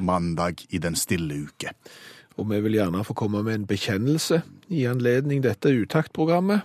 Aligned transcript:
Mandag 0.00 0.64
i 0.70 0.78
den 0.78 0.96
stille 0.96 1.44
uke. 1.48 1.74
Og 2.38 2.50
vi 2.50 2.60
vil 2.62 2.78
gjerne 2.78 3.04
få 3.04 3.16
komme 3.18 3.42
med 3.42 3.54
en 3.54 3.66
bekjennelse 3.66 4.42
i 4.70 4.84
anledning 4.86 5.42
dette 5.42 5.72
utaktprogrammet. 5.74 6.62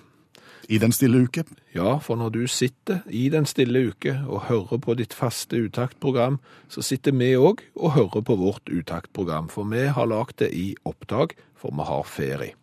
I 0.70 0.78
den 0.80 0.94
stille 0.96 1.26
uke. 1.26 1.44
Ja, 1.76 1.98
for 2.00 2.16
når 2.16 2.30
du 2.30 2.48
sitter 2.48 3.02
i 3.10 3.28
den 3.30 3.46
stille 3.46 3.90
uke 3.90 4.16
og 4.28 4.46
hører 4.48 4.80
på 4.80 4.96
ditt 4.96 5.14
faste 5.14 5.60
utaktprogram, 5.66 6.40
så 6.70 6.82
sitter 6.82 7.12
vi 7.12 7.34
òg 7.36 7.66
og 7.76 7.96
hører 7.98 8.22
på 8.22 8.36
vårt 8.40 8.70
utaktprogram. 8.70 9.50
For 9.50 9.68
vi 9.68 9.88
har 9.92 10.08
lagd 10.08 10.40
det 10.40 10.54
i 10.54 10.76
opptak, 10.86 11.36
for 11.56 11.76
vi 11.76 11.88
har 11.90 12.04
ferie. 12.04 12.54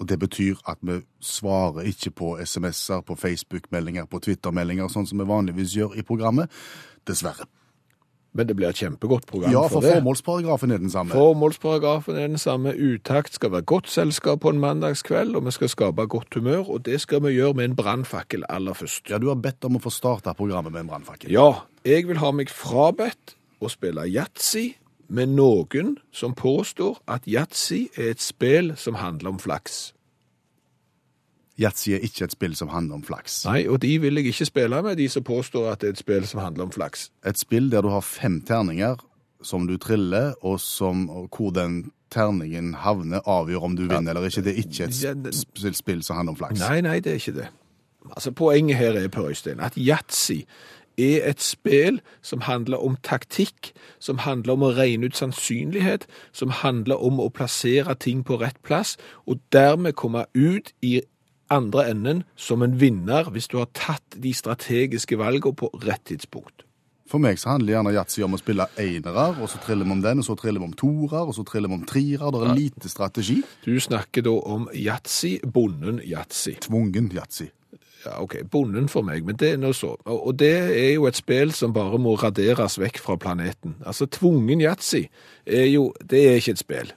Og 0.00 0.08
Det 0.08 0.18
betyr 0.18 0.56
at 0.68 0.78
vi 0.80 1.00
svarer 1.20 1.84
ikke 1.84 2.10
på 2.10 2.38
SMS-er, 2.44 3.00
på 3.00 3.14
Facebook-meldinger, 3.14 4.04
på 4.04 4.18
Twitter-meldinger, 4.18 4.88
sånn 4.88 5.06
som 5.06 5.18
vi 5.20 5.26
vanligvis 5.28 5.76
gjør 5.76 5.98
i 5.98 6.02
programmet. 6.02 6.48
Dessverre. 7.04 7.44
Men 8.32 8.46
det 8.46 8.54
blir 8.56 8.68
et 8.68 8.76
kjempegodt 8.78 9.24
program 9.26 9.50
Ja, 9.50 9.62
for 9.66 9.80
for 9.80 9.80
det. 9.80 9.92
formålsparagrafen 9.96 10.70
er 10.70 10.78
den 10.78 10.90
samme. 10.90 11.10
Formålsparagrafen 11.10 12.14
er 12.16 12.28
den 12.28 12.38
samme. 12.38 12.74
Utakt 12.78 13.34
skal 13.34 13.50
være 13.50 13.62
godt 13.66 13.88
selskap 13.90 14.40
på 14.40 14.48
en 14.54 14.60
mandagskveld, 14.62 15.34
og 15.36 15.44
vi 15.46 15.50
skal 15.50 15.68
skape 15.68 16.06
godt 16.06 16.34
humør, 16.34 16.70
og 16.70 16.84
det 16.86 17.00
skal 17.00 17.22
vi 17.24 17.32
gjøre 17.34 17.54
med 17.54 17.64
en 17.64 17.76
brannfakkel 17.76 18.44
aller 18.48 18.72
først. 18.78 19.10
Ja, 19.10 19.18
Du 19.18 19.28
har 19.28 19.34
bedt 19.34 19.64
om 19.64 19.76
å 19.76 19.82
få 19.82 19.90
starte 19.90 20.34
programmet 20.38 20.72
med 20.72 20.80
en 20.84 20.88
brannfakkel. 20.92 21.30
Ja, 21.34 21.48
jeg 21.84 22.06
vil 22.06 22.18
ha 22.22 22.30
meg 22.30 22.48
frabedt 22.50 23.34
å 23.60 23.68
spille 23.68 24.06
yatzy 24.06 24.74
med 25.08 25.28
noen 25.34 25.96
som 26.12 26.32
påstår 26.34 26.98
at 27.08 27.26
yatzy 27.26 27.88
er 27.98 28.10
et 28.14 28.20
spill 28.22 28.76
som 28.76 28.94
handler 28.94 29.30
om 29.34 29.38
flaks. 29.42 29.92
Yatzy 31.60 31.92
er 31.92 32.04
ikke 32.06 32.24
et 32.24 32.32
spill 32.32 32.54
som 32.56 32.68
handler 32.72 32.94
om 33.00 33.02
flaks. 33.04 33.44
Nei, 33.44 33.66
og 33.68 33.80
de 33.82 33.98
vil 34.00 34.14
jeg 34.16 34.30
ikke 34.32 34.46
spille 34.48 34.82
med, 34.82 34.96
de 34.96 35.08
som 35.12 35.24
påstår 35.26 35.70
at 35.72 35.80
det 35.82 35.88
er 35.90 35.92
et 35.92 35.98
spill 36.02 36.26
som 36.26 36.40
handler 36.40 36.64
om 36.64 36.72
flaks. 36.72 37.10
Et 37.26 37.38
spill 37.38 37.68
der 37.72 37.82
du 37.84 37.90
har 37.92 38.00
fem 38.06 38.40
terninger 38.48 38.96
som 39.42 39.66
du 39.68 39.76
triller, 39.80 40.34
og, 40.44 40.58
som, 40.60 41.06
hvor 41.32 41.50
den 41.56 41.90
terningen 42.12 42.74
havner, 42.74 43.20
avgjør 43.28 43.62
om 43.68 43.76
du 43.76 43.86
vinner 43.88 44.12
eller 44.16 44.26
ikke. 44.28 44.42
Det 44.44 44.52
er 44.52 44.58
ikke 44.64 44.84
et 44.84 45.02
Ja, 45.04 45.12
det- 45.14 45.34
spill, 45.34 45.74
spill 45.74 46.02
som 46.02 46.16
handler 46.16 46.32
om 46.32 46.36
flaks. 46.36 46.60
Nei, 46.60 46.80
nei, 46.80 46.98
det 47.00 47.12
er 47.12 47.20
ikke 47.22 47.36
det. 47.38 47.48
Altså, 48.16 48.32
Poenget 48.32 48.76
her 48.76 48.92
er, 48.96 49.08
Per 49.08 49.28
Øystein, 49.28 49.60
at 49.60 49.72
yatzy 49.76 50.42
er 50.98 51.28
et 51.30 51.40
spill 51.40 52.00
som 52.22 52.40
handler 52.40 52.76
om 52.84 52.96
taktikk, 53.02 53.72
som 54.00 54.18
handler 54.18 54.52
om 54.52 54.62
å 54.62 54.72
regne 54.76 55.06
ut 55.06 55.16
sannsynlighet, 55.16 56.06
som 56.32 56.50
handler 56.50 57.00
om 57.00 57.20
å 57.20 57.28
plassere 57.32 57.94
ting 57.94 58.24
på 58.24 58.40
rett 58.40 58.56
plass, 58.62 58.96
og 59.26 59.40
dermed 59.52 59.94
komme 59.96 60.24
ut 60.34 60.72
i 60.82 61.00
andre 61.50 61.88
enden 61.90 62.24
som 62.38 62.62
en 62.62 62.78
vinner 62.80 63.30
hvis 63.34 63.50
du 63.50 63.58
har 63.60 63.70
tatt 63.76 64.16
de 64.16 64.32
strategiske 64.36 65.18
valgene 65.20 65.56
på 65.56 65.70
rett 65.84 66.04
tidspunkt. 66.10 66.64
For 67.10 67.18
meg 67.18 67.40
så 67.42 67.56
handler 67.56 67.74
gjerne 67.74 67.92
yatzy 67.96 68.22
om 68.22 68.36
å 68.36 68.38
spille 68.38 68.68
enere, 68.78 69.24
og 69.42 69.48
så 69.50 69.58
triller 69.64 69.88
vi 69.88 69.96
om 69.96 70.02
den, 70.04 70.20
og 70.22 70.26
så 70.28 70.36
triller 70.38 70.62
vi 70.62 70.68
om 70.68 70.76
torer, 70.78 71.24
og 71.26 71.34
så 71.34 71.42
triller 71.46 71.72
vi 71.72 71.80
om 71.80 71.86
trier. 71.88 72.22
Det 72.22 72.42
er 72.46 72.54
lite 72.54 72.90
strategi. 72.92 73.40
Du 73.64 73.72
snakker 73.82 74.22
da 74.28 74.36
om 74.54 74.68
yatzy, 74.78 75.40
bonden 75.42 75.98
yatzy. 76.06 76.54
Tvungen 76.68 77.10
yatzy. 77.16 77.48
Ja, 78.04 78.14
ok, 78.22 78.38
bonden 78.48 78.86
for 78.88 79.04
meg, 79.04 79.26
men 79.26 79.36
det 79.36 79.56
er 79.56 79.58
nå 79.60 79.74
så. 79.76 79.96
Og 80.08 80.32
det 80.38 80.54
er 80.54 80.94
jo 80.94 81.08
et 81.10 81.18
spill 81.18 81.50
som 81.52 81.74
bare 81.76 81.98
må 82.00 82.14
raderes 82.20 82.78
vekk 82.80 83.02
fra 83.02 83.18
planeten. 83.20 83.74
Altså, 83.82 84.06
tvungen 84.06 84.62
yatzy 84.62 85.02
er 85.44 85.66
jo, 85.66 85.90
det 86.00 86.22
er 86.28 86.38
ikke 86.38 86.54
et 86.54 86.62
spill. 86.62 86.94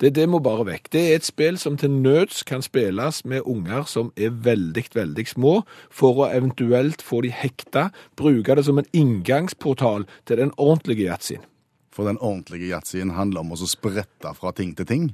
Det, 0.00 0.10
det 0.12 0.26
må 0.28 0.42
bare 0.44 0.66
vekk. 0.68 0.90
Det 0.92 1.00
er 1.00 1.14
et 1.16 1.24
spill 1.24 1.56
som 1.56 1.78
til 1.80 1.90
nøds 1.90 2.42
kan 2.44 2.60
spilles 2.64 3.22
med 3.24 3.46
unger 3.48 3.86
som 3.88 4.10
er 4.16 4.34
veldig, 4.44 4.84
veldig 4.92 5.24
små, 5.30 5.54
for 5.88 6.20
å 6.20 6.30
eventuelt 6.36 7.04
få 7.04 7.22
de 7.24 7.32
hekta, 7.32 7.88
bruke 8.16 8.58
det 8.58 8.66
som 8.68 8.80
en 8.82 8.90
inngangsportal 8.92 10.04
til 10.28 10.42
den 10.42 10.52
ordentlige 10.60 11.08
yatzyen. 11.08 11.46
For 11.96 12.04
den 12.04 12.20
ordentlige 12.20 12.68
yatzyen 12.74 13.14
handler 13.16 13.40
om 13.40 13.54
å 13.56 13.62
sprette 13.64 14.34
fra 14.36 14.52
ting 14.52 14.76
til 14.76 14.88
ting. 14.88 15.06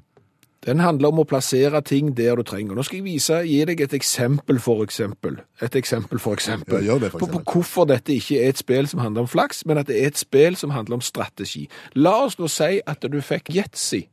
Den 0.67 0.79
handler 0.79 1.11
om 1.11 1.23
å 1.23 1.27
plassere 1.27 1.81
ting 1.83 2.13
der 2.15 2.39
du 2.39 2.45
trenger. 2.47 2.75
Nå 2.79 2.85
skal 2.87 3.01
jeg 3.01 3.07
vise, 3.07 3.41
gi 3.47 3.57
deg 3.67 3.81
et 3.83 3.95
eksempel 3.99 4.61
for 4.63 4.83
eksempel. 4.85 5.41
Et 5.63 5.79
eksempel 5.79 6.23
for 6.23 6.39
eksempel. 6.39 6.83
Ja, 6.87 6.99
det, 7.03 7.11
for 7.15 7.23
på, 7.23 7.39
på 7.39 7.43
hvorfor 7.55 7.89
dette 7.91 8.15
ikke 8.15 8.39
er 8.39 8.51
et 8.51 8.63
spill 8.63 8.91
som 8.91 9.03
handler 9.03 9.27
om 9.27 9.31
flaks, 9.31 9.65
men 9.67 9.79
at 9.79 9.91
det 9.91 9.99
er 9.99 10.11
et 10.11 10.23
spill 10.23 10.59
som 10.59 10.75
handler 10.75 11.01
om 11.01 11.03
strategi. 11.07 11.69
La 11.99 12.15
oss 12.27 12.39
nå 12.39 12.51
si 12.51 12.79
at 12.79 13.07
du 13.11 13.19
fikk 13.23 13.51
Jetsi 13.55 14.05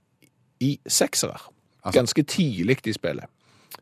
i 0.60 0.80
seksere. 0.88 1.38
Altså- 1.84 2.00
Ganske 2.00 2.24
tidlig 2.24 2.88
i 2.88 2.94
spillet. 2.94 3.26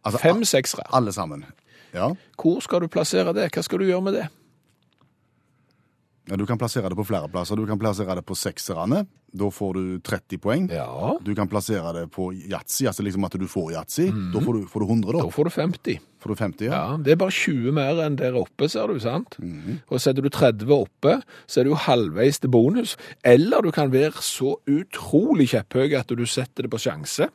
Altså, 0.06 0.20
Fem 0.20 0.44
seksere. 0.44 0.84
Alle 0.94 1.12
sammen. 1.14 1.46
Ja. 1.94 2.10
Hvor 2.42 2.60
skal 2.60 2.82
du 2.82 2.88
plassere 2.88 3.34
det? 3.34 3.52
Hva 3.54 3.62
skal 3.62 3.80
du 3.80 3.86
gjøre 3.86 4.02
med 4.02 4.14
det? 4.14 4.28
Ja, 6.28 6.36
du 6.36 6.46
kan 6.46 6.60
plassere 6.60 6.90
det 6.92 6.98
på 7.00 7.06
flere 7.08 7.30
plasser. 7.32 7.56
Du 7.56 7.66
kan 7.68 7.80
plassere 7.80 8.16
det 8.20 8.26
på 8.28 8.36
sekserne. 8.36 9.06
Da 9.38 9.48
får 9.52 9.74
du 9.76 9.84
30 10.04 10.40
poeng. 10.44 10.68
Ja, 10.72 11.14
Du 11.24 11.34
kan 11.36 11.48
plassere 11.52 11.92
det 11.96 12.06
på 12.12 12.30
yatzy, 12.34 12.86
altså 12.88 13.04
liksom 13.04 13.26
at 13.28 13.36
du 13.40 13.48
får 13.48 13.74
yatzy. 13.76 14.10
Da 14.34 14.42
får 14.44 14.54
du, 14.60 14.68
får 14.72 14.84
du 14.84 14.86
100, 14.88 15.14
da. 15.14 15.24
da 15.24 15.32
får 15.32 15.50
du 15.50 15.54
50. 15.56 15.98
Får 16.24 16.34
du 16.34 16.36
50, 16.40 16.66
ja. 16.68 16.74
Ja, 16.74 16.98
det 17.04 17.14
er 17.14 17.20
bare 17.22 17.36
20 17.36 17.76
mer 17.76 18.00
enn 18.04 18.16
der 18.20 18.36
oppe, 18.40 18.68
ser 18.72 18.88
du, 18.92 19.00
sant? 19.04 19.38
Og 19.92 20.02
setter 20.02 20.26
du 20.26 20.30
30 20.34 20.72
oppe, 20.74 21.18
så 21.46 21.60
er 21.62 21.68
det 21.68 21.74
jo 21.76 21.82
halvveis 21.88 22.40
til 22.44 22.52
bonus. 22.56 22.96
Eller 23.24 23.62
du 23.64 23.72
kan 23.76 23.92
være 23.94 24.16
så 24.24 24.56
utrolig 24.68 25.52
kjepphøy 25.54 25.94
at 26.00 26.12
du 26.18 26.26
setter 26.28 26.66
det 26.66 26.74
på 26.74 26.82
sjanse. 26.82 27.30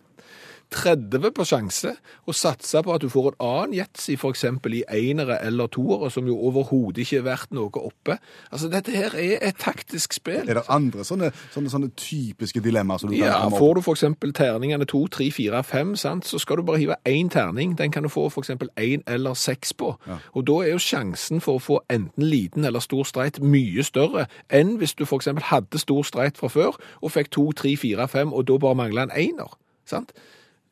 30 0.73 1.31
på 1.37 1.45
sjanse, 1.47 1.95
og 2.27 2.37
satse 2.37 2.83
på 2.83 2.95
at 2.95 3.05
du 3.05 3.09
får 3.13 3.33
en 3.33 3.39
annen 3.47 3.77
yatzy, 3.79 4.17
eksempel 4.33 4.79
i 4.79 4.83
enere 4.89 5.39
eller 5.45 5.71
toere, 5.73 6.11
som 6.11 6.27
jo 6.27 6.37
overhodet 6.49 7.05
ikke 7.05 7.21
er 7.21 7.27
verdt 7.27 7.55
noe 7.57 7.71
oppe. 7.81 8.19
Altså, 8.51 8.71
dette 8.73 8.95
her 8.95 9.15
er 9.19 9.39
et 9.43 9.59
taktisk 9.61 10.17
spill. 10.17 10.49
Er 10.49 10.61
det 10.61 10.65
andre 10.73 11.05
sånne, 11.05 11.33
sånne, 11.55 11.73
sånne 11.73 11.91
typiske 11.99 12.63
dilemmaer 12.65 13.03
som 13.03 13.11
du 13.11 13.17
kan 13.17 13.27
Ja, 13.27 13.39
komme 13.45 13.61
får 13.61 13.75
du 13.75 13.91
eksempel 13.93 14.33
terningene 14.37 14.89
2, 14.89 15.03
3, 15.19 15.31
4, 15.39 15.63
5, 15.63 15.95
sant, 16.01 16.27
så 16.27 16.41
skal 16.43 16.61
du 16.61 16.67
bare 16.69 16.83
hive 16.83 16.99
én 17.09 17.31
terning. 17.33 17.77
Den 17.79 17.93
kan 17.93 18.03
du 18.03 18.11
få 18.13 18.29
eksempel 18.39 18.71
1 18.77 19.05
eller 19.07 19.35
6 19.35 19.75
på. 19.75 19.95
Og 20.33 20.47
da 20.47 20.59
er 20.63 20.73
jo 20.75 20.83
sjansen 20.83 21.41
for 21.41 21.59
å 21.59 21.63
få 21.63 21.81
enten 21.93 22.27
liten 22.27 22.65
eller 22.65 22.81
stor 22.81 23.05
streit 23.09 23.41
mye 23.43 23.85
større 23.85 24.27
enn 24.53 24.77
hvis 24.81 24.95
du 24.99 25.05
eksempel 25.05 25.45
hadde 25.51 25.81
stor 25.81 26.07
streit 26.07 26.39
fra 26.41 26.51
før 26.53 26.79
og 27.01 27.13
fikk 27.15 27.33
2, 27.37 27.49
3, 27.63 27.75
4, 27.77 28.09
5 28.09 28.33
og 28.33 28.47
da 28.49 28.59
bare 28.63 28.79
mangla 28.79 29.09
en 29.09 29.17
einer. 29.17 29.59
Sant? 29.89 30.15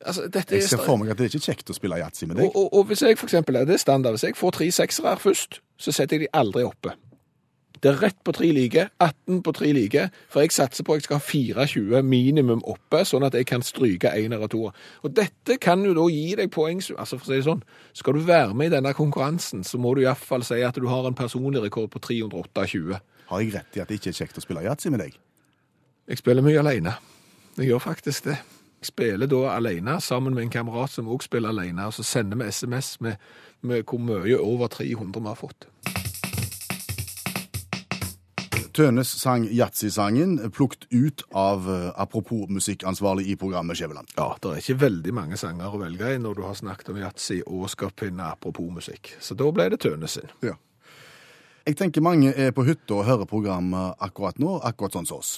Altså, 0.05 0.27
Jeg 0.33 0.63
er 0.63 0.67
ser 0.67 0.81
for 0.85 0.97
meg 0.97 1.11
at 1.11 1.17
det 1.19 1.27
er 1.27 1.37
ikke 1.37 1.51
kjekt 1.51 1.69
å 1.69 1.77
spille 1.77 1.99
yatzy 2.01 2.25
med 2.25 2.41
deg. 2.41 2.55
og, 2.55 2.73
og 2.73 2.89
hvis 2.89 3.01
jeg 3.05 3.17
for 3.17 3.29
eksempel, 3.29 3.61
det 3.67 3.77
er 3.77 3.81
standard, 3.81 4.17
hvis 4.17 4.23
jeg 4.23 4.35
får 4.39 4.51
tre 4.57 4.71
seksere 4.71 5.17
først, 5.21 5.61
så 5.77 5.91
setter 5.91 6.17
jeg 6.17 6.27
de 6.27 6.37
aldri 6.37 6.63
oppe. 6.65 6.95
Det 7.81 7.89
er 7.89 7.97
rett 7.97 8.17
på 8.21 8.33
tre 8.37 8.51
like, 8.53 8.83
18 9.01 9.39
på 9.41 9.51
tre 9.57 9.71
like, 9.73 10.03
for 10.29 10.43
jeg 10.43 10.53
satser 10.53 10.85
på 10.85 10.93
at 10.93 11.01
jeg 11.01 11.07
skal 11.07 11.17
ha 11.17 11.23
24 11.25 12.01
minimum 12.05 12.61
oppe, 12.69 13.01
sånn 13.09 13.25
at 13.25 13.33
jeg 13.33 13.47
kan 13.49 13.63
stryke 13.65 14.11
ener 14.13 14.37
eller 14.37 14.51
toer. 14.53 14.75
Og 15.01 15.15
dette 15.17 15.57
kan 15.57 15.81
jo 15.87 15.95
da 15.97 16.05
gi 16.13 16.35
deg 16.37 16.51
poeng, 16.53 16.83
altså 16.93 17.17
for 17.17 17.25
å 17.25 17.31
si 17.31 17.39
det 17.39 17.47
sånn, 17.47 17.63
skal 17.97 18.19
du 18.19 18.21
være 18.27 18.53
med 18.53 18.69
i 18.69 18.75
denne 18.75 18.93
konkurransen, 18.93 19.65
så 19.65 19.81
må 19.81 19.95
du 19.97 20.03
i 20.03 20.05
hvert 20.05 20.21
fall 20.21 20.45
si 20.45 20.61
at 20.61 20.77
du 20.77 20.85
har 20.91 21.09
en 21.09 21.17
personlig 21.17 21.63
rekord 21.65 21.89
på 21.95 22.03
328. 22.05 23.01
Har 23.31 23.41
jeg 23.41 23.53
rett 23.55 23.79
i 23.79 23.81
at 23.81 23.89
det 23.89 23.97
ikke 23.97 24.13
er 24.13 24.19
kjekt 24.19 24.37
å 24.37 24.45
spille 24.45 24.65
yatzy 24.67 24.93
med 24.93 25.01
deg? 25.01 25.17
Jeg 26.11 26.21
spiller 26.21 26.45
mye 26.45 26.61
alene. 26.61 26.93
Jeg 27.57 27.71
gjør 27.71 27.81
faktisk 27.89 28.29
det. 28.29 28.37
Spiller 28.81 29.27
da 29.27 29.43
alene 29.55 29.99
sammen 30.01 30.33
med 30.33 30.43
en 30.43 30.49
kamerat 30.49 30.91
som 30.91 31.07
også 31.07 31.29
spiller 31.29 31.49
alene, 31.49 31.85
og 31.85 31.93
så 31.93 32.03
sender 32.03 32.37
vi 32.37 32.51
SMS 32.51 32.95
med, 33.01 33.15
med 33.61 33.83
hvor 33.85 34.01
mye 34.01 34.39
over 34.39 34.67
300 34.67 35.21
vi 35.21 35.27
har 35.27 35.37
fått. 35.37 35.67
Tønes 38.73 39.09
sang 39.19 39.45
yatzy-sangen, 39.51 40.37
plukt 40.55 40.87
ut 40.89 41.21
av 41.35 41.67
eh, 41.69 41.89
apropos 41.99 42.47
musikkansvarlig 42.49 43.27
i 43.27 43.35
programmet 43.35 43.77
Skjæveland. 43.77 44.07
Ja, 44.15 44.29
det 44.39 44.49
er 44.49 44.61
ikke 44.63 44.77
veldig 44.85 45.13
mange 45.13 45.37
sanger 45.37 45.75
å 45.75 45.81
velge 45.81 46.13
i 46.15 46.21
når 46.23 46.39
du 46.39 46.41
har 46.47 46.55
snakket 46.55 46.93
om 46.93 47.01
yatzy 47.03 47.41
og 47.43 47.67
skal 47.69 47.91
finne 47.99 48.31
apropos 48.31 48.71
musikk. 48.71 49.11
Så 49.19 49.35
da 49.35 49.51
ble 49.51 49.67
det 49.73 49.81
Tønes 49.83 50.15
sin. 50.17 50.31
Ja. 50.41 50.55
Jeg 51.67 51.77
tenker 51.77 52.01
mange 52.01 52.31
er 52.31 52.55
på 52.55 52.63
hytta 52.65 53.01
og 53.01 53.05
hører 53.05 53.29
programmet 53.29 53.99
akkurat 54.01 54.39
nå, 54.41 54.55
akkurat 54.65 54.95
sånn 54.95 55.09
som 55.09 55.19
oss. 55.19 55.35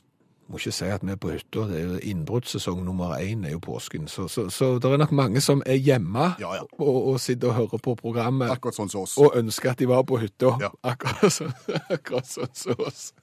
Må 0.51 0.57
ikke 0.59 0.71
si 0.75 0.85
at 0.91 1.01
vi 1.05 1.11
er 1.13 1.15
på 1.17 1.29
hytta. 1.31 1.63
Det 1.69 1.77
er 1.81 1.99
innbruddssesong 2.11 2.81
nummer 2.85 3.15
én 3.17 3.45
er 3.47 3.53
jo 3.55 3.59
påsken. 3.63 4.07
Så, 4.11 4.27
så, 4.27 4.49
så 4.51 4.73
det 4.83 4.89
er 4.91 4.97
nok 5.01 5.11
mange 5.15 5.41
som 5.41 5.63
er 5.65 5.79
hjemme 5.79 6.33
Ja, 6.39 6.51
ja. 6.59 6.65
Og, 6.77 6.97
og 7.13 7.19
sitter 7.23 7.47
og 7.53 7.55
hører 7.61 7.79
på 7.81 7.95
programmet 7.95 8.51
Akkurat 8.51 8.75
sånn 8.75 8.91
som 8.91 9.05
oss. 9.07 9.15
og 9.17 9.37
ønsker 9.39 9.71
at 9.71 9.79
de 9.79 9.87
var 9.89 10.03
på 10.03 10.19
hytta. 10.21 10.51
Ja. 10.61 10.69
Akkurat 10.83 11.31
sånn 11.33 11.53
akkurat 11.95 12.27
sånn 12.27 12.51
som 12.53 12.83
oss. 12.83 13.13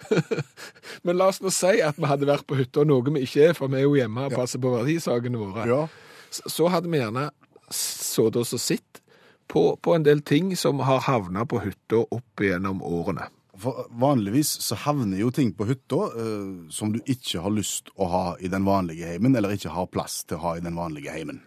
Men 1.04 1.16
la 1.20 1.28
oss 1.30 1.40
nå 1.44 1.50
si 1.54 1.78
at 1.84 1.98
vi 2.00 2.08
hadde 2.10 2.26
vært 2.28 2.46
på 2.48 2.56
hytta, 2.58 2.84
noe 2.88 3.04
vi 3.14 3.22
ikke 3.26 3.48
er, 3.50 3.54
for 3.56 3.70
vi 3.72 3.80
er 3.80 3.86
jo 3.86 3.94
hjemme 3.98 4.26
og 4.28 4.34
passer 4.36 4.60
på 4.62 4.72
verdisakene 4.74 5.40
våre. 5.40 5.66
Ja. 5.70 5.80
Så- 6.34 6.50
Så 6.50 6.68
hadde 6.72 6.90
vi 6.90 6.98
gjerne 6.98 7.28
sittet 7.70 8.36
og 8.36 8.60
sett 8.60 9.00
på, 9.48 9.76
på 9.80 9.94
en 9.94 10.02
del 10.02 10.20
ting 10.26 10.54
som 10.56 10.80
har 10.80 11.00
havna 11.06 11.44
på 11.46 11.60
hytta 11.62 12.02
opp 12.10 12.40
gjennom 12.42 12.82
årene. 12.82 13.28
For 13.60 13.86
vanligvis 14.00 14.50
så 14.64 14.76
havner 14.82 15.20
jo 15.20 15.30
ting 15.34 15.52
på 15.54 15.66
hytta 15.68 16.00
eh, 16.18 16.70
som 16.74 16.92
du 16.94 17.00
ikke 17.04 17.42
har 17.44 17.54
lyst 17.54 17.92
å 17.94 18.08
ha 18.10 18.24
i 18.40 18.50
den 18.50 18.66
vanlige 18.66 19.12
heimen, 19.12 19.36
eller 19.36 19.54
ikke 19.54 19.74
har 19.74 19.90
plass 19.92 20.22
til 20.26 20.40
å 20.40 20.44
ha 20.48 20.56
i 20.58 20.64
den 20.64 20.74
vanlige 20.78 21.14
heimen. 21.14 21.42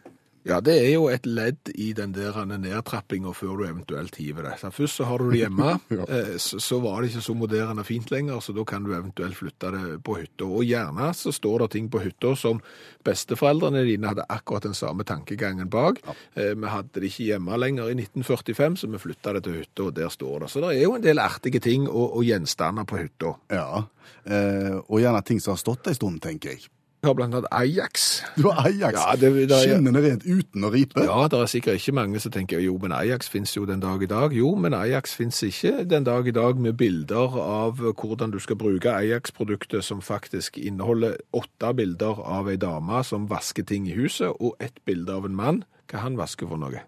Ja, 0.47 0.61
det 0.63 0.77
er 0.79 0.93
jo 0.93 1.07
et 1.11 1.25
ledd 1.25 1.71
i 1.75 1.89
den 1.91 2.13
der 2.15 2.37
nedtrappinga 2.47 3.33
før 3.35 3.57
du 3.59 3.63
eventuelt 3.67 4.15
hiver 4.15 4.45
det. 4.47 4.53
Så 4.61 4.69
først 4.71 4.95
så 5.01 5.03
har 5.09 5.17
du 5.19 5.31
det 5.31 5.41
hjemme, 5.41 5.73
Ja. 5.91 6.05
eh, 6.07 6.37
så, 6.39 6.79
var 6.79 7.01
det 7.01 7.09
ikke 7.11 7.23
så 7.25 7.33
moderne 7.35 7.83
fint 7.83 8.11
lenger, 8.13 8.39
så 8.39 8.53
da 8.55 8.63
kan 8.63 8.83
du 8.85 8.93
eventuelt 8.95 9.35
flytte 9.35 9.71
det 9.75 9.97
på 10.07 10.15
hytta. 10.21 10.45
Og 10.47 10.63
gjerne 10.63 11.09
så 11.17 11.33
står 11.35 11.65
det 11.65 11.71
ting 11.75 11.89
på 11.91 11.99
hytta 11.99 12.31
som 12.39 12.61
besteforeldrene 13.03 13.83
dine 13.87 14.07
hadde 14.13 14.25
akkurat 14.29 14.63
den 14.69 14.77
samme 14.77 15.03
tankegangen 15.03 15.69
bak. 15.69 15.99
Eh, 16.35 16.53
Vi 16.55 16.67
hadde 16.71 16.95
det 17.01 17.09
ikke 17.11 17.27
hjemme 17.33 17.57
lenger 17.59 17.89
i 17.91 17.97
1945, 17.99 18.77
så 18.77 18.87
vi 18.91 18.97
flytta 19.03 19.33
det 19.37 19.43
til 19.49 19.59
hytta, 19.61 19.83
og 19.89 19.95
der 19.99 20.09
står 20.09 20.39
det. 20.45 20.49
Så 20.53 20.61
det 20.63 20.77
er 20.77 20.83
jo 20.83 20.95
en 20.95 21.03
del 21.03 21.19
artige 21.19 21.59
ting 21.59 21.89
og, 21.89 22.15
og 22.17 22.23
gjenstander 22.23 22.87
på 22.87 22.97
hytta. 23.03 23.35
Ja, 23.51 23.83
eh, 24.25 24.79
og 24.87 24.99
gjerne 25.03 25.21
ting 25.27 25.39
som 25.43 25.55
har 25.57 25.61
stått 25.61 25.87
en 25.91 25.95
stund, 25.99 26.21
tenker 26.23 26.55
jeg. 26.55 26.69
Vi 27.01 27.05
har 27.07 27.13
blant 27.13 27.35
annet 27.37 27.45
Ajax. 27.53 28.23
Du 28.35 28.47
har 28.49 28.65
Ajax, 28.67 28.93
Ja, 28.99 29.15
det- 29.15 29.47
det 29.47 29.51
er- 29.51 29.67
skinnende 29.67 30.01
rent 30.01 30.23
uten 30.25 30.63
å 30.65 30.71
ripe. 30.73 31.03
Ja, 31.05 31.27
det 31.27 31.39
er 31.39 31.45
sikkert 31.45 31.75
ikke 31.77 31.93
mange 31.93 32.19
som 32.19 32.31
tenker 32.31 32.59
jo, 32.59 32.77
men 32.81 32.91
Ajax 32.91 33.29
finnes 33.29 33.53
jo 33.55 33.65
den 33.65 33.79
dag 33.79 34.01
i 34.01 34.07
dag. 34.07 34.33
Jo, 34.33 34.55
men 34.55 34.73
Ajax 34.73 35.13
finnes 35.13 35.43
ikke 35.43 35.87
den 35.87 36.03
dag 36.03 36.27
i 36.27 36.31
dag 36.31 36.57
med 36.59 36.75
bilder 36.77 37.37
av 37.39 37.77
hvordan 37.77 38.31
du 38.31 38.39
skal 38.39 38.55
bruke 38.55 38.89
Ajax-produktet 38.89 39.83
som 39.83 40.01
faktisk 40.01 40.57
inneholder 40.57 41.17
åtte 41.33 41.75
bilder 41.75 42.17
av 42.25 42.49
ei 42.49 42.55
dame 42.57 43.03
som 43.05 43.27
vasker 43.27 43.63
ting 43.63 43.87
i 43.87 43.93
huset, 43.93 44.33
og 44.41 44.55
ett 44.59 44.79
bilde 44.85 45.09
av 45.13 45.25
en 45.25 45.35
mann. 45.35 45.63
Hva 45.87 45.99
han 45.99 46.17
vasker 46.17 46.47
for 46.47 46.57
noe? 46.57 46.81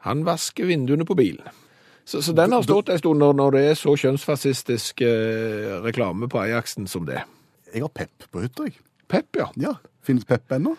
Han 0.00 0.24
vasker 0.24 0.66
vinduene 0.66 1.04
på 1.06 1.14
bilen. 1.16 1.46
Så, 2.04 2.20
så 2.22 2.32
den 2.34 2.52
har 2.52 2.62
stått 2.62 2.88
en 2.88 2.98
stund 2.98 3.20
når, 3.20 3.34
når 3.36 3.50
det 3.52 3.64
er 3.70 3.74
så 3.74 3.94
kjønnsfascistisk 3.96 5.02
eh, 5.02 5.80
reklame 5.84 6.26
på 6.28 6.38
Ajaxen 6.40 6.86
som 6.88 7.04
det. 7.06 7.22
Jeg 7.74 7.84
har 7.84 7.92
Pep 7.94 8.28
på 8.32 8.42
hytta, 8.44 8.68
jeg. 8.68 8.78
Pep, 9.08 9.38
ja. 9.38 9.48
Ja, 9.60 9.74
finnes 10.04 10.26
Pep 10.28 10.52
ennå? 10.56 10.74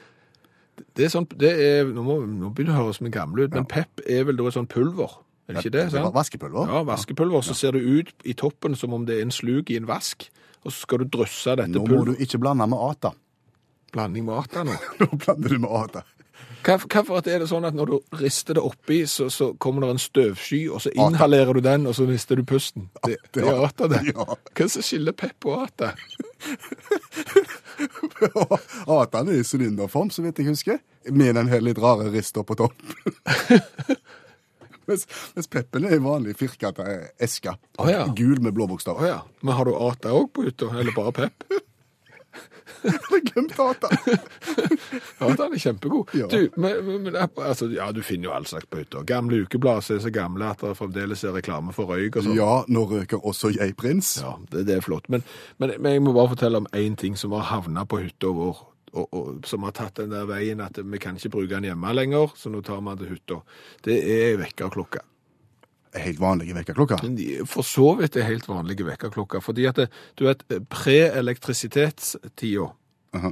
Det 0.96 1.08
er 1.08 1.12
sånn, 1.12 1.28
det 1.40 1.50
er, 1.60 1.90
nå, 1.92 2.04
må, 2.06 2.20
nå 2.24 2.52
begynner 2.56 2.78
det 2.78 2.80
å 2.80 2.86
høres 2.86 3.02
en 3.04 3.12
gammel 3.12 3.46
ut, 3.46 3.56
men 3.56 3.66
pep 3.68 4.00
er 4.08 4.24
vel 4.30 4.38
da 4.40 4.46
et 4.48 4.56
sånn 4.56 4.70
pulver, 4.72 5.18
er 5.50 5.58
det 5.58 5.64
ikke 5.66 5.74
det? 5.76 5.86
sant? 5.92 6.14
Vaskepulver? 6.16 6.70
Ja, 6.72 6.84
vaskepulver. 6.88 7.44
Så 7.44 7.56
ser 7.58 7.76
det 7.76 7.82
ut 7.84 8.14
i 8.24 8.36
toppen 8.38 8.78
som 8.80 8.94
om 8.96 9.04
det 9.08 9.18
er 9.18 9.26
en 9.26 9.34
slug 9.34 9.72
i 9.74 9.80
en 9.80 9.90
vask, 9.90 10.30
og 10.64 10.72
så 10.72 10.86
skal 10.86 11.02
du 11.04 11.10
drysse 11.18 11.56
dette 11.58 11.74
pulveret 11.74 11.90
Nå 11.90 12.00
må 12.00 12.14
du 12.14 12.24
ikke 12.24 12.40
blande 12.40 12.68
med 12.70 12.80
Ata. 12.80 13.12
Blanding 13.94 14.28
med 14.28 14.38
ata 14.38 14.64
nå. 14.68 14.76
Nå 15.02 15.08
blander 15.18 15.56
du 15.56 15.62
med 15.64 15.72
Ata. 15.74 16.04
Hvorfor 16.64 17.22
er 17.24 17.40
det 17.40 17.48
sånn 17.50 17.66
at 17.68 17.76
når 17.78 17.92
du 17.92 18.18
rister 18.20 18.58
det 18.58 18.64
oppi, 18.66 19.04
så, 19.08 19.30
så 19.32 19.54
kommer 19.62 19.86
det 19.86 19.94
en 19.96 20.02
støvsky, 20.02 20.62
og 20.70 20.82
så 20.84 20.92
inhalerer 20.92 21.56
du 21.56 21.62
den, 21.64 21.88
og 21.88 21.96
så 21.96 22.08
mister 22.10 22.40
du 22.40 22.44
pusten? 22.48 22.90
Det, 23.06 23.16
det 23.36 23.46
er 23.48 23.64
ata, 23.64 23.88
det. 23.92 24.02
Hva 24.12 24.36
er 24.36 24.40
det 24.60 24.70
som 24.76 24.86
skiller 24.86 25.16
pep 25.16 25.48
og 25.48 25.66
ata? 25.68 25.94
Atan 29.00 29.32
er 29.32 29.40
i 29.40 29.48
sylinderform, 29.48 30.12
så 30.12 30.26
vidt 30.26 30.42
jeg 30.42 30.52
husker. 30.52 30.82
Med 31.10 31.36
den 31.40 31.52
her 31.52 31.64
litt 31.64 31.80
rare 31.80 32.12
rista 32.12 32.44
på 32.44 32.58
topp. 32.60 32.76
mens, 34.90 35.08
mens 35.36 35.50
Peppen 35.52 35.88
er 35.88 35.98
en 35.98 36.06
vanlig 36.06 36.36
firkanta 36.40 36.86
eske. 37.22 37.56
Oh, 37.80 37.90
ja. 37.92 38.06
Gul 38.16 38.42
med 38.44 38.58
blå 38.58 38.68
Å 38.68 38.98
Oh, 38.98 39.08
ja. 39.08 39.22
Men 39.42 39.56
har 39.56 39.70
du 39.70 39.76
ata 39.78 40.14
òg 40.16 40.32
på 40.36 40.50
hytta, 40.50 40.72
eller 40.76 40.96
bare 40.96 41.16
pep? 41.24 41.50
Hadde 42.84 43.20
glemt 43.26 43.58
data. 43.58 43.90
Ja, 45.20 45.28
den 45.36 45.54
er 45.54 45.60
kjempegod. 45.60 46.14
Ja. 46.16 46.28
Du, 46.32 46.50
men, 46.56 46.86
men, 47.04 47.16
altså, 47.20 47.68
ja, 47.74 47.90
du 47.92 48.00
finner 48.06 48.30
jo 48.30 48.34
all 48.38 48.48
slags 48.48 48.70
på 48.72 48.80
hytta. 48.80 49.04
Gamle 49.08 49.42
ukeblad 49.44 49.84
som 49.84 49.98
er 49.98 50.04
så 50.06 50.12
gamle 50.16 50.48
at 50.48 50.64
det 50.64 50.72
fremdeles 50.80 51.24
er 51.28 51.36
reklame 51.36 51.76
for 51.76 51.92
røyk 51.92 52.22
og 52.22 52.26
sånn. 52.26 52.38
Ja, 52.38 52.54
nå 52.72 52.86
røyker 52.90 53.20
også 53.28 53.52
jeg 53.56 53.76
prins. 53.80 54.16
Ja, 54.24 54.38
det, 54.54 54.64
det 54.70 54.80
er 54.80 54.86
flott. 54.86 55.10
Men, 55.12 55.26
men, 55.60 55.76
men 55.78 55.98
jeg 55.98 56.06
må 56.06 56.16
bare 56.16 56.32
fortelle 56.34 56.64
om 56.64 56.70
én 56.78 56.96
ting 57.00 57.20
som 57.20 57.36
har 57.36 57.50
havna 57.52 57.84
på 57.90 58.02
hytta 58.06 58.32
vår, 58.40 58.64
og, 58.94 59.06
og, 59.06 59.30
som 59.50 59.68
har 59.68 59.76
tatt 59.78 60.00
den 60.02 60.16
der 60.16 60.26
veien 60.30 60.64
at 60.64 60.80
vi 60.80 61.02
kan 61.02 61.20
ikke 61.20 61.36
bruke 61.36 61.52
den 61.52 61.70
hjemme 61.70 61.94
lenger, 61.94 62.34
så 62.40 62.52
nå 62.54 62.64
tar 62.66 62.82
vi 62.82 62.94
den 62.94 63.04
til 63.04 63.14
hytta. 63.14 63.42
Det 63.86 64.02
er 64.16 64.40
vekkerklokka. 64.42 65.04
Helt 65.96 66.20
vanlige 66.22 66.54
vekkerklokker. 66.54 67.00
For 67.50 67.66
så 67.66 67.96
vidt 67.98 68.16
er 68.16 68.28
helt 68.28 68.46
vanlige 68.48 68.86
vekkerklokker. 68.86 69.42
Fordi 69.42 69.66
at 69.66 69.76
det, 69.76 69.88
du 70.20 70.26
vet, 70.28 70.44
pre-elektrisitetstida, 70.70 72.68
Aha. 73.18 73.32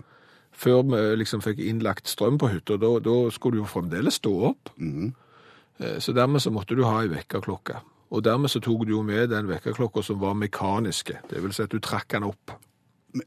før 0.58 0.82
vi 0.90 1.02
liksom 1.22 1.42
fikk 1.46 1.60
innlagt 1.62 2.08
strøm 2.10 2.38
på 2.42 2.50
hytta, 2.52 2.78
da, 2.82 2.96
da 3.04 3.16
skulle 3.34 3.58
du 3.60 3.64
jo 3.64 3.70
fremdeles 3.70 4.18
stå 4.22 4.34
opp. 4.52 4.72
Eh, 4.80 6.00
Så 6.02 6.14
dermed 6.18 6.42
så 6.42 6.50
måtte 6.52 6.76
du 6.76 6.84
ha 6.84 7.02
ei 7.04 7.08
vekkerklokke. 7.12 7.78
Og 8.10 8.24
dermed 8.24 8.50
så 8.50 8.60
tok 8.64 8.86
du 8.88 8.94
jo 8.96 9.04
med 9.04 9.30
den 9.30 9.48
vekkerklokka 9.52 10.02
som 10.04 10.20
var 10.20 10.34
mekaniske. 10.34 11.20
Det 11.30 11.42
vil 11.44 11.54
si 11.54 11.62
at 11.64 11.70
du 11.74 11.80
trakk 11.80 12.08
den 12.16 12.24
opp. 12.24 12.52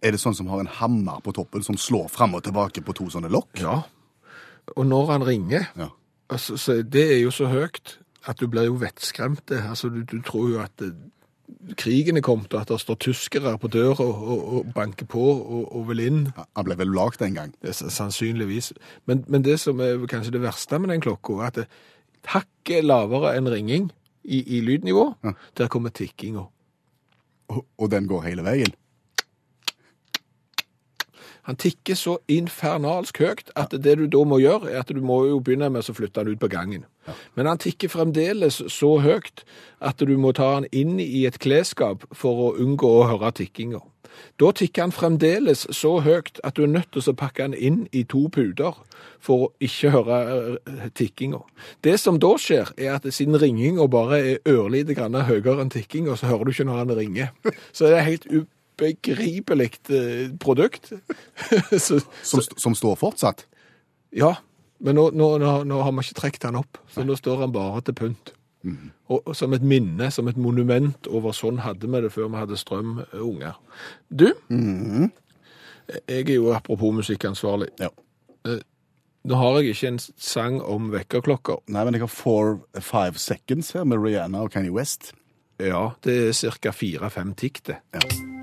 Er 0.03 0.11
det 0.13 0.21
sånn 0.21 0.35
som 0.35 0.47
har 0.49 0.61
en 0.61 0.67
hammer 0.81 1.21
på 1.23 1.33
toppen 1.37 1.63
som 1.63 1.77
slår 1.77 2.09
fram 2.11 2.35
og 2.35 2.43
tilbake 2.47 2.83
på 2.83 2.95
to 2.97 3.07
sånne 3.13 3.31
lokk? 3.31 3.61
Ja. 3.61 3.83
Og 4.77 4.87
når 4.87 5.07
han 5.13 5.23
ringer, 5.27 5.69
Ja. 5.77 5.89
altså, 6.31 6.57
så 6.57 6.83
det 6.83 7.07
er 7.13 7.21
jo 7.23 7.31
så 7.31 7.47
høyt 7.47 7.99
at 8.29 8.41
du 8.41 8.47
blir 8.49 8.67
jo 8.69 8.77
vettskremt. 8.81 9.51
Altså, 9.51 9.89
du, 9.89 10.03
du 10.05 10.21
tror 10.23 10.49
jo 10.51 10.61
at 10.61 10.73
det, 10.81 10.93
krigen 11.77 12.17
er 12.17 12.25
kommet, 12.25 12.53
og 12.55 12.61
at 12.63 12.69
det 12.69 12.81
står 12.81 12.99
tyskere 13.03 13.57
på 13.59 13.69
døra 13.73 14.05
og, 14.05 14.21
og, 14.23 14.43
og 14.59 14.73
banker 14.75 15.07
på 15.11 15.23
og, 15.23 15.65
og 15.77 15.89
vil 15.89 16.03
inn. 16.05 16.21
Han 16.57 16.67
ble 16.69 16.77
vel 16.79 16.93
lagd 16.95 17.23
en 17.27 17.35
gang. 17.39 17.55
Det 17.63 17.75
sannsynligvis. 17.75 18.73
Men, 19.11 19.25
men 19.29 19.45
det 19.47 19.59
som 19.61 19.81
er 19.83 19.99
kanskje 20.11 20.37
det 20.37 20.43
verste 20.45 20.79
med 20.79 20.93
den 20.95 21.03
klokka, 21.05 21.41
er 21.41 21.51
at 21.51 21.59
det 21.63 21.67
hakket 22.31 22.85
lavere 22.85 23.35
enn 23.39 23.49
ringing 23.51 23.91
i, 24.25 24.43
i 24.57 24.61
lydnivå, 24.61 25.07
Ja. 25.25 25.33
der 25.59 25.69
kommer 25.73 25.91
tikkinga. 25.91 26.47
Og, 27.51 27.65
og 27.79 27.91
den 27.91 28.07
går 28.07 28.23
hele 28.29 28.45
veien. 28.47 28.75
Han 31.49 31.57
tikker 31.57 31.97
så 31.99 32.19
infernalsk 32.29 33.21
høyt 33.23 33.53
at 33.59 33.73
det 33.73 33.97
du 33.99 34.07
da 34.11 34.25
må 34.29 34.41
gjøre, 34.43 34.71
er 34.71 34.83
at 34.83 34.93
du 34.93 35.01
må 35.05 35.23
jo 35.29 35.41
begynne 35.45 35.71
med 35.73 35.89
å 35.89 35.97
flytte 35.97 36.23
han 36.23 36.33
ut 36.33 36.41
på 36.41 36.51
gangen. 36.53 36.85
Men 37.35 37.49
han 37.51 37.61
tikker 37.61 37.91
fremdeles 37.91 38.61
så 38.71 38.97
høyt 39.03 39.45
at 39.81 40.03
du 40.03 40.17
må 40.21 40.35
ta 40.37 40.55
han 40.59 40.69
inn 40.73 40.99
i 41.01 41.25
et 41.27 41.41
klesskap 41.43 42.05
for 42.13 42.51
å 42.51 42.53
unngå 42.61 42.91
å 43.01 43.09
høre 43.11 43.33
tikkinga. 43.41 43.81
Da 44.41 44.51
tikker 44.57 44.87
han 44.87 44.95
fremdeles 44.95 45.67
så 45.77 45.99
høyt 46.05 46.41
at 46.45 46.57
du 46.57 46.65
er 46.65 46.73
nødt 46.73 46.91
til 46.95 47.13
å 47.13 47.17
pakke 47.17 47.45
han 47.47 47.55
inn 47.55 47.85
i 47.93 48.03
to 48.09 48.27
puter 48.33 48.77
for 49.23 49.47
å 49.47 49.51
ikke 49.65 49.93
høre 49.95 50.21
eh, 50.67 50.87
tikkinga. 50.97 51.43
Det 51.85 51.97
som 52.01 52.19
da 52.23 52.35
skjer, 52.41 52.73
er 52.77 52.97
at 52.97 53.09
siden 53.15 53.39
ringinga 53.41 53.87
bare 53.93 54.21
er 54.21 54.49
ørlite 54.49 54.97
grann 54.99 55.19
høyere 55.29 55.61
enn 55.65 55.73
tikkinga, 55.73 56.17
så 56.17 56.31
hører 56.33 56.49
du 56.49 56.55
ikke 56.55 56.69
når 56.69 56.83
han 56.83 56.97
ringer. 56.99 57.31
Så 57.73 57.91
det 57.91 58.01
er 58.01 58.09
helt 58.09 58.29
ubegripelig 58.81 59.71
eh, 59.91 60.31
produkt. 60.41 60.93
så, 61.79 62.01
Som, 62.23 62.43
som 62.57 62.75
står 62.75 62.97
fortsatt. 62.97 63.47
ja, 64.13 64.35
men 64.81 64.97
nå, 64.97 65.11
nå, 65.13 65.31
nå, 65.69 65.81
har 65.85 65.93
vi 65.93 66.05
ikke 66.07 66.21
trukket 66.21 66.45
den 66.49 66.57
opp, 66.57 66.79
så 66.89 67.05
nå 67.05 67.17
står 67.17 67.43
han 67.45 67.53
bare 67.53 67.83
til 67.85 67.95
pynt. 67.99 68.33
Og, 69.09 69.21
og 69.25 69.35
som 69.37 69.53
et 69.57 69.65
minne, 69.65 70.11
som 70.13 70.29
et 70.29 70.37
monument 70.41 71.07
over 71.09 71.33
sånn 71.37 71.63
hadde 71.65 71.89
vi 71.89 72.01
det 72.05 72.11
før 72.13 72.29
vi 72.33 72.41
hadde 72.41 72.59
strøm, 72.61 72.99
eh, 73.07 73.21
unger. 73.21 73.61
Du, 74.09 74.31
jeg 75.91 76.25
er 76.25 76.35
jo 76.37 76.53
apropos 76.55 76.95
musikkansvarlig. 76.97 77.71
Ja. 77.81 77.91
Nå 79.29 79.37
har 79.37 79.59
jeg 79.61 79.75
ikke 79.75 79.89
en 79.93 80.01
sang 80.17 80.61
om 80.65 80.89
vekkerklokker. 80.95 81.61
Nei, 81.69 81.85
men 81.85 81.97
jeg 81.97 82.07
har 82.07 82.13
Four 82.13 82.61
Five 82.81 83.21
Seconds 83.21 83.75
her 83.77 83.85
med 83.85 84.01
Rihanna 84.01 84.47
og 84.47 84.55
Kanye 84.55 84.73
West. 84.73 85.13
Ja, 85.61 85.91
det 86.05 86.17
er 86.29 86.37
cirka 86.37 86.73
fire-fem 86.73 87.35
tikk 87.37 87.65
det. 87.69 87.83
Ja. 87.93 88.40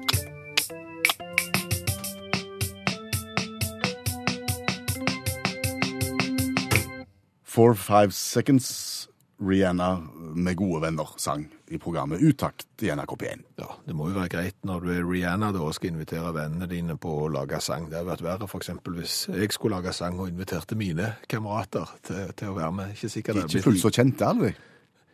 Four 7.57 7.73
Five 7.73 8.13
Seconds, 8.13 9.07
Rihanna 9.41 9.95
med 10.35 10.55
gode 10.57 10.81
venner 10.83 11.09
sang 11.17 11.47
i 11.73 11.77
programmet 11.81 12.21
Utakt 12.21 12.83
i 12.85 12.91
NRK 12.93 13.15
P1. 13.21 13.41
Ja, 13.57 13.67
det 13.85 13.95
må 13.97 14.07
jo 14.11 14.15
være 14.17 14.29
greit 14.29 14.57
når 14.65 14.85
du 14.85 14.91
er 14.93 15.01
Rihanna 15.05 15.49
da 15.55 15.63
og 15.65 15.73
skal 15.73 15.89
invitere 15.91 16.35
vennene 16.35 16.67
dine 16.69 16.95
på 17.01 17.15
å 17.23 17.27
lage 17.33 17.57
sang. 17.65 17.87
Det 17.89 17.97
hadde 17.97 18.11
vært 18.11 18.25
verre 18.27 18.49
eksempel 18.59 18.99
hvis 18.99 19.15
jeg 19.33 19.49
skulle 19.53 19.79
lage 19.79 19.93
sang 19.97 20.17
og 20.21 20.29
inviterte 20.29 20.77
mine 20.77 21.15
kamerater 21.29 21.89
til, 22.05 22.29
til 22.37 22.53
å 22.53 22.57
være 22.59 22.71
med. 22.77 22.93
Ikke 22.93 23.09
sikkert 23.13 23.41
Ikke 23.47 23.65
fullt 23.65 23.81
så 23.87 23.93
kjente, 23.97 24.29
aldri. 24.29 24.53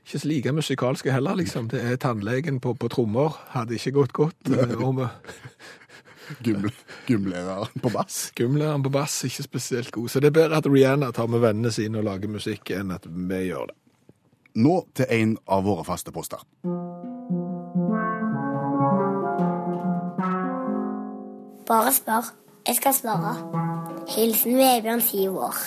ikke 0.04 0.20
så 0.20 0.32
like 0.34 0.56
musikalske 0.60 1.16
heller, 1.16 1.40
liksom. 1.40 1.72
Det 1.72 1.80
er 1.94 1.96
tannlegen 1.96 2.60
på, 2.64 2.76
på 2.76 2.92
trommer. 2.92 3.40
Hadde 3.56 3.80
ikke 3.80 3.96
gått 4.02 4.16
godt. 4.20 4.40
eh, 4.52 4.76
Og 4.76 4.84
Gym- 4.84 5.08
Gymlæreren 7.08 7.82
på 7.82 7.92
bass? 7.94 8.32
Gymlæreren 8.36 8.84
på 8.84 8.92
bass 8.94 9.24
ikke 9.28 9.44
spesielt 9.44 9.92
god. 9.92 10.10
Så 10.10 10.20
det 10.20 10.32
er 10.32 10.38
bedre 10.40 10.60
at 10.62 10.68
Rihanna 10.70 11.12
tar 11.12 11.28
med 11.28 11.44
vennene 11.44 11.72
sine 11.72 12.00
og 12.00 12.08
lager 12.08 12.32
musikk, 12.32 12.72
enn 12.72 12.94
at 12.96 13.08
vi 13.08 13.46
gjør 13.50 13.72
det. 13.72 13.78
Nå 14.56 14.76
til 14.94 15.10
en 15.10 15.38
av 15.50 15.64
våre 15.66 15.86
faste 15.88 16.14
poster. 16.14 16.44
Bare 21.68 21.94
spør. 21.96 22.34
Jeg 22.68 22.76
skal 22.76 22.94
svare. 22.96 23.34
Hilsen 24.16 24.58
Vebjørn, 24.58 25.02
syv 25.02 25.38
år. 25.50 25.58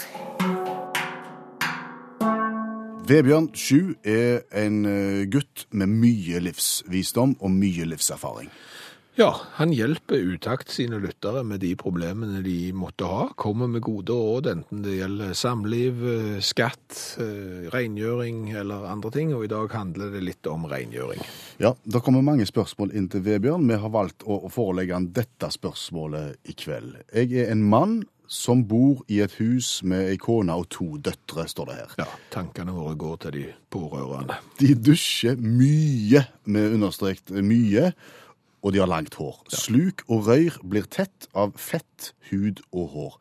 Vebjørn, 3.06 3.50
sju, 3.54 3.94
er 4.02 4.40
en 4.56 4.80
eh, 4.88 5.26
gutt 5.30 5.66
med 5.70 5.92
mye 5.92 6.40
livsvisdom 6.42 7.36
og 7.38 7.52
mye 7.54 7.84
livserfaring. 7.86 8.48
Ja, 9.18 9.30
han 9.52 9.70
hjelper 9.73 10.16
Utakt 10.16 10.68
sine 10.68 10.99
lyttere 11.00 11.40
med 11.40 11.62
de 11.64 11.70
problemene 11.80 12.42
de 12.44 12.68
måtte 12.76 13.06
ha. 13.08 13.23
Kommer 13.40 13.70
med 13.73 13.80
gode 13.87 14.12
råd, 14.12 14.49
enten 14.50 14.82
det 14.85 14.99
gjelder 14.99 15.32
samliv, 15.32 16.02
eh, 16.04 16.40
skatt, 16.44 17.16
eh, 17.16 17.70
rengjøring 17.73 18.50
eller 18.52 18.85
andre 18.85 19.11
ting. 19.11 19.32
Og 19.32 19.44
i 19.44 19.49
dag 19.49 19.73
handler 19.73 20.12
det 20.12 20.20
litt 20.20 20.46
om 20.46 20.66
rengjøring. 20.68 21.25
Ja, 21.58 21.73
Det 21.87 22.02
kommer 22.02 22.20
mange 22.20 22.44
spørsmål 22.44 22.92
inn 22.92 23.08
til 23.08 23.23
Vebjørn. 23.23 23.66
Vi 23.66 23.80
har 23.80 23.88
valgt 23.88 24.23
å 24.26 24.44
å 24.44 24.52
forelegge 24.52 24.92
han 24.92 25.12
dette 25.12 25.49
spørsmålet 25.49 26.37
i 26.44 26.52
kveld. 26.52 26.96
Jeg 27.14 27.32
er 27.32 27.50
en 27.52 27.64
mann 27.64 28.04
som 28.28 28.64
bor 28.64 29.02
i 29.08 29.20
et 29.20 29.32
hus 29.32 29.82
med 29.82 30.11
ei 30.11 30.16
kone 30.16 30.50
og 30.50 30.68
to 30.68 30.99
døtre, 30.99 31.46
står 31.49 31.66
det 31.66 31.76
her. 31.76 31.94
Ja, 31.99 32.06
tankene 32.30 32.75
våre 32.75 32.94
går 32.99 33.16
til 33.20 33.30
de 33.30 33.46
pårørende. 33.70 34.37
De 34.58 34.75
dusjer 34.75 35.37
mye, 35.37 36.26
med 36.44 36.75
understrekt 36.75 37.30
mye, 37.30 37.94
og 38.66 38.73
de 38.75 38.80
har 38.82 38.90
langt 38.90 39.14
hår. 39.14 39.44
Sluk 39.54 40.02
og 40.11 40.26
røyr 40.26 40.56
blir 40.66 40.88
tett 40.90 41.28
av 41.38 41.54
fett, 41.54 42.11
hud 42.32 42.64
og 42.75 42.88
hår. 42.96 43.18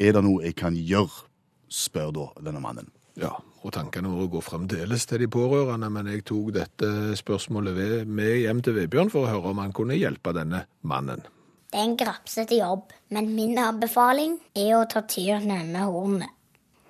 Er 0.00 0.16
det 0.16 0.22
noe 0.24 0.46
jeg 0.46 0.56
kan 0.56 0.76
gjøre, 0.76 1.26
spør 1.68 2.14
da 2.16 2.26
denne 2.46 2.62
mannen. 2.64 2.88
Ja, 3.20 3.34
og 3.64 3.72
tankene 3.76 4.08
våre 4.12 4.30
går 4.32 4.44
fremdeles 4.44 5.04
til 5.08 5.20
de 5.24 5.28
pårørende, 5.32 5.90
men 5.92 6.08
jeg 6.08 6.24
tok 6.28 6.52
dette 6.56 6.88
spørsmålet 7.16 7.76
ved- 7.76 8.06
med 8.06 8.40
hjem 8.40 8.62
til 8.62 8.76
Vebjørn 8.76 9.10
for 9.12 9.24
å 9.24 9.30
høre 9.30 9.52
om 9.52 9.58
han 9.58 9.72
kunne 9.72 9.96
hjelpe 9.96 10.32
denne 10.32 10.64
mannen. 10.82 11.24
Det 11.72 11.80
er 11.80 11.84
en 11.84 11.96
grapsete 11.96 12.56
jobb, 12.56 12.92
men 13.10 13.34
min 13.34 13.58
anbefaling 13.58 14.38
er 14.54 14.76
å 14.76 14.88
ta 14.88 15.02
tyrene 15.02 15.64
med 15.66 15.82
hornene. 15.82 16.28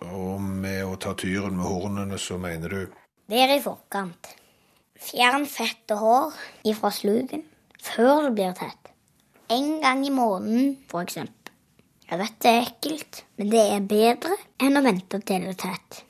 Og 0.03 0.41
med 0.41 0.85
å 0.85 0.99
ta 0.99 1.15
tyren 1.15 1.57
med 1.57 1.67
hornene, 1.67 2.19
så 2.19 2.39
mener 2.39 2.69
du 2.69 2.89
Vær 3.29 3.51
i 3.51 3.61
forkant. 3.61 4.37
Fjern 5.01 5.47
fett 5.47 5.91
og 5.91 5.99
hår 5.99 6.33
ifra 6.65 6.91
sluken 6.93 7.43
før 7.87 8.27
det 8.27 8.35
blir 8.39 8.55
tett. 8.59 8.93
En 9.53 9.77
gang 9.83 10.03
i 10.07 10.11
måneden, 10.15 10.73
eksempel. 11.03 11.53
Jeg 12.07 12.19
vet 12.21 12.37
det 12.43 12.51
er 12.53 12.67
ekkelt, 12.69 13.21
men 13.39 13.49
det 13.51 13.63
er 13.75 13.87
bedre 13.91 14.37
enn 14.63 14.79
å 14.79 14.83
vente 14.87 15.19
til 15.27 15.47
det 15.47 15.55
er 15.55 15.61
tett. 15.65 16.03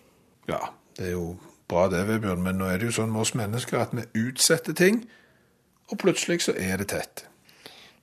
Ja, 0.48 0.58
det 0.96 1.06
er 1.08 1.14
jo 1.14 1.28
bra 1.68 1.86
det, 1.92 2.02
Vebjørn, 2.08 2.42
men 2.44 2.58
nå 2.60 2.68
er 2.68 2.78
det 2.78 2.90
jo 2.90 2.96
sånn 2.98 3.12
med 3.12 3.24
oss 3.24 3.32
mennesker 3.38 3.80
at 3.80 3.94
vi 3.96 4.04
utsetter 4.26 4.76
ting, 4.76 5.00
og 5.90 5.98
plutselig 6.02 6.42
så 6.46 6.54
er 6.58 6.82
det 6.82 6.90
tett. 6.92 7.24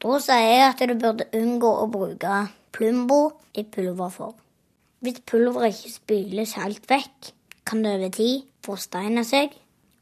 Da 0.03 0.17
sier 0.19 0.41
jeg 0.41 0.65
at 0.71 0.81
du 0.89 0.95
burde 0.99 1.29
unngå 1.37 1.69
å 1.83 1.85
bruke 1.91 2.41
Plumbo 2.73 3.21
i 3.55 3.63
pulverform. 3.69 4.35
Hvis 5.03 5.21
pulveret 5.29 5.75
ikke 5.77 5.93
spyles 5.93 6.55
helt 6.57 6.85
vekk, 6.89 7.29
kan 7.67 7.83
det 7.85 7.93
over 7.99 8.11
tid 8.15 8.43
forsteine 8.65 9.23
seg 9.27 9.53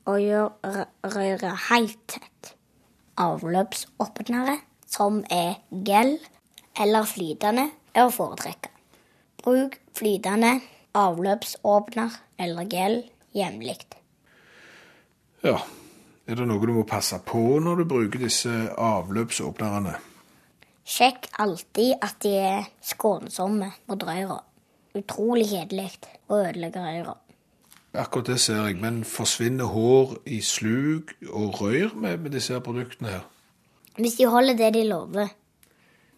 og 0.10 0.22
gjøre 0.24 0.74
rø- 0.78 1.12
røret 1.16 1.64
helt 1.68 2.00
tett. 2.16 2.54
Avløpsåpnere, 3.22 4.58
som 4.90 5.22
er 5.30 5.60
gel 5.86 6.16
eller 6.80 7.06
flytende, 7.06 7.70
er 7.94 8.08
å 8.08 8.14
foretrekke. 8.14 8.72
Bruk 9.42 9.78
flytende 9.98 10.56
avløpsåpner 10.98 12.18
eller 12.42 12.68
gel 12.70 12.98
jevnlig. 13.36 13.80
Ja, 15.46 15.58
er 16.28 16.38
det 16.38 16.48
noe 16.48 16.62
du 16.66 16.74
må 16.76 16.86
passe 16.88 17.18
på 17.26 17.60
når 17.64 17.82
du 17.82 17.90
bruker 17.94 18.22
disse 18.22 18.54
avløpsåpnerne? 18.78 19.96
Sjekk 20.92 21.30
alltid 21.40 21.96
at 22.02 22.18
de 22.26 22.36
er 22.42 22.70
skånsomme 22.84 23.72
mot 23.90 24.06
røra. 24.06 24.42
Utrolig 24.98 25.48
kjedelig 25.54 25.92
å 26.28 26.42
ødelegge 26.42 26.84
røra. 26.84 27.16
Akkurat 27.94 28.30
det 28.32 28.40
ser 28.40 28.62
jeg, 28.70 28.78
men 28.80 29.04
forsvinner 29.04 29.68
hår 29.68 30.16
i 30.32 30.40
slug 30.42 31.12
og 31.28 31.60
røyr 31.60 31.92
med, 31.94 32.18
med 32.24 32.32
disse 32.32 32.54
her 32.54 32.64
produktene 32.64 33.18
her? 33.18 33.26
Hvis 34.00 34.16
de 34.16 34.30
holder 34.32 34.56
det 34.56 34.74
de 34.74 34.86
lover. 34.88 35.28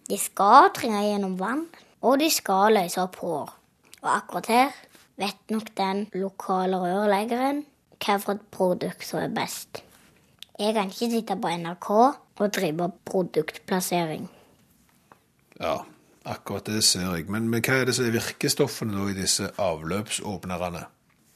De 0.09 0.17
skal 0.19 0.69
trenge 0.75 1.01
gjennom 1.07 1.39
vann, 1.39 1.65
og 2.01 2.19
de 2.21 2.29
skal 2.29 2.75
løse 2.77 3.01
opp 3.01 3.17
hår. 3.23 3.53
Og 4.03 4.09
akkurat 4.11 4.51
her 4.51 4.75
vet 5.17 5.49
nok 5.49 5.73
den 5.77 6.05
lokale 6.13 6.77
rørleggeren 6.77 7.63
hvilket 8.03 8.45
produkt 8.51 9.05
som 9.07 9.23
er 9.23 9.33
best. 9.33 9.83
Jeg 10.59 10.75
kan 10.75 10.91
ikke 10.91 11.09
sitte 11.09 11.37
på 11.39 11.49
NRK 11.57 11.89
og 11.89 12.49
drive 12.53 12.91
produktplassering. 13.05 14.27
Ja, 15.59 15.77
akkurat 16.25 16.65
det 16.65 16.83
ser 16.83 17.15
jeg. 17.15 17.29
Men, 17.31 17.49
men 17.49 17.63
hva 17.65 17.79
er 17.81 17.89
det 17.89 17.95
som 17.97 18.05
er 18.05 18.17
virkestoffene 18.19 19.07
i 19.09 19.15
disse 19.17 19.49
avløpsåpnerne? 19.57 20.83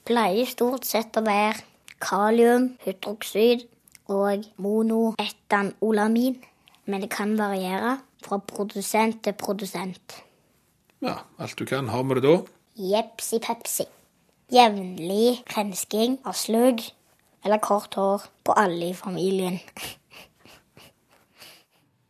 Pleier 0.07 0.47
stort 0.47 0.85
sett 0.87 1.17
å 1.19 1.21
være 1.25 1.65
kalium, 1.99 2.69
hydroksid 2.85 3.65
og 4.07 4.45
monoetanolamin. 4.63 6.37
Men 6.87 7.03
det 7.03 7.09
kan 7.11 7.33
variere 7.35 7.97
fra 8.23 8.39
produsent 8.39 9.19
til 9.25 9.35
produsent. 9.35 10.21
Ja, 11.03 11.17
alt 11.37 11.59
du 11.59 11.65
kan. 11.67 11.91
Har 11.91 12.07
vi 12.07 12.15
det 12.15 12.23
da? 12.23 12.37
Jepsi 12.79 13.41
pepsi. 13.43 13.83
Jevnlig 14.53 15.43
rensking 15.51 16.21
av 16.23 16.39
slugg 16.39 16.85
eller 17.43 17.59
kort 17.59 17.99
hår 17.99 18.23
på 18.47 18.55
alle 18.55 18.93
i 18.93 18.95
familien. 18.95 19.59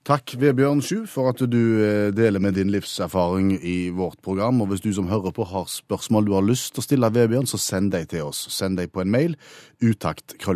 Takk, 0.07 0.37
Vebjørn 0.39 0.79
Sju, 0.79 1.01
for 1.11 1.27
at 1.33 1.41
du 1.51 1.83
eh, 1.83 2.15
deler 2.15 2.39
med 2.39 2.55
din 2.55 2.69
livserfaring 2.71 3.49
i 3.59 3.91
vårt 3.91 4.21
program. 4.23 4.61
Og 4.63 4.71
hvis 4.71 4.79
du 4.85 4.93
som 4.95 5.09
hører 5.11 5.33
på 5.35 5.43
har 5.49 5.65
spørsmål 5.67 6.29
du 6.29 6.31
har 6.31 6.45
lyst 6.47 6.71
til 6.71 6.79
å 6.79 6.85
stille 6.85 7.09
Vebjørn, 7.11 7.49
så 7.51 7.59
send 7.59 7.91
dem 7.91 8.07
til 8.07 8.23
oss. 8.29 8.45
Send 8.55 8.79
dem 8.79 8.87
på 8.87 9.03
en 9.03 9.11
mail. 9.11 9.35
Utakt 9.83 10.39
Så 10.39 10.55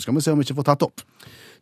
skal 0.00 0.16
vi 0.16 0.24
se 0.24 0.32
om 0.32 0.40
vi 0.40 0.48
ikke 0.48 0.56
får 0.62 0.68
tatt 0.70 0.86
opp. 0.86 1.04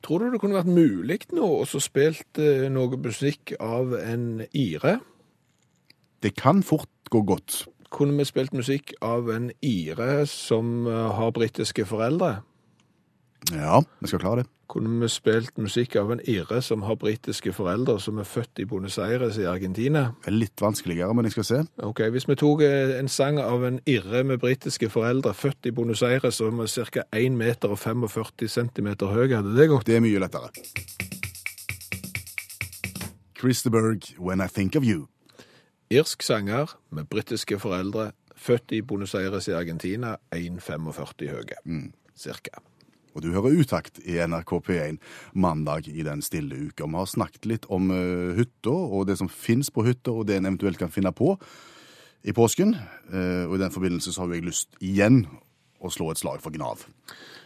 Tror 0.07 0.23
du 0.23 0.31
det 0.31 0.39
kunne 0.39 0.61
vært 0.61 0.71
mulig 0.71 1.27
nå 1.35 1.49
å 1.59 1.67
spille 1.83 2.23
eh, 2.39 2.71
noe 2.71 2.95
musikk 2.95 3.59
av 3.59 3.91
en 3.99 4.47
ire? 4.55 5.03
Det 6.23 6.39
kan 6.39 6.63
fort 6.63 6.87
gå 7.11 7.19
godt. 7.27 7.67
Kunne 7.91 8.15
vi 8.15 8.31
spilt 8.31 8.55
musikk 8.55 8.95
av 9.03 9.27
en 9.35 9.51
ire 9.59 10.23
som 10.31 10.87
eh, 10.87 11.11
har 11.19 11.35
britiske 11.35 11.83
foreldre? 11.91 12.47
Ja, 13.49 13.81
vi 14.01 14.11
skal 14.11 14.21
klare 14.21 14.43
det. 14.43 14.51
Kunne 14.71 15.01
vi 15.03 15.09
spilt 15.11 15.57
musikk 15.59 15.97
av 15.99 16.13
en 16.15 16.21
ire 16.31 16.61
som 16.63 16.85
har 16.87 16.95
britiske 17.01 17.51
foreldre, 17.57 17.97
som 18.01 18.21
er 18.23 18.29
født 18.29 18.61
i 18.63 18.67
Buenos 18.71 18.99
Aires 19.03 19.39
i 19.41 19.47
Argentina? 19.51 20.13
Det 20.23 20.31
er 20.31 20.37
litt 20.37 20.63
vanskeligere, 20.63 21.15
men 21.17 21.27
jeg 21.27 21.35
skal 21.35 21.49
se. 21.49 21.59
Ok, 21.83 22.05
Hvis 22.15 22.29
vi 22.29 22.37
tok 22.39 22.63
eh, 22.63 22.93
en 23.01 23.11
sang 23.11 23.41
av 23.43 23.65
en 23.67 23.81
irre 23.91 24.23
med 24.25 24.39
britiske 24.39 24.91
foreldre, 24.93 25.35
født 25.35 25.67
i 25.67 25.75
Buenos 25.75 26.05
Aires 26.07 26.39
som 26.39 26.61
er 26.63 26.71
ca. 26.71 27.03
1 27.11 27.35
meter 27.41 27.75
og 27.75 27.81
45 27.83 28.49
centimeter 28.49 29.11
høy, 29.11 29.27
hadde 29.35 29.57
det 29.57 29.69
gått? 29.73 29.89
Det 29.89 29.99
er 29.99 30.07
mye 30.07 30.23
lettere. 30.23 30.53
Christerberg, 33.41 34.15
When 34.19 34.41
I 34.41 34.47
Think 34.47 34.77
of 34.77 34.85
You. 34.85 35.09
Irsk 35.91 36.23
sanger 36.23 36.77
med 36.91 37.09
britiske 37.11 37.59
foreldre, 37.59 38.13
født 38.37 38.73
i 38.73 38.83
Buenos 38.83 39.15
Aires 39.15 39.49
i 39.49 39.57
Argentina, 39.57 40.15
1,45 40.31 41.31
høye, 41.33 41.65
cirka. 42.15 42.63
Og 43.15 43.25
du 43.25 43.31
hører 43.35 43.59
utakt 43.59 43.99
i 44.05 44.19
NRK 44.23 44.55
P1 44.67 45.01
mandag 45.35 45.89
i 45.91 46.05
den 46.07 46.23
stille 46.23 46.69
uka. 46.71 46.87
Vi 46.87 46.99
har 47.01 47.11
snakket 47.11 47.49
litt 47.51 47.69
om 47.73 47.91
uh, 47.91 48.37
hytta 48.39 48.73
og 48.73 49.09
det 49.11 49.19
som 49.21 49.31
finnes 49.31 49.73
på 49.75 49.85
hytta, 49.87 50.15
og 50.15 50.29
det 50.29 50.39
en 50.39 50.51
eventuelt 50.51 50.79
kan 50.81 50.93
finne 50.93 51.13
på 51.17 51.35
i 52.23 52.35
påsken. 52.37 52.77
Uh, 53.11 53.49
og 53.49 53.59
i 53.59 53.63
den 53.65 53.75
forbindelse 53.75 54.15
så 54.15 54.25
har 54.25 54.35
jeg 54.37 54.47
lyst 54.47 54.79
igjen 54.79 55.25
å 55.81 55.91
slå 55.93 56.11
et 56.13 56.21
slag 56.21 56.43
for 56.45 56.55
Gnav. 56.55 56.85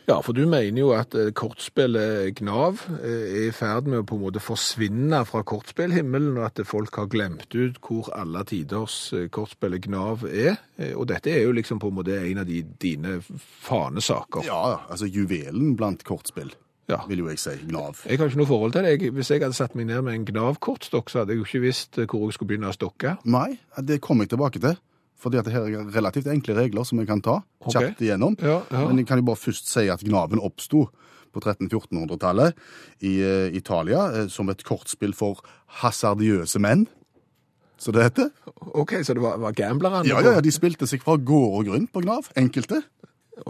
Ja, 0.04 0.18
for 0.20 0.36
du 0.36 0.42
mener 0.44 0.82
jo 0.82 0.90
at 0.92 1.14
eh, 1.16 1.30
kortspillet 1.32 2.34
Gnav 2.36 2.82
eh, 2.98 3.22
er 3.24 3.46
i 3.46 3.52
ferd 3.56 3.86
med 3.88 4.02
å 4.02 4.04
på 4.04 4.18
en 4.18 4.24
måte 4.26 4.42
forsvinne 4.44 5.22
fra 5.24 5.40
kortspillhimmelen, 5.48 6.34
og 6.36 6.44
at 6.50 6.60
folk 6.68 6.98
har 7.00 7.08
glemt 7.08 7.48
ut 7.56 7.78
hvor 7.80 8.10
alle 8.12 8.42
tiders 8.50 8.98
eh, 9.16 9.30
kortspillet 9.32 9.86
Gnav 9.86 10.26
er. 10.28 10.58
Og 10.92 11.06
dette 11.08 11.32
er 11.32 11.46
jo 11.46 11.54
liksom 11.56 11.80
på 11.80 11.88
en 11.88 11.96
måte 12.02 12.18
en 12.20 12.42
av 12.42 12.44
de, 12.50 12.60
dine 12.84 13.16
fanesaker. 13.64 14.44
Ja, 14.44 14.60
altså 14.90 15.08
juvelen 15.08 15.72
blant 15.80 16.04
kortspill, 16.04 16.52
Ja. 16.92 17.00
vil 17.08 17.22
jo 17.24 17.28
jeg 17.32 17.38
si. 17.40 17.56
Gnav. 17.70 18.04
Jeg 18.04 18.18
har 18.20 18.28
ikke 18.28 18.42
noe 18.44 18.50
forhold 18.52 18.72
til 18.76 18.84
det. 18.84 18.98
Jeg, 18.98 19.12
hvis 19.16 19.30
jeg 19.32 19.40
hadde 19.40 19.56
satt 19.56 19.74
meg 19.78 19.88
ned 19.88 20.02
med 20.04 20.18
en 20.18 20.26
Gnav-kortstokk, 20.28 21.08
så 21.08 21.22
hadde 21.22 21.32
jeg 21.32 21.40
jo 21.40 21.48
ikke 21.48 21.64
visst 21.64 21.96
hvor 22.04 22.26
jeg 22.28 22.36
skulle 22.36 22.52
begynne 22.52 22.68
å 22.68 22.76
stokke. 22.76 23.16
Nei, 23.24 23.54
det 23.80 24.02
kommer 24.04 24.28
jeg 24.28 24.34
tilbake 24.36 24.60
til. 24.60 24.76
Fordi 25.20 25.38
at 25.40 25.46
det 25.46 25.54
her 25.54 25.64
er 25.68 25.88
relativt 25.94 26.26
enkle 26.28 26.56
regler 26.58 26.84
som 26.84 26.98
jeg 27.00 27.08
kan 27.08 27.22
ta 27.24 27.38
Ok. 27.64 27.72
kjapt 27.72 28.02
igjennom. 28.04 28.36
Ja, 28.42 28.60
ja. 28.70 28.82
Men 28.88 28.98
jeg 29.00 29.06
kan 29.08 29.20
jo 29.20 29.28
bare 29.30 29.40
først 29.40 29.70
si 29.70 29.86
at 29.88 30.02
Gnaven 30.04 30.42
oppsto 30.42 30.88
på 31.34 31.40
1300-1400-tallet 31.40 32.54
i 33.02 33.14
uh, 33.24 33.48
Italia 33.56 34.04
uh, 34.12 34.26
som 34.30 34.50
et 34.52 34.62
kortspill 34.66 35.14
for 35.16 35.40
hasardiøse 35.80 36.60
menn, 36.62 36.84
så 37.80 37.90
det 37.92 38.04
heter. 38.06 38.28
OK, 38.78 38.92
så 39.02 39.16
det 39.16 39.22
var, 39.24 39.40
var 39.42 39.52
gamblerne? 39.56 40.06
Ja, 40.08 40.20
ja, 40.22 40.36
ja, 40.36 40.40
de 40.44 40.52
spilte 40.54 40.86
seg 40.86 41.02
fra 41.02 41.16
gård 41.18 41.56
og 41.58 41.64
grunn 41.68 41.88
på 41.90 42.04
Gnav. 42.04 42.28
Enkelte. 42.38 42.82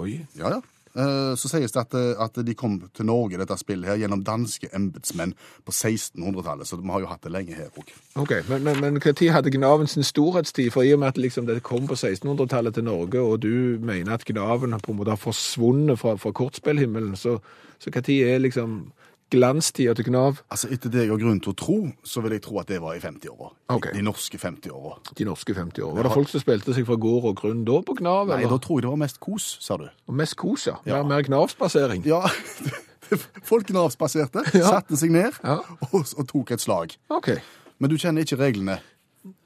Oi. 0.00 0.22
Ja, 0.38 0.54
ja. 0.56 0.62
Eh, 0.96 1.34
så 1.36 1.50
sies 1.50 1.74
det 1.74 1.80
at, 1.80 1.94
eh, 1.98 2.22
at 2.24 2.38
de 2.46 2.54
kom 2.58 2.78
til 2.94 3.08
Norge, 3.08 3.38
dette 3.40 3.56
spillet 3.60 3.90
her, 3.90 4.00
gjennom 4.02 4.24
danske 4.24 4.70
embetsmenn 4.76 5.34
på 5.64 5.72
1600-tallet. 5.72 6.68
Så 6.68 6.80
vi 6.80 6.90
har 6.90 7.04
jo 7.04 7.10
hatt 7.10 7.24
det 7.26 7.32
lenge 7.34 7.58
her 7.58 7.70
òg. 7.74 7.92
Ok, 8.20 8.34
Men, 8.48 8.64
men, 8.64 8.80
men 8.80 9.00
hva 9.02 9.14
tid 9.16 9.32
hadde 9.34 9.52
Gnaven 9.54 9.90
sin 9.90 10.06
storhetstid? 10.06 10.72
For 10.74 10.86
i 10.86 10.92
og 10.94 11.02
med 11.02 11.14
at 11.14 11.20
liksom 11.20 11.46
det 11.50 11.62
kom 11.66 11.88
på 11.90 11.98
1600-tallet 11.98 12.74
til 12.78 12.88
Norge, 12.88 13.20
og 13.20 13.42
du 13.42 13.78
mener 13.80 14.14
at 14.14 14.24
Gnaven 14.24 14.78
på 14.80 14.92
en 14.92 15.00
måte 15.00 15.14
har 15.14 15.20
forsvunnet 15.20 15.98
fra, 15.98 16.16
fra 16.16 16.32
kortspillhimmelen, 16.32 17.16
så, 17.16 17.38
så 17.78 17.90
hva 17.90 18.04
tid 18.04 18.28
er 18.28 18.44
liksom 18.44 18.92
glanstida 19.30 19.94
til 19.94 20.04
Gnav? 20.08 20.40
Altså, 20.50 20.68
etter 20.74 20.90
det 20.92 21.04
jeg 21.04 21.10
har 21.10 21.18
grunn 21.22 21.40
til 21.42 21.52
å 21.52 21.56
tro, 21.58 21.76
så 22.06 22.20
vil 22.22 22.32
jeg 22.36 22.42
tro 22.44 22.58
at 22.60 22.68
det 22.70 22.80
var 22.82 22.94
i 22.94 23.00
50-åra. 23.02 23.50
Okay. 23.76 23.92
De, 23.96 24.02
norske 24.06 24.38
50-åra. 24.38 24.98
De 25.18 25.24
norske 25.26 25.54
50-åra. 25.56 25.94
Var 25.96 26.08
det 26.08 26.12
folk 26.14 26.28
som 26.30 26.40
spilte 26.44 26.74
seg 26.76 26.86
fra 26.86 26.96
gård 27.00 27.24
og 27.32 27.36
grunn 27.40 27.64
da 27.66 27.80
på 27.82 27.96
Gnav? 27.98 28.28
Nei, 28.34 28.44
da 28.46 28.58
tror 28.62 28.78
jeg 28.80 28.86
det 28.86 28.92
var 28.94 29.02
mest 29.02 29.20
kos, 29.24 29.48
sa 29.64 29.76
du. 29.80 29.88
Og 30.08 30.14
mest 30.20 30.36
kos, 30.40 30.66
ja. 30.70 30.76
Ja. 30.86 31.00
Mer, 31.02 31.16
mer 31.16 31.26
Gnavspassering. 31.26 32.04
Ja, 32.06 32.22
folk 33.50 33.66
Knavspaserte, 33.68 34.44
Ja. 34.54 34.70
satte 34.78 34.96
seg 34.96 35.10
ned 35.12 35.32
Ja. 35.44 35.58
og, 35.92 36.02
og 36.16 36.26
tok 36.30 36.50
et 36.56 36.60
slag. 36.64 36.94
Ok. 37.10 37.34
Men 37.78 37.90
du 37.90 37.96
kjenner 37.98 38.22
ikke 38.24 38.38
reglene. 38.40 38.78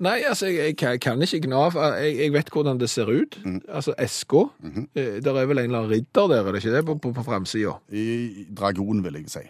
Nei, 0.02 0.20
altså, 0.26 0.46
jeg, 0.50 0.74
jeg 0.80 1.00
kan- 1.00 1.22
ikke 1.22 1.38
Gnav. 1.46 1.74
Jeg, 2.02 2.16
jeg 2.18 2.32
vet 2.34 2.48
hvordan 2.50 2.78
det 2.80 2.88
ser 2.90 3.06
ut. 3.06 3.38
Altså, 3.70 3.94
SK. 4.06 4.34
Eh, 4.94 5.20
Der 5.22 5.34
er 5.38 5.46
vel 5.46 5.58
en 5.58 5.70
eller 5.70 5.78
annen 5.84 5.90
ridder 5.92 6.26
der, 6.28 6.42
er 6.48 6.52
det 6.52 6.64
ikke 6.64 6.74
det, 6.76 6.84
på, 6.86 6.96
på, 6.98 7.12
på 7.14 7.22
framsida? 7.24 7.76
I 7.94 8.46
dragon, 8.54 9.04
vil 9.04 9.14
jeg 9.22 9.30
si. 9.30 9.44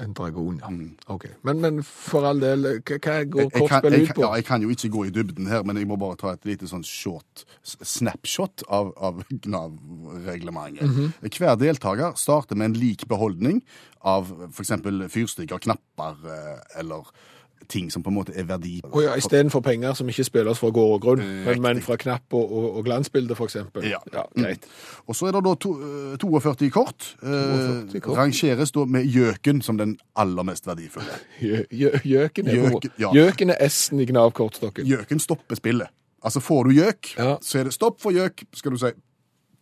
En 0.00 0.14
dragon, 0.16 0.56
ja. 0.62 0.68
Ok. 1.12 1.26
Men, 1.44 1.60
men 1.60 1.82
for 1.84 2.24
all 2.24 2.38
del, 2.40 2.64
hva, 2.64 2.96
går 2.96 3.10
Jeg, 3.12 3.28
jeg, 3.28 3.50
kan, 3.52 3.52
kortspill 3.60 3.96
jeg, 3.96 4.06
ut 4.08 4.14
på? 4.16 4.22
ja, 4.24 4.30
jeg 4.38 4.46
kan 4.48 4.64
jo 4.64 4.70
ikke 4.72 4.90
gå 4.94 5.02
i 5.04 5.12
dybden 5.12 5.50
her, 5.50 5.64
men 5.68 5.76
jeg 5.76 5.88
må 5.90 5.98
bare 6.00 6.16
ta 6.20 6.32
et 6.32 6.48
lite 6.48 6.68
sånn 6.70 6.86
short 6.88 7.44
snapshot 7.64 8.64
av, 8.72 8.94
av 8.96 9.20
Gnav-reglementet. 9.44 10.88
Mhm. 10.88 11.12
Hver 11.36 11.60
deltaker 11.60 12.16
starter 12.16 12.56
med 12.56 12.72
en 12.72 12.78
lik 12.80 13.04
beholdning 13.10 13.60
av 14.00 14.32
f.eks. 14.48 14.72
fyrstikker, 15.12 15.60
knapper 15.68 16.32
eh, 16.32 16.80
eller 16.80 17.12
ting 17.68 17.90
som 17.92 18.02
på 18.02 18.10
en 18.12 18.16
måte 18.18 18.34
er 18.36 18.44
verdi. 18.48 18.80
Oh 18.92 19.02
ja, 19.04 19.14
Istedenfor 19.18 19.60
penger 19.64 19.94
som 19.98 20.08
ikke 20.08 20.24
spilles 20.26 20.58
fra 20.60 20.70
gård 20.74 20.94
og 20.96 21.00
grunn, 21.04 21.22
men, 21.46 21.62
men 21.64 21.80
fra 21.84 21.96
knapp 22.00 22.34
og, 22.36 22.52
og, 22.52 22.66
og 22.78 22.84
glansbilde, 22.86 23.34
f.eks. 23.38 23.56
Ja. 23.86 24.00
greit. 24.36 24.66
Og 25.08 25.16
så 25.18 25.28
er 25.28 25.36
det 25.38 25.44
da 25.46 25.54
to, 25.64 25.72
eh, 25.80 26.16
42 26.22 26.70
kort. 26.74 27.08
eh, 27.22 27.88
42 27.90 28.00
kort. 28.04 28.18
rangeres 28.18 28.72
da 28.76 28.84
med 28.84 29.06
gjøken 29.10 29.62
som 29.62 29.76
den 29.80 29.96
aller 30.16 30.42
mest 30.46 30.66
verdifulle. 30.66 31.18
Gjø- 31.40 31.66
gjø- 31.70 32.02
Gjøken 32.04 32.48
er, 32.48 32.78
ja. 32.98 33.10
Gjøken 33.14 33.50
er 33.56 33.64
S-en 33.68 34.00
i 34.00 34.06
Gnav-kortstokken. 34.10 34.86
Gjøken 34.88 35.20
stopper 35.20 35.56
spillet. 35.60 35.88
Altså 36.24 36.40
får 36.40 36.64
du 36.70 36.78
gjøk, 36.78 37.14
Ja. 37.18 37.34
så 37.44 37.58
er 37.60 37.64
det 37.68 37.74
stopp 37.76 37.98
for 38.00 38.12
gjøk, 38.16 38.46
skal 38.56 38.72
du 38.72 38.78
si. 38.80 38.92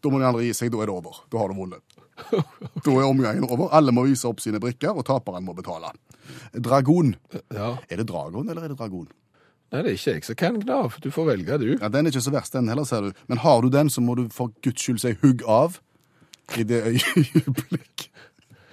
Da 0.02 0.10
må 0.10 0.18
de 0.18 0.26
andre 0.26 0.42
gi 0.46 0.52
seg, 0.54 0.70
da 0.74 0.78
er 0.82 0.90
det 0.90 0.94
over. 0.94 1.22
Da 1.30 1.38
har 1.38 1.50
du 1.50 1.54
vunnet. 1.58 1.82
Da 2.84 2.90
er 2.92 3.06
omgangen 3.08 3.44
over. 3.48 3.68
Alle 3.74 3.90
må 3.94 4.04
vise 4.06 4.28
opp 4.28 4.38
sine 4.42 4.60
brikker, 4.62 4.92
og 4.94 5.04
taperen 5.08 5.42
må 5.46 5.54
betale. 5.58 5.90
Dragon. 6.64 7.14
Ja. 7.54 7.76
Er 7.90 8.02
det 8.02 8.08
dragon, 8.08 8.48
eller 8.48 8.64
er 8.64 8.72
det 8.72 8.78
dragon? 8.78 9.08
Nei, 9.72 9.80
det 9.82 9.92
er 9.92 9.96
ikke 9.96 10.12
jeg 10.12 10.24
som 10.26 10.36
kan 10.36 10.58
Gnav. 10.60 10.98
Du 11.00 11.08
får 11.10 11.30
velge, 11.30 11.58
du. 11.58 11.70
Ja, 11.80 11.88
Den 11.88 12.06
er 12.06 12.12
ikke 12.12 12.24
så 12.24 12.34
verst, 12.34 12.52
den 12.52 12.68
heller, 12.68 12.84
ser 12.84 13.08
du. 13.08 13.22
Men 13.28 13.40
har 13.40 13.62
du 13.64 13.70
den, 13.72 13.90
så 13.90 14.04
må 14.04 14.14
du 14.18 14.26
for 14.32 14.52
guds 14.64 14.84
skyld 14.84 15.00
si 15.00 15.14
hugg 15.22 15.44
av 15.48 15.80
i 16.58 16.66
det 16.68 16.82
øyeblikk 16.92 18.10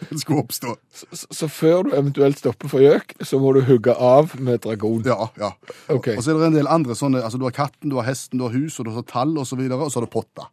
den 0.10 0.20
skulle 0.20 0.39
oppstå. 0.39 0.75
Så, 0.94 1.27
så 1.32 1.48
før 1.48 1.84
du 1.84 1.94
eventuelt 1.94 2.39
stopper 2.39 2.72
for 2.72 2.84
gjøk, 2.84 3.13
så 3.25 3.39
må 3.41 3.53
du 3.56 3.62
hugge 3.68 3.94
av 3.94 4.36
med 4.39 4.62
dragon. 4.63 5.03
Ja, 5.06 5.27
ja. 5.39 5.51
Okay. 5.91 6.18
Og 6.18 6.24
så 6.24 6.34
er 6.34 6.39
det 6.39 6.51
en 6.51 6.60
del 6.60 6.72
andre 6.72 6.96
sånne, 6.98 7.24
altså 7.24 7.39
du 7.41 7.46
har 7.48 7.56
katten, 7.56 7.91
du 7.91 8.00
har 8.00 8.08
hesten, 8.08 8.39
du 8.39 8.48
har 8.48 8.56
hus, 8.56 8.79
og 8.79 8.88
du 8.88 8.94
har 8.96 9.06
tall 9.10 9.36
og 9.38 9.48
så 9.48 9.60
videre, 9.60 9.84
og 9.84 9.91
så 9.91 10.00
har 10.00 10.08
du 10.08 10.13
potta. 10.13 10.50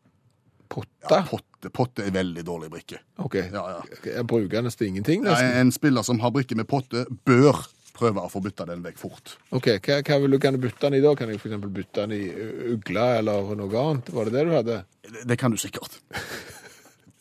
Potta? 0.68 1.23
Potte, 1.30 1.70
potte 1.75 2.04
er 2.06 2.12
veldig 2.14 2.42
dårlig 2.46 2.68
brikke. 2.72 2.98
Ok. 3.22 3.35
Ja, 3.52 3.62
ja. 3.76 3.81
Er 4.18 4.26
brukende 4.29 4.70
til 4.74 4.88
ingenting, 4.90 5.24
Ja, 5.24 5.33
nesten? 5.35 5.57
en 5.62 5.72
spiller 5.72 6.02
som 6.07 6.20
har 6.20 6.31
brikke 6.35 6.57
med 6.59 6.66
potte, 6.70 7.07
bør 7.26 7.64
prøve 7.96 8.20
å 8.20 8.29
få 8.29 8.42
bytta 8.44 8.66
den 8.68 8.83
vekk 8.85 8.98
fort. 9.00 9.37
Ok, 9.57 9.70
hva, 9.87 10.02
hva 10.05 10.18
vil 10.20 10.35
du, 10.37 10.38
Kan 10.42 10.52
du 10.52 10.61
bytte 10.61 10.85
den 10.90 10.98
i 10.98 11.00
da? 11.05 11.14
Kan 11.16 11.31
jeg 11.33 11.38
eksempel 11.40 11.70
bytte 11.72 12.05
den 12.05 12.12
i 12.12 12.74
ugle 12.74 13.07
eller 13.22 13.55
noe 13.57 13.81
annet? 13.87 14.11
Var 14.12 14.29
det 14.29 14.35
det 14.37 14.44
du 14.44 14.52
hadde? 14.52 14.76
Det, 15.07 15.22
det 15.33 15.38
kan 15.40 15.50
du 15.50 15.57
sikkert. 15.57 15.96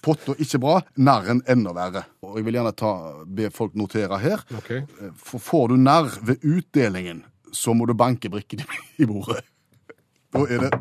Potta 0.06 0.36
ikke 0.38 0.60
bra, 0.62 0.76
narren 1.02 1.40
enda 1.50 1.72
verre. 1.74 2.04
Og 2.22 2.36
jeg 2.38 2.46
vil 2.46 2.60
gjerne 2.60 2.76
ta, 2.78 2.92
be 3.26 3.48
folk 3.56 3.74
notere 3.80 4.20
her. 4.22 4.44
Ok. 4.60 4.74
For 5.18 5.42
får 5.42 5.72
du 5.72 5.78
narr 5.82 6.12
ved 6.28 6.44
utdelingen, 6.46 7.24
så 7.56 7.74
må 7.74 7.88
du 7.90 7.96
banke 7.98 8.30
brikken 8.30 8.62
i 9.02 9.08
bordet. 9.10 9.42
Da 10.36 10.44
er 10.52 10.66
det 10.68 10.72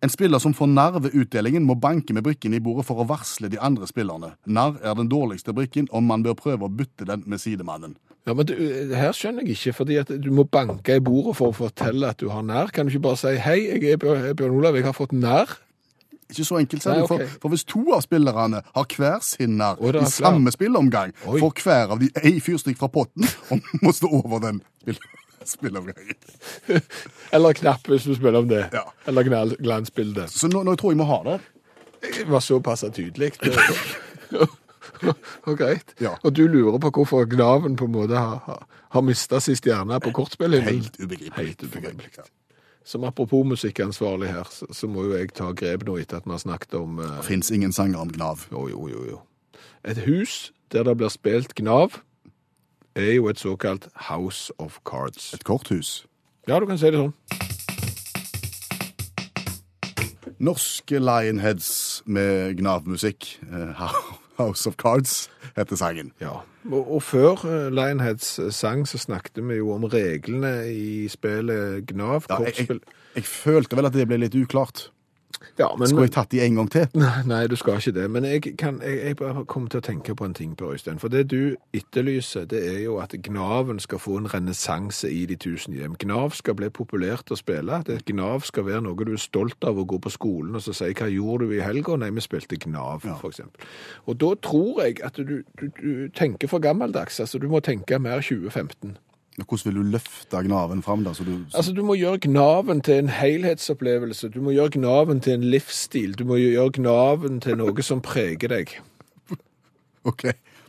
En 0.00 0.08
spiller 0.08 0.40
som 0.40 0.54
får 0.56 0.68
narr 0.72 0.94
ved 1.04 1.12
utdelingen, 1.12 1.66
må 1.68 1.74
banke 1.76 2.14
med 2.16 2.24
brikken 2.24 2.54
i 2.56 2.60
bordet 2.64 2.86
for 2.88 3.02
å 3.02 3.04
varsle 3.08 3.50
de 3.52 3.58
andre 3.60 3.84
spillerne. 3.88 4.32
Narr 4.48 4.78
er 4.80 4.94
den 4.96 5.10
dårligste 5.12 5.52
brikken, 5.52 5.90
og 5.92 6.06
man 6.08 6.24
bør 6.24 6.38
prøve 6.38 6.64
å 6.64 6.72
bytte 6.72 7.04
den 7.08 7.26
med 7.28 7.42
sidemannen. 7.42 7.98
Ja, 8.28 8.32
men 8.36 8.48
du, 8.48 8.54
Her 8.96 9.12
skjønner 9.16 9.44
jeg 9.44 9.58
ikke, 9.58 9.74
fordi 9.76 9.98
at 10.00 10.12
du 10.24 10.30
må 10.32 10.46
banke 10.48 10.96
i 10.96 11.04
bordet 11.04 11.36
for 11.36 11.52
å 11.52 11.56
fortelle 11.56 12.14
at 12.14 12.20
du 12.20 12.30
har 12.32 12.44
nær. 12.46 12.72
Kan 12.72 12.88
du 12.88 12.94
ikke 12.94 13.10
bare 13.10 13.20
si 13.20 13.36
'Hei, 13.36 13.58
jeg 13.76 13.92
er 13.92 14.00
Bjørn 14.00 14.56
Olav, 14.56 14.76
jeg 14.76 14.88
har 14.88 14.96
fått 14.96 15.12
nær'? 15.12 15.58
Ikke 16.30 16.44
så 16.44 16.60
enkelt, 16.60 16.86
Nei, 16.86 17.00
okay. 17.02 17.26
For, 17.26 17.38
for 17.42 17.48
hvis 17.48 17.64
to 17.64 17.84
av 17.92 18.00
spillerne 18.00 18.62
har 18.74 18.86
hver 18.96 19.18
sin 19.20 19.56
narr 19.58 19.76
i 19.82 20.04
samme 20.06 20.50
spillomgang, 20.50 21.12
Oi. 21.26 21.40
får 21.40 21.62
hver 21.62 21.90
av 21.90 22.00
de 22.00 22.08
ei 22.22 22.38
fyrstikk 22.40 22.78
fra 22.78 22.88
potten 22.88 23.26
og 23.50 23.60
må 23.82 23.92
stå 23.92 24.08
over 24.08 24.38
den 24.38 24.62
spill 24.80 25.00
spilleomgangen. 25.50 26.16
Eller 27.34 27.52
knapp, 27.52 27.86
hvis 27.88 28.06
du 28.08 28.14
spiller 28.14 28.38
om 28.42 28.48
det. 28.50 28.66
Ja. 28.72 28.86
Eller 29.10 29.26
glansbilde. 29.60 30.28
Så 30.30 30.48
nå, 30.48 30.62
nå 30.66 30.76
tror 30.80 30.94
jeg 30.94 31.00
vi 31.00 31.08
har 31.10 31.24
det. 31.26 31.38
Det 32.00 32.26
var 32.30 32.40
såpass 32.40 32.84
tydelig. 32.94 33.32
og 35.42 35.56
greit. 35.60 35.94
Ja. 36.00 36.14
Og 36.22 36.36
du 36.36 36.46
lurer 36.48 36.78
på 36.78 36.90
hvorfor 36.90 37.24
Gnaven 37.24 37.76
på 37.76 37.84
en 37.84 37.92
måte 37.92 38.16
har, 38.16 38.66
har, 38.88 39.00
mista 39.00 39.40
sin 39.40 39.56
stjerne 39.56 40.00
på 40.00 40.12
kortspillet? 40.16 40.62
Helt 40.62 41.00
ubegripelig. 41.00 41.46
Helt 41.46 41.62
ubegripelig. 41.62 42.10
Som 42.84 43.04
apropos 43.04 43.44
musikkansvarlig 43.46 44.28
her, 44.28 44.48
så, 44.50 44.66
så 44.72 44.88
må 44.88 45.04
jo 45.04 45.18
jeg 45.18 45.34
ta 45.36 45.52
grep 45.52 45.84
nå 45.86 45.98
etter 46.00 46.16
at 46.16 46.26
vi 46.26 46.32
har 46.32 46.40
snakket 46.40 46.74
om 46.80 46.98
uh... 46.98 47.18
Det 47.18 47.26
fins 47.28 47.50
ingen 47.50 47.72
sanger 47.72 48.00
om 48.00 48.12
Gnav. 48.12 48.46
Jo, 48.52 48.68
jo, 48.72 48.88
jo, 48.88 49.04
jo. 49.10 49.20
Et 49.84 49.98
hus 50.06 50.52
der 50.72 50.86
det 50.86 50.96
blir 50.96 51.12
spilt 51.12 51.54
Gnav, 51.54 52.00
er 52.94 53.12
jo 53.14 53.28
et 53.28 53.38
såkalt 53.38 53.88
House 53.94 54.52
of 54.58 54.78
Cards. 54.90 55.32
Et 55.34 55.44
korthus. 55.44 56.06
Ja, 56.48 56.60
du 56.60 56.66
kan 56.66 56.78
si 56.78 56.90
det 56.90 56.98
sånn. 56.98 57.14
Norske 60.40 60.98
Lionheads 60.98 62.02
med 62.06 62.56
Gnav-musikk. 62.56 63.40
eh, 63.52 63.82
House 64.40 64.68
of 64.68 64.76
Cards 64.80 65.28
heter 65.56 65.76
sangen. 65.76 66.12
Ja. 66.20 66.40
Og, 66.70 66.94
og 66.96 67.02
før 67.02 67.44
eh, 67.44 67.68
Lionheads 67.72 68.38
eh, 68.38 68.50
sang, 68.52 68.86
så 68.88 68.98
snakket 68.98 69.42
vi 69.48 69.60
jo 69.60 69.72
om 69.74 69.84
reglene 69.84 70.54
i 70.72 71.08
spillet 71.12 71.86
Gnav. 71.92 72.24
Ja, 72.30 72.40
jeg, 72.48 72.68
jeg, 72.68 72.80
jeg 73.16 73.24
følte 73.24 73.76
vel 73.76 73.90
at 73.90 73.96
det 73.96 74.08
ble 74.08 74.22
litt 74.24 74.36
uklart. 74.40 74.88
Ja, 75.58 75.76
men, 75.78 75.88
Skulle 75.88 76.02
jeg 76.08 76.12
tatt 76.12 76.32
de 76.32 76.40
en 76.40 76.54
gang 76.54 76.70
til? 76.72 76.86
Nei, 77.00 77.22
nei, 77.26 77.46
du 77.46 77.56
skal 77.56 77.78
ikke 77.80 77.92
det. 77.96 78.06
Men 78.10 78.24
jeg, 78.24 78.42
kan, 78.58 78.80
jeg, 78.84 78.98
jeg 79.06 79.46
kommer 79.46 79.68
til 79.72 79.80
å 79.80 79.84
tenke 79.84 80.14
på 80.16 80.24
en 80.24 80.34
ting, 80.34 80.54
Per 80.56 80.72
Øystein. 80.74 80.98
For 81.02 81.12
det 81.12 81.26
du 81.30 81.56
etterlyser, 81.76 82.44
det 82.50 82.60
er 82.68 82.78
jo 82.84 82.98
at 83.02 83.14
Gnaven 83.26 83.80
skal 83.80 84.00
få 84.02 84.16
en 84.20 84.28
renessanse 84.34 85.10
i 85.10 85.24
de 85.30 85.36
tusen 85.40 85.76
hjem. 85.76 85.96
Gnav 86.00 86.34
skal 86.36 86.56
bli 86.58 86.70
populært 86.70 87.32
å 87.32 87.38
spille. 87.38 87.82
Det, 87.86 88.00
Gnav 88.10 88.46
skal 88.48 88.66
være 88.68 88.84
noe 88.86 88.98
du 89.00 89.14
er 89.14 89.22
stolt 89.22 89.64
av 89.64 89.78
å 89.80 89.86
gå 89.88 90.00
på 90.02 90.12
skolen 90.12 90.56
og 90.56 90.64
så 90.64 90.74
si 90.76 90.92
'hva 90.92 91.08
gjorde 91.08 91.48
du 91.48 91.54
i 91.56 91.64
helga'? 91.64 91.98
Nei, 91.98 92.10
vi 92.10 92.20
spilte 92.20 92.56
Gnav, 92.56 93.00
for 93.20 93.28
eksempel. 93.30 93.64
Og 94.06 94.20
da 94.20 94.34
tror 94.42 94.82
jeg 94.82 95.00
at 95.04 95.16
du, 95.16 95.42
du, 95.60 95.68
du 95.82 96.08
tenker 96.08 96.48
for 96.48 96.58
gammeldags. 96.58 97.20
Altså, 97.20 97.38
du 97.38 97.48
må 97.48 97.60
tenke 97.60 97.98
mer 97.98 98.20
2015. 98.20 98.96
Hvordan 99.48 99.64
vil 99.74 99.74
du 99.84 99.90
løfte 99.96 100.42
Gnaven 100.44 100.82
fram? 100.82 101.04
da? 101.04 101.12
Så 101.12 101.24
du, 101.24 101.38
Altså, 101.54 101.72
Du 101.72 101.82
må 101.84 101.94
gjøre 101.94 102.18
Gnaven 102.18 102.80
til 102.80 102.94
en 102.98 103.08
helhetsopplevelse. 103.08 104.28
Du 104.28 104.40
må 104.42 104.50
gjøre 104.52 104.70
Gnaven 104.78 105.20
til 105.20 105.32
en 105.32 105.44
livsstil. 105.44 106.14
Du 106.18 106.24
må 106.24 106.36
gjøre 106.36 106.70
Gnaven 106.78 107.40
til 107.40 107.56
noe 107.56 107.82
som 107.82 108.00
preger 108.00 108.48
deg. 108.48 108.76
OK, 110.04 110.22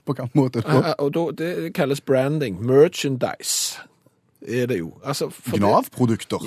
på 0.06 0.14
hvilken 0.14 0.30
måte? 0.36 0.62
da? 0.62 0.94
Og 1.00 1.14
da, 1.14 1.26
Det 1.44 1.74
kalles 1.74 2.02
branding. 2.02 2.60
Merchandise 2.66 3.80
er 4.48 4.66
det 4.68 4.80
jo. 4.80 4.94
Altså, 5.06 5.30
det- 5.52 5.62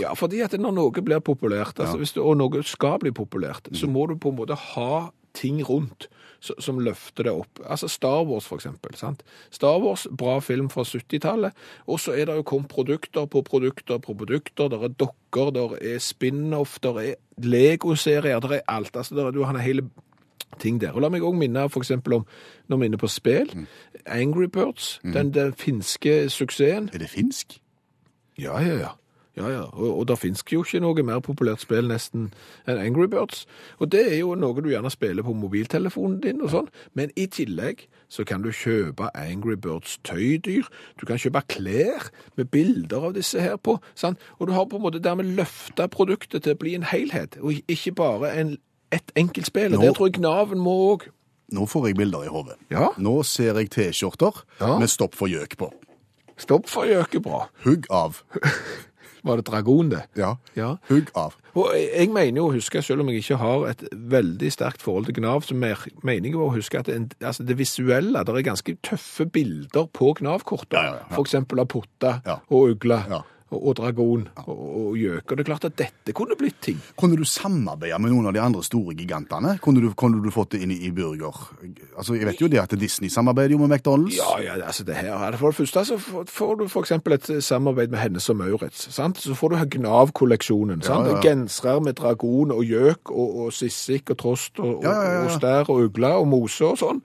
Ja, 0.00 0.12
fordi 0.14 0.40
at 0.40 0.52
når 0.52 0.72
noe 0.74 0.90
blir 1.02 1.18
populært, 1.20 1.78
altså 1.78 1.96
hvis 1.96 2.12
du, 2.12 2.22
og 2.22 2.36
noe 2.36 2.62
skal 2.62 2.98
bli 2.98 3.10
populært, 3.10 3.68
så 3.72 3.86
må 3.86 4.06
du 4.08 4.16
på 4.16 4.28
en 4.30 4.36
måte 4.36 4.54
ha 4.56 5.10
ting 5.34 5.62
rundt 5.68 6.08
så- 6.08 6.08
som 6.44 6.80
løfter 6.84 7.28
det 7.28 7.32
opp. 7.32 7.60
Altså 7.64 7.88
Star 7.88 8.24
Wars, 8.28 8.46
for 8.46 8.60
eksempel. 8.60 8.96
Sant? 8.98 9.22
Star 9.54 9.78
Wars, 9.82 10.06
bra 10.10 10.38
film 10.44 10.70
fra 10.70 10.84
70-tallet. 10.84 11.52
Og 11.86 12.00
så 12.00 12.12
er 12.12 12.28
det 12.28 12.38
jo 12.38 12.46
kommet 12.46 12.68
produkter 12.72 13.26
på 13.26 13.42
produkter 13.42 13.98
på 13.98 14.14
produkter. 14.14 14.68
Der 14.68 14.84
er 14.84 14.88
dokker, 14.88 15.50
der 15.54 15.76
er 15.80 15.98
spin-off, 15.98 16.78
der 16.82 17.00
er 17.00 17.14
Lego-serier, 17.38 18.40
der 18.40 18.58
er 18.58 18.66
alt. 18.68 18.96
Altså, 18.96 19.14
der 19.14 19.26
er, 19.26 19.30
du 19.30 19.42
har 19.44 19.54
er 19.54 19.64
hele 19.64 19.88
ting 20.60 20.80
der. 20.80 20.92
Og 20.92 21.02
la 21.02 21.10
meg 21.10 21.24
òg 21.24 21.36
minne 21.38 21.68
for 21.70 21.84
om, 22.14 22.26
når 22.68 22.76
vi 22.76 22.84
er 22.84 22.92
inne 22.92 22.98
på 22.98 23.10
spill, 23.10 23.66
Angry 24.06 24.46
Birds, 24.46 25.00
den, 25.02 25.34
den 25.34 25.52
finske 25.52 26.30
suksessen. 26.30 26.90
Er 26.92 26.98
det 26.98 27.10
finsk? 27.10 27.58
Ja, 28.38 28.58
ja, 28.58 28.76
ja. 28.78 28.92
Ja, 29.36 29.48
ja, 29.50 29.62
og, 29.72 29.98
og 29.98 30.04
det 30.06 30.14
finnes 30.22 30.44
jo 30.52 30.60
ikke 30.62 30.78
noe 30.84 31.02
mer 31.02 31.18
populært 31.24 31.58
spill 31.64 31.88
nesten 31.90 32.28
enn 32.70 32.78
Angry 32.78 33.08
Birds. 33.10 33.46
Og 33.82 33.88
det 33.90 34.04
er 34.12 34.20
jo 34.20 34.36
noe 34.38 34.54
du 34.62 34.68
gjerne 34.70 34.92
spiller 34.94 35.26
på 35.26 35.34
mobiltelefonen 35.34 36.20
din 36.22 36.42
og 36.46 36.52
sånn. 36.52 36.68
Men 36.94 37.10
i 37.18 37.24
tillegg 37.26 37.82
så 38.14 38.22
kan 38.28 38.44
du 38.46 38.52
kjøpe 38.54 39.08
Angry 39.18 39.56
Birds 39.58 39.96
tøydyr. 40.06 40.68
Du 41.00 41.06
kan 41.08 41.18
kjøpe 41.18 41.42
klær 41.50 42.06
med 42.38 42.52
bilder 42.54 43.08
av 43.10 43.16
disse 43.18 43.42
her 43.42 43.56
på. 43.58 43.80
Sant? 43.98 44.22
Og 44.38 44.46
du 44.46 44.54
har 44.54 44.68
på 44.70 44.78
en 44.78 44.86
måte 44.86 45.02
dermed 45.02 45.34
løfta 45.34 45.88
produktet 45.90 46.46
til 46.46 46.54
å 46.54 46.60
bli 46.62 46.76
en 46.78 46.86
helhet, 46.86 47.34
og 47.42 47.58
ikke 47.66 47.92
bare 47.98 48.30
en, 48.38 48.54
et 48.94 49.10
enkelt 49.18 49.50
spill. 49.50 49.74
Og 49.74 49.80
Nå- 49.82 49.88
der 49.88 49.98
tror 49.98 50.12
jeg 50.12 50.20
Gnaven 50.20 50.62
må 50.62 50.76
òg. 50.94 51.08
Nå 51.54 51.66
får 51.68 51.90
jeg 51.90 51.96
bilder 51.98 52.22
i 52.24 52.30
hodet. 52.32 52.54
Ja. 52.70 52.92
Nå 53.02 53.18
ser 53.26 53.58
jeg 53.58 53.70
T-skjorter 53.74 54.44
Ja. 54.62 54.78
med 54.78 54.88
stopp 54.88 55.18
for 55.18 55.26
gjøk 55.28 55.58
på. 55.60 55.72
Stopp 56.38 56.66
for 56.70 56.86
gjøket 56.88 57.22
bra. 57.22 57.48
Hugg 57.66 57.90
av. 57.90 58.22
Var 59.24 59.36
det 59.40 59.46
dragon, 59.48 59.88
det? 59.88 60.02
Ja. 60.20 60.34
Ja. 60.54 60.74
Hugg 60.90 61.08
av. 61.16 61.34
Og 61.56 61.70
jeg 61.74 62.10
mener 62.12 62.42
jo 62.42 62.48
å 62.50 62.54
huske, 62.56 62.82
selv 62.84 63.00
om 63.04 63.08
jeg 63.08 63.22
ikke 63.22 63.38
har 63.40 63.66
et 63.70 63.84
veldig 63.92 64.50
sterkt 64.52 64.82
forhold 64.84 65.06
til 65.08 65.14
Gnav, 65.16 65.44
så 65.46 65.54
mener 65.56 66.28
jeg 66.28 66.34
å 66.36 66.50
huske 66.52 66.78
at 66.82 66.90
det, 66.90 67.14
altså 67.24 67.46
det 67.46 67.56
visuelle, 67.56 68.24
det 68.26 68.34
er 68.34 68.46
ganske 68.50 68.76
tøffe 68.84 69.24
bilder 69.32 69.86
på 69.94 70.12
Gnav-kortet. 70.20 70.76
Ja, 70.76 70.84
ja, 70.84 70.98
ja. 71.08 71.20
Eksempel 71.22 71.62
av 71.64 71.70
potta 71.72 72.20
Ja. 72.26 72.40
og 72.50 72.74
ugle 72.76 73.00
Ja. 73.08 73.22
Og, 73.54 73.60
og 73.70 73.76
dragon 73.78 74.26
og, 74.44 74.52
og 74.58 74.98
gjøk. 75.00 75.24
Og 75.30 75.36
det 75.38 75.44
er 75.44 75.48
klart 75.52 75.64
at 75.70 75.76
dette 75.80 76.14
kunne 76.16 76.36
blitt 76.38 76.58
ting. 76.66 76.80
Kunne 77.00 77.16
du 77.16 77.24
samarbeide 77.24 77.98
med 78.02 78.12
noen 78.12 78.28
av 78.30 78.34
de 78.36 78.42
andre 78.42 78.62
store 78.66 78.94
gigantene? 78.98 79.56
Kunne 79.64 79.80
du, 79.84 79.90
kunne 79.98 80.20
du 80.24 80.30
fått 80.34 80.52
det 80.56 80.62
inn 80.66 80.74
i, 80.74 80.80
i 80.88 80.92
burger? 80.94 81.38
Altså, 81.96 82.18
Jeg 82.18 82.26
vet 82.28 82.40
jo 82.44 82.50
det 82.52 82.60
at 82.64 82.74
Disney 82.80 83.08
samarbeider 83.14 83.54
jo 83.56 83.62
med 83.64 83.72
McDonald's. 83.78 84.18
Ja, 84.18 84.34
ja, 84.42 84.58
altså 84.66 84.84
det 84.84 84.98
her 84.98 85.14
er 85.14 85.30
det 85.34 85.40
For 85.40 85.54
det 85.54 85.60
første 85.62 85.84
så 85.88 85.98
får- 85.98 86.58
du 86.60 86.66
eksempel 86.84 87.14
et 87.16 87.30
samarbeid 87.44 87.88
med 87.94 87.98
Hennes 88.02 88.28
og 88.30 88.36
Maurits, 88.36 88.88
sant? 88.94 89.18
Så 89.22 89.34
får 89.38 89.54
du 89.54 89.56
Gnav-kolleksjonen, 89.78 90.82
sant? 90.84 91.06
ja, 91.08 91.14
ja. 91.16 91.20
Gensere 91.24 91.80
med 91.84 91.94
dragon 91.98 92.52
og 92.54 92.64
gjøk 92.66 93.10
og, 93.14 93.38
og 93.46 93.52
sissik 93.54 94.10
og 94.14 94.18
trost 94.20 94.60
og, 94.60 94.82
Ja, 94.84 94.90
ja, 94.92 95.02
ja, 95.04 95.12
ja. 95.14 95.24
og 95.24 95.34
stær 95.38 95.70
og 95.70 95.88
ugle 95.88 96.10
og 96.20 96.26
mose 96.28 96.64
og 96.66 96.78
sånn. 96.80 97.00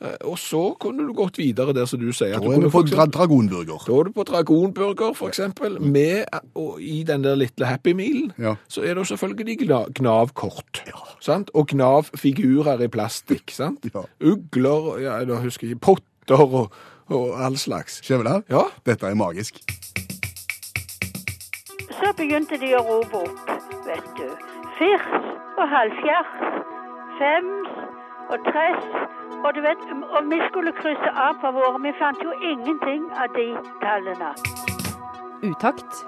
Eh, 0.00 0.12
Og 0.28 0.36
så 0.38 0.74
kunne 0.80 1.06
du 1.08 1.12
gått 1.16 1.38
videre 1.40 1.72
der 1.72 1.86
som 1.88 2.00
du 2.00 2.10
sier. 2.12 2.36
Da 2.36 2.52
er 2.52 2.60
du 2.60 2.68
på 2.70 2.82
dra 2.84 3.06
dragonburger. 3.08 3.80
Da 3.86 3.94
er 4.00 4.04
du 4.10 4.12
på 4.12 4.24
dragonburger, 4.28 5.14
eksempel, 5.30 5.78
med, 5.86 6.24
og 6.54 6.80
i 6.82 7.02
den 7.06 7.24
der 7.24 7.34
lille 7.34 7.66
Happy 7.66 7.92
Mealen, 7.96 8.32
Ja. 8.38 8.54
så 8.68 8.82
er 8.82 8.94
det 8.94 9.06
selvfølgelig 9.06 9.58
gna- 9.62 9.86
Gnav-kort, 9.94 10.82
Ja. 10.86 11.38
Og 11.54 11.66
Gnav-figurer 11.68 12.80
i 12.82 12.88
plastikk, 12.88 13.50
sant? 13.50 13.84
Ja. 13.94 14.00
Ugler, 14.20 14.98
ja, 15.00 15.12
jeg 15.24 15.36
husker 15.42 15.68
ikke, 15.68 15.80
potter 15.80 16.42
og, 16.54 16.70
og 17.08 17.44
all 17.44 17.56
slags. 17.56 18.00
Skjæveland? 18.04 18.44
Ja. 18.50 18.62
Dette 18.86 19.06
er 19.06 19.14
magisk. 19.14 19.54
Så 21.96 22.12
begynte 22.16 22.58
de 22.60 22.74
å 22.76 22.82
rope 22.88 23.16
opp, 23.16 23.50
vet 23.86 24.08
du. 24.18 24.28
Firs 24.78 25.06
og 25.58 25.66
halvfjerds, 25.72 26.34
fems 27.18 27.70
og 28.30 28.38
tress. 28.50 28.84
Og 29.44 29.54
du 29.56 29.60
vet, 29.64 29.80
og 30.16 30.22
vi 30.32 30.38
skulle 30.50 30.72
krysse 30.80 31.10
av 31.26 31.34
på 31.42 31.50
våre. 31.56 31.78
Vi 31.86 31.92
fant 32.00 32.20
jo 32.24 32.32
ingenting 32.52 33.02
av 33.22 33.28
de 33.36 33.46
tallene. 33.84 34.30
Utakt. 35.42 36.04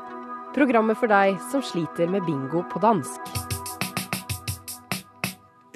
Programmet 0.55 0.97
for 0.99 1.11
deg 1.11 1.37
som 1.53 1.63
sliter 1.63 2.09
med 2.11 2.25
bingo 2.27 2.63
på 2.73 2.81
dansk. 2.83 3.21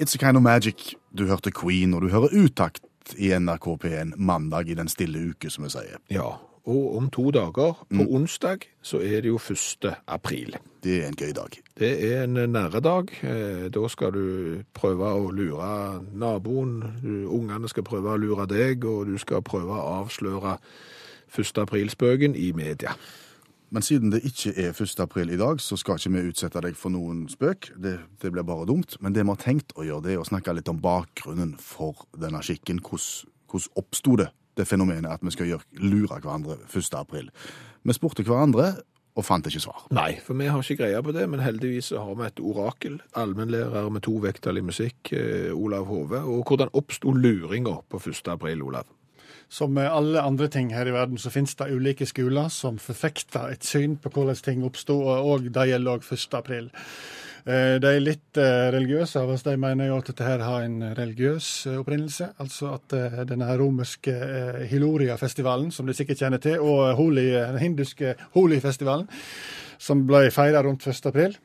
It's 0.01 0.15
a 0.15 0.17
kind 0.17 0.37
of 0.37 0.43
magic. 0.43 0.95
Du 1.15 1.25
hørte 1.29 1.51
Queen, 1.51 1.93
og 1.93 2.01
du 2.01 2.09
hører 2.09 2.33
Utakt 2.33 2.81
i 3.17 3.29
NRK 3.39 3.67
P1 3.83 4.15
mandag 4.17 4.69
i 4.69 4.73
den 4.73 4.89
stille 4.89 5.21
uke, 5.29 5.49
som 5.53 5.67
vi 5.67 5.69
sier. 5.75 6.01
Ja, 6.11 6.31
og 6.65 6.95
om 6.97 7.09
to 7.11 7.29
dager, 7.35 7.77
på 7.91 8.05
onsdag, 8.15 8.65
så 8.81 9.01
er 9.03 9.21
det 9.21 9.29
jo 9.29 9.37
1. 9.37 9.91
april. 10.07 10.55
Det 10.83 11.03
er 11.03 11.07
en 11.11 11.17
gøy 11.19 11.33
dag. 11.35 11.57
Det 11.79 11.91
er 12.09 12.23
en 12.23 12.39
nære 12.51 12.79
dag. 12.81 13.11
Eh, 13.21 13.69
Da 13.69 13.87
skal 13.87 14.11
du 14.11 14.63
prøve 14.73 15.13
å 15.13 15.29
lure 15.31 16.01
naboen, 16.11 16.81
ungene 17.29 17.69
skal 17.69 17.83
prøve 17.83 18.15
å 18.15 18.17
lure 18.19 18.47
deg, 18.47 18.83
og 18.85 19.05
du 19.07 19.17
skal 19.17 19.41
prøve 19.41 19.75
å 19.77 20.01
avsløre 20.01 20.57
1. 21.37 21.61
aprilspøken 21.61 22.35
i 22.35 22.51
media. 22.51 22.95
Men 23.73 23.81
siden 23.81 24.11
det 24.13 24.21
ikke 24.27 24.53
er 24.53 24.69
1. 24.69 24.99
april 25.01 25.31
i 25.33 25.37
dag, 25.39 25.61
så 25.61 25.73
skal 25.79 25.97
ikke 25.97 26.11
vi 26.13 26.27
utsette 26.29 26.61
deg 26.61 26.77
for 26.77 26.93
noen 26.93 27.23
spøk. 27.31 27.71
Det, 27.81 27.95
det 28.21 28.29
blir 28.31 28.45
bare 28.45 28.67
dumt. 28.69 28.99
Men 29.01 29.15
det 29.15 29.25
vi 29.25 29.33
har 29.33 29.41
tenkt 29.41 29.73
å 29.73 29.85
gjøre, 29.87 30.05
det 30.05 30.13
er 30.13 30.21
å 30.21 30.29
snakke 30.29 30.53
litt 30.53 30.69
om 30.69 30.81
bakgrunnen 30.83 31.55
for 31.57 32.05
denne 32.21 32.43
skikken. 32.45 32.83
Hvordan, 32.85 33.65
oppsto 33.81 34.19
det, 34.21 34.29
det 34.59 34.69
fenomenet 34.69 35.09
at 35.09 35.25
vi 35.25 35.33
skal 35.33 35.49
gjøre, 35.49 35.65
lure 35.81 36.21
hverandre 36.21 36.59
1. 36.69 36.99
april? 37.01 37.33
Vi 37.81 37.97
spurte 37.97 38.25
hverandre 38.27 38.75
og 39.17 39.25
fant 39.25 39.49
ikke 39.49 39.61
svar. 39.65 39.87
Nei, 39.93 40.19
for 40.21 40.37
vi 40.37 40.49
har 40.49 40.61
ikke 40.61 40.83
greie 40.83 41.01
på 41.05 41.13
det, 41.13 41.25
men 41.29 41.41
heldigvis 41.41 41.91
har 41.97 42.13
vi 42.17 42.29
et 42.29 42.41
orakel, 42.41 42.99
allmennlærer 43.17 43.89
med 43.93 44.05
to 44.05 44.19
vekttall 44.21 44.61
i 44.61 44.65
musikk, 44.65 45.13
eh, 45.17 45.49
Olav 45.53 45.89
Hove. 45.89 46.21
Og 46.29 46.45
hvordan 46.45 46.73
oppsto 46.77 47.13
luringa 47.13 47.79
på 47.89 48.01
1. 48.01 48.35
april, 48.37 48.61
Olav? 48.69 48.89
Som 49.53 49.75
med 49.77 49.85
alle 49.85 50.21
andre 50.21 50.47
ting 50.49 50.71
her 50.73 50.89
i 50.89 50.93
verden, 50.95 51.19
så 51.21 51.29
finnes 51.29 51.53
det 51.59 51.69
ulike 51.69 52.07
skoler 52.09 52.47
som 52.49 52.79
forfekter 52.81 53.51
et 53.53 53.65
syn 53.67 53.99
på 54.01 54.09
hvordan 54.09 54.39
ting 54.41 54.63
oppstod, 54.65 55.03
og 55.05 55.45
det 55.53 55.67
gjelder 55.69 55.99
òg 55.99 56.07
1. 56.09 56.39
april. 56.39 56.71
De 57.43 57.89
er 57.91 57.99
litt 57.99 58.39
eh, 58.39 58.69
religiøse 58.71 59.19
av 59.19 59.33
oss 59.33 59.41
de 59.43 59.57
mener 59.59 59.89
jo 59.89 59.97
at 59.99 60.07
dette 60.07 60.23
her 60.23 60.39
har 60.39 60.63
en 60.63 60.77
religiøs 60.95 61.47
eh, 61.67 61.79
opprinnelse. 61.81 62.29
Altså 62.39 62.71
at 62.77 62.95
eh, 62.95 63.17
denne 63.27 63.49
romerske 63.59 64.13
eh, 64.15 64.61
Hiloria-festivalen, 64.71 65.69
som 65.75 65.85
de 65.85 65.95
sikkert 65.97 66.23
kjenner 66.23 66.39
til, 66.41 66.63
og 66.63 66.95
Holi, 66.95 67.27
den 67.35 67.59
hinduske 67.59 68.15
Holi-festivalen, 68.37 69.09
som 69.75 70.05
ble 70.07 70.29
feira 70.31 70.63
rundt 70.63 70.87
1. 70.87 71.11
april. 71.11 71.35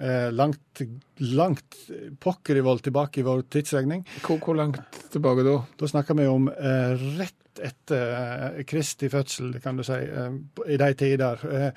Eh, 0.00 0.32
Langt, 0.34 0.82
langt 1.22 1.76
pokker 2.20 2.58
i 2.58 2.64
vold 2.66 2.82
tilbake 2.82 3.20
i 3.20 3.26
vår 3.26 3.44
tidsregning. 3.52 4.02
Hvor, 4.24 4.40
hvor 4.42 4.58
langt 4.58 4.80
tilbake 5.12 5.44
da? 5.46 5.58
Da 5.78 5.90
snakker 5.90 6.18
vi 6.18 6.26
om 6.30 6.48
eh, 6.50 7.04
rett 7.20 7.40
etter 7.62 8.56
eh, 8.58 8.64
Kristi 8.66 9.08
fødsel, 9.12 9.52
kan 9.62 9.78
du 9.78 9.84
si, 9.86 9.98
eh, 10.02 10.32
i 10.66 10.78
de 10.80 10.90
tider. 10.98 11.44
Eh, 11.50 11.68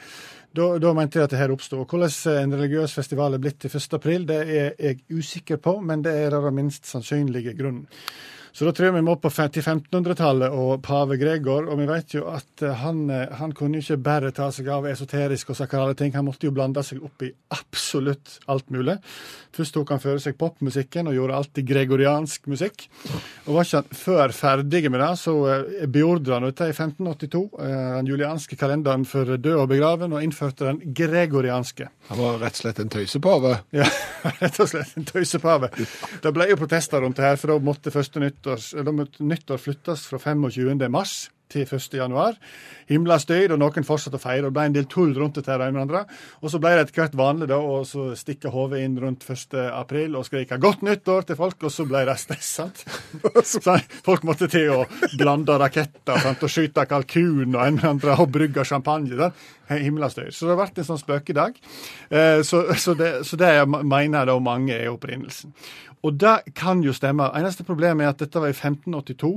da, 0.57 0.69
da 0.81 0.93
mente 0.97 1.19
jeg 1.19 1.27
at 1.27 1.35
det 1.35 1.41
her 1.41 1.53
oppstod. 1.53 1.85
Hvordan 1.85 2.41
en 2.41 2.57
religiøs 2.57 2.95
festival 2.97 3.37
er 3.37 3.43
blitt 3.43 3.59
til 3.61 3.73
1. 3.77 3.93
april, 3.99 4.25
det 4.29 4.39
er 4.47 4.73
jeg 4.81 5.03
usikker 5.13 5.61
på, 5.61 5.77
men 5.85 6.05
det 6.05 6.15
er 6.23 6.33
den 6.33 6.57
minst 6.57 6.89
sannsynlige 6.89 7.53
grunnen. 7.59 7.85
Så 8.57 8.65
da 8.65 8.71
tror 8.73 8.87
jeg 8.87 8.93
vi 8.95 9.03
må 9.05 9.13
på 9.21 9.29
til 9.29 9.61
1500-tallet 9.61 10.49
og 10.57 10.79
pave 10.81 11.13
Gregor, 11.21 11.67
og 11.69 11.77
vi 11.77 11.85
vet 11.85 12.15
jo 12.15 12.23
at 12.31 12.63
eh, 12.65 12.79
han, 12.81 13.03
eh, 13.13 13.35
han 13.37 13.51
kunne 13.53 13.83
ikke 13.83 13.99
bare 14.01 14.31
ta 14.33 14.47
seg 14.49 14.71
av 14.73 14.87
esoteriske 14.89 15.53
og 15.53 15.59
sakrale 15.59 15.93
ting, 15.93 16.15
han 16.15 16.25
måtte 16.25 16.49
jo 16.49 16.55
blande 16.55 16.81
seg 16.81 17.03
opp 17.05 17.21
i 17.21 17.29
absolutt 17.53 18.39
alt 18.49 18.73
mulig. 18.73 18.95
Først 19.53 19.73
tok 19.73 19.93
han 19.93 20.01
for 20.01 20.21
seg 20.21 20.39
popmusikken 20.41 21.09
og 21.09 21.15
gjorde 21.17 21.37
alltid 21.37 21.67
gregoriansk 21.69 22.49
musikk. 22.49 22.87
Og 23.45 23.55
var 23.55 23.67
ikke 23.67 23.81
han 23.83 23.99
før 24.01 24.33
ferdig 24.39 24.81
med 24.89 25.01
det, 25.01 25.11
så 25.21 25.35
eh, 25.53 25.85
beordra 25.93 26.39
han 26.39 26.49
dette 26.49 26.71
i 26.71 26.73
1582, 26.73 27.43
eh, 27.61 27.77
den 27.99 28.09
julianske 28.09 28.57
kalenderen 28.57 29.05
for 29.05 29.37
død 29.37 29.53
og 29.53 29.69
begraven, 29.69 30.17
og 30.17 30.25
innførte 30.25 30.71
den 30.71 30.95
gregorianske. 30.97 31.91
Han 32.09 32.21
var 32.23 32.41
rett 32.41 32.57
og 32.57 32.63
slett 32.63 32.81
en 32.81 32.89
tøysepave. 32.97 33.53
Ja, 33.77 33.85
rett 34.41 34.59
og 34.65 34.73
slett 34.73 34.97
en 34.97 35.05
tøysepave. 35.13 35.71
Det 36.25 36.33
ble 36.33 36.49
jo 36.49 36.57
protester 36.57 37.05
rundt 37.05 37.21
det 37.21 37.29
her, 37.29 37.37
for 37.37 37.53
da 37.53 37.61
måtte 37.69 37.93
første 37.93 38.25
Nytt 38.25 38.46
nyttår 39.19 39.57
flyttes 39.57 40.07
fra 40.07 40.19
25. 40.19 40.87
mars 40.89 41.29
til 41.51 41.63
1. 41.63 41.93
januar. 41.99 42.37
Himla 42.87 43.17
støyd, 43.19 43.51
og 43.51 43.59
noen 43.61 43.85
fortsatte 43.87 44.19
å 44.19 44.21
feire. 44.21 44.45
og 44.45 44.51
Det 44.51 44.57
ble 44.57 44.65
en 44.69 44.75
del 44.75 44.87
tull 44.91 45.13
rundt 45.17 45.39
her 45.39 45.59
og 45.59 45.73
hverandre. 45.73 46.03
Og 46.41 46.51
så 46.51 46.59
ble 46.63 46.73
det 46.75 46.85
etter 46.85 47.01
hvert 47.01 47.17
vanlig 47.19 47.49
da, 47.51 47.57
å 47.59 48.13
stikke 48.15 48.51
hodet 48.53 48.83
inn 48.85 48.97
rundt 49.01 49.25
1. 49.27 49.57
april 49.71 50.15
og 50.15 50.25
skrike 50.27 50.59
'godt 50.59 50.83
nyttår' 50.87 51.27
til 51.27 51.39
folk, 51.39 51.63
og 51.63 51.71
så 51.71 51.85
ble 51.87 52.05
det 52.05 52.17
stress. 52.23 52.59
folk 54.03 54.23
måtte 54.23 54.47
til 54.47 54.71
å 54.71 54.85
blande 55.17 55.57
raketter 55.59 56.19
sant? 56.19 56.43
og 56.43 56.49
skyte 56.49 56.85
kalkun 56.85 57.55
og 57.55 57.65
en 57.65 57.79
andre 57.83 58.15
og 58.19 58.31
brygge 58.31 58.65
champagne. 58.65 59.17
sant? 59.17 59.33
Himla 59.69 60.09
støy. 60.09 60.31
Så 60.31 60.47
det 60.47 60.55
har 60.55 60.63
vært 60.63 60.77
en 60.79 60.87
sånn 60.87 61.01
spøkedag. 61.01 61.57
Eh, 62.09 62.41
så, 62.41 62.63
så, 62.75 62.93
det, 62.95 63.25
så 63.27 63.35
det 63.35 63.51
jeg 63.51 63.67
mener 63.67 64.25
da 64.25 64.39
mange 64.39 64.73
er 64.75 64.93
opprinnelsen. 64.93 65.51
Og 66.05 66.15
det 66.15 66.53
kan 66.55 66.81
jo 66.85 66.93
stemme. 66.93 67.31
Eneste 67.35 67.65
problemet 67.67 68.05
er 68.05 68.13
at 68.13 68.21
dette 68.21 68.39
var 68.39 68.51
i 68.51 68.55
1582. 68.55 69.33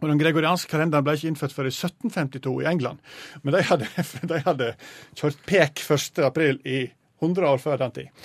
Og 0.00 0.08
Den 0.08 0.20
gregorianske 0.20 0.70
kalenderen 0.72 1.04
ble 1.04 1.16
ikke 1.18 1.28
innført 1.30 1.54
før 1.54 1.68
i 1.68 1.74
1752 1.74 2.54
i 2.62 2.70
England. 2.70 3.02
Men 3.42 3.56
de 3.56 3.64
hadde, 3.68 3.90
de 4.32 4.40
hadde 4.46 4.72
kjørt 5.18 5.44
pek 5.48 5.84
1. 5.84 6.24
april 6.24 6.62
i 6.64 6.86
100 7.20 7.46
år 7.50 7.60
før 7.60 7.82
den 7.84 7.98
tid. 7.98 8.24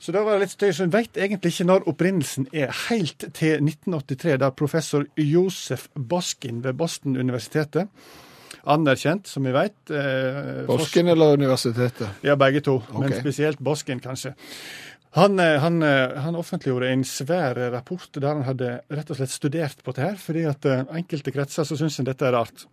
Så 0.00 0.14
da 0.16 0.22
var 0.24 0.38
det 0.38 0.46
litt 0.46 0.54
støy, 0.54 0.70
så 0.72 0.86
en 0.86 0.94
vet 0.94 1.18
egentlig 1.20 1.50
ikke 1.52 1.66
når 1.68 1.84
opprinnelsen 1.92 2.46
er, 2.56 2.70
helt 2.88 3.26
til 3.36 3.60
1983, 3.60 4.38
da 4.40 4.48
professor 4.56 5.04
Josef 5.20 5.90
Boskin 5.92 6.62
ved 6.64 6.78
Boston-universitetet, 6.80 7.90
anerkjent, 8.64 9.28
som 9.28 9.44
vi 9.44 9.52
vet 9.52 9.92
eh, 9.92 10.62
Bosken 10.68 11.08
eller 11.12 11.36
universitetet? 11.36 12.24
ja, 12.24 12.36
begge 12.40 12.64
to, 12.64 12.78
men 12.96 13.12
spesielt 13.12 13.60
Boskin, 13.60 14.00
kanskje. 14.00 14.32
Han, 15.10 15.38
eh, 15.38 15.58
han, 15.58 15.82
eh, 15.82 16.16
han 16.22 16.36
offentliggjorde 16.38 16.88
en 16.88 17.04
svær 17.04 17.58
rapport 17.72 18.12
der 18.14 18.28
han 18.30 18.44
hadde 18.46 18.76
rett 18.94 19.08
og 19.10 19.18
slett 19.18 19.32
studert 19.32 19.80
på 19.82 19.94
dette, 19.96 20.14
fordi 20.22 20.44
at 20.46 20.68
eh, 20.70 20.84
enkelte 21.00 21.32
kretser 21.34 21.66
så 21.66 21.78
syns 21.78 21.98
en 21.98 22.06
dette 22.06 22.28
er 22.28 22.36
rart. 22.36 22.68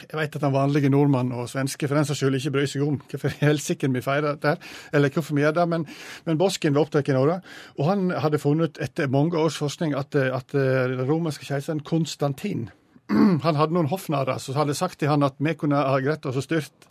Jeg 0.00 0.16
vet 0.16 0.36
at 0.36 0.44
den 0.44 0.52
vanlige 0.52 0.90
nordmann 0.92 1.32
og 1.36 1.48
svenske 1.50 1.88
for 1.88 1.96
den 1.96 2.06
saks 2.08 2.20
skyld 2.20 2.36
ikke 2.38 2.52
bryr 2.54 2.68
seg 2.70 2.84
om 2.84 3.00
hvorfor 3.10 3.32
helsike 3.40 3.88
vi 3.92 4.04
feirer 4.04 4.36
der, 4.40 4.60
eller 4.92 5.12
hvorfor 5.12 5.36
vi 5.36 5.44
gjør 5.46 5.56
det, 5.56 5.66
men, 5.72 5.88
men 6.28 6.40
Boskin 6.40 6.76
var 6.76 6.86
opptatt 6.86 7.08
av 7.16 7.26
det. 7.28 7.40
Og 7.78 7.88
han 7.88 8.06
hadde 8.12 8.40
funnet 8.40 8.80
etter 8.80 9.10
mange 9.12 9.40
års 9.40 9.58
forskning 9.60 9.96
at, 9.98 10.14
at 10.14 10.52
den 10.52 11.04
romerske 11.08 11.48
keiseren 11.48 11.82
Konstantin 11.84 12.68
han 13.44 13.58
hadde 13.58 13.74
noen 13.74 13.90
hoffnarrer 13.90 14.38
som 14.38 14.60
hadde 14.60 14.76
sagt 14.78 15.00
til 15.00 15.10
han 15.10 15.26
at 15.26 15.40
vi 15.40 15.56
kunne 15.58 15.80
ha 15.88 16.00
greid 16.04 16.28
oss 16.28 16.38
å 16.38 16.44
styrt 16.44 16.90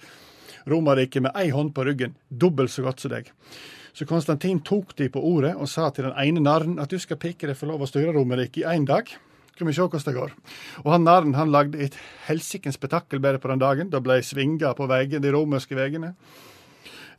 Romerriket 0.69 1.23
med 1.23 1.37
ei 1.39 1.49
hånd 1.55 1.71
på 1.73 1.85
ryggen, 1.87 2.17
dobbelt 2.29 2.69
så 2.69 2.83
godt 2.85 2.99
som 3.01 3.13
deg. 3.13 3.29
Så 3.93 4.05
Konstantin 4.09 4.61
tok 4.65 4.95
de 4.99 5.09
på 5.09 5.21
ordet 5.23 5.55
og 5.55 5.69
sa 5.69 5.89
til 5.89 6.07
den 6.07 6.17
ene 6.17 6.43
narren 6.45 6.79
at 6.79 6.91
du 6.91 6.99
skal 6.99 7.19
pikke 7.21 7.49
deg 7.49 7.57
for 7.57 7.71
lov 7.71 7.83
å 7.83 7.89
styre 7.89 8.13
Romerriket 8.15 8.63
i 8.63 8.67
én 8.69 8.85
dag. 8.87 9.09
Skal 9.53 9.67
vi 9.67 9.73
se 9.75 9.81
hvordan 9.83 10.05
det 10.05 10.15
går. 10.15 10.35
Og 10.85 10.91
han 10.93 11.03
narren 11.03 11.33
han 11.35 11.51
lagde 11.51 11.81
et 11.83 11.97
helsikens 12.29 12.77
spetakkel 12.79 13.19
bare 13.19 13.41
på 13.43 13.49
den 13.51 13.59
dagen. 13.59 13.89
Da 13.91 13.99
ble 13.99 14.21
svinga 14.23 14.71
på 14.77 14.87
veggen, 14.87 15.21
de 15.21 15.33
romerske 15.35 15.75
veiene. 15.75 16.13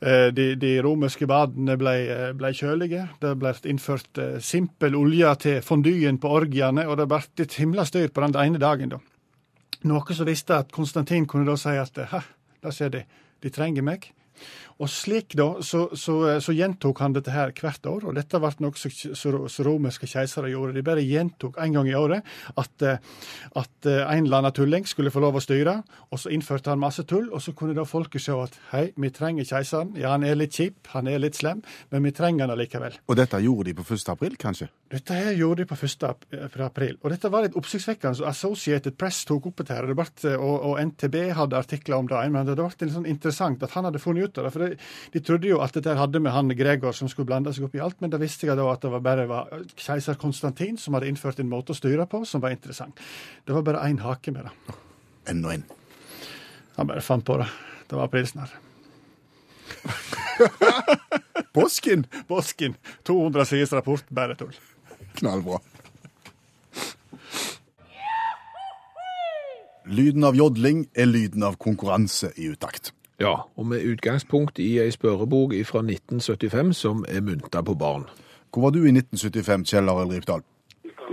Eh, 0.01 0.31
De, 0.33 0.55
de 0.55 0.71
romerske 0.81 1.27
badene 1.29 1.75
ble, 1.77 1.93
eh, 2.09 2.31
ble 2.33 2.49
kjølige. 2.57 3.03
Det 3.21 3.35
ble 3.37 3.53
innført 3.69 4.17
eh, 4.17 4.39
simpel 4.41 4.97
olje 4.97 5.35
til 5.43 5.61
fondyen 5.61 6.17
på 6.17 6.31
orgiene, 6.33 6.87
og 6.87 6.97
det 6.97 7.07
ble 7.11 7.21
et 7.37 7.59
himla 7.61 7.85
styr 7.85 8.09
på 8.09 8.25
den 8.25 8.33
ene 8.41 8.57
dagen. 8.57 8.89
da. 8.89 8.97
Noe 9.83 10.13
som 10.17 10.25
visste 10.25 10.57
at 10.57 10.71
Konstantin 10.73 11.27
kunne 11.29 11.45
da 11.45 11.55
si 11.57 11.77
at 11.77 11.93
hæ, 12.09 12.23
da 12.63 12.71
ser 12.73 12.89
de, 12.89 13.03
de 13.41 13.49
trenger 13.53 13.85
meg. 13.85 14.09
Og 14.81 14.89
slik 14.89 15.35
da, 15.37 15.47
så, 15.65 15.83
så, 15.97 16.15
så 16.41 16.55
gjentok 16.55 17.03
han 17.03 17.13
dette 17.13 17.33
her 17.33 17.53
hvert 17.53 17.85
år, 17.85 18.07
og 18.09 18.17
dette 18.17 18.39
ble 18.41 18.51
noe 18.63 19.15
som 19.15 19.65
romerske 19.67 20.09
keisere 20.09 20.49
gjorde. 20.51 20.75
De 20.77 20.85
bare 20.85 21.05
gjentok 21.05 21.59
en 21.61 21.77
gang 21.77 21.89
i 21.91 21.97
året 21.97 22.25
at, 22.57 22.85
eh, 22.87 22.97
at 23.61 23.89
eh, 23.89 24.01
en 24.01 24.25
eller 24.25 24.41
annen 24.41 24.55
tulling 24.57 24.87
skulle 24.89 25.13
få 25.13 25.21
lov 25.23 25.37
å 25.37 25.43
styre, 25.43 25.77
og 26.09 26.21
så 26.21 26.33
innførte 26.33 26.73
han 26.73 26.81
masse 26.81 27.05
tull, 27.09 27.29
og 27.29 27.43
så 27.43 27.53
kunne 27.57 27.77
da 27.77 27.85
folket 27.87 28.25
se 28.25 28.35
at 28.35 28.57
hei, 28.71 28.87
vi 28.97 29.11
trenger 29.13 29.47
keiseren. 29.47 29.93
Ja, 29.99 30.15
han 30.15 30.25
er 30.27 30.39
litt 30.39 30.57
kjip, 30.57 30.81
han 30.95 31.09
er 31.11 31.21
litt 31.21 31.37
slem, 31.37 31.61
men 31.93 32.07
vi 32.07 32.13
trenger 32.15 32.47
han 32.47 32.55
allikevel. 32.55 32.97
Og 33.05 33.19
dette 33.19 33.41
gjorde 33.45 33.69
de 33.69 33.77
på 33.77 33.85
1. 33.85 34.07
april, 34.15 34.37
kanskje? 34.41 34.71
Dette 34.91 35.15
her 35.15 35.37
gjorde 35.37 35.63
de 35.63 35.69
på 35.69 35.77
1. 35.77 36.07
april, 36.65 36.97
og 36.99 37.13
dette 37.13 37.29
var 37.31 37.45
litt 37.45 37.55
oppsiktsvekkende. 37.59 38.17
så 38.19 38.27
Associated 38.31 38.97
Press 38.99 39.21
tok 39.29 39.51
opp 39.51 39.61
dette 39.61 40.33
og, 40.35 40.55
og, 40.57 40.73
NTB 40.81 41.15
hadde 41.37 41.59
artikler 41.59 42.01
om 42.01 42.09
det. 42.09 42.19
Men 42.33 42.47
det 42.47 42.57
ble 42.57 42.67
litt 42.67 42.95
sånn 42.95 43.07
interessant 43.07 43.63
at 43.63 43.71
han 43.77 43.87
hadde 43.87 44.01
funnet 44.03 44.27
ut 44.27 44.41
av 44.41 44.47
det. 44.47 44.51
for 44.51 44.65
det, 44.65 44.70
De 45.13 45.21
trodde 45.25 45.49
jo 45.49 45.59
at 45.63 45.75
dette 45.77 45.95
hadde 45.97 46.21
med 46.23 46.33
han 46.35 46.51
Gregor 46.57 46.95
som 46.95 47.09
skulle 47.11 47.29
blande 47.29 47.53
seg 47.55 47.67
opp 47.67 47.75
i 47.77 47.83
alt, 47.83 47.99
men 48.03 48.13
da 48.13 48.19
visste 48.21 48.47
jeg 48.49 48.59
da 48.59 48.67
at 48.71 48.83
det 48.83 48.91
var 48.93 49.03
bare 49.05 49.27
var 49.29 49.51
keiser 49.75 50.19
Konstantin 50.21 50.79
som 50.81 50.97
hadde 50.97 51.09
innført 51.11 51.39
en 51.41 51.51
måte 51.51 51.75
å 51.75 51.77
styre 51.77 52.07
på 52.09 52.23
som 52.27 52.43
var 52.43 52.55
interessant. 52.55 52.99
Det 53.45 53.55
var 53.55 53.65
bare 53.67 53.85
én 53.89 54.01
hake 54.03 54.33
med 54.35 54.47
det. 54.47 54.77
Enda 55.31 55.55
en. 55.55 55.65
Han 56.77 56.89
bare 56.89 57.03
fant 57.05 57.25
på 57.25 57.37
det. 57.41 57.49
Det 57.87 57.97
var 57.97 58.07
aprilsnarr. 58.07 58.53
Påsken! 61.53 62.05
Bosken. 62.27 62.75
200 63.03 63.45
siders 63.45 63.73
rapport, 63.73 64.05
bare 64.09 64.35
tull. 64.39 64.55
Knallbra. 65.19 65.59
Lyden 69.91 70.23
av 70.23 70.37
jodling 70.37 70.85
er 70.95 71.09
lyden 71.09 71.43
av 71.43 71.57
konkurranse 71.59 72.29
i 72.39 72.47
utakt. 72.53 72.93
Ja, 73.21 73.35
og 73.55 73.65
med 73.69 73.83
utgangspunkt 73.85 74.59
i 74.59 74.79
ei 74.81 74.89
spørrebok 74.89 75.53
fra 75.69 75.83
1975 75.85 76.71
som 76.73 77.03
er 77.05 77.21
mynta 77.21 77.61
på 77.61 77.75
barn. 77.77 78.07
Hvor 78.49 78.65
var 78.65 78.73
du 78.73 78.79
i 78.81 78.93
1975, 78.93 79.67
Kjell 79.69 79.89
Arild 79.91 80.15
Ripdal? 80.15 80.41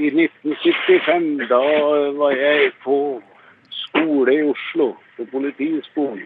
I 0.01 0.09
1975 0.09 1.51
da 1.51 1.61
var 2.17 2.33
jeg 2.33 2.73
på 2.85 2.97
skole 3.83 4.39
i 4.39 4.47
Oslo, 4.49 4.95
på 5.19 5.29
Politiskolen. 5.35 6.25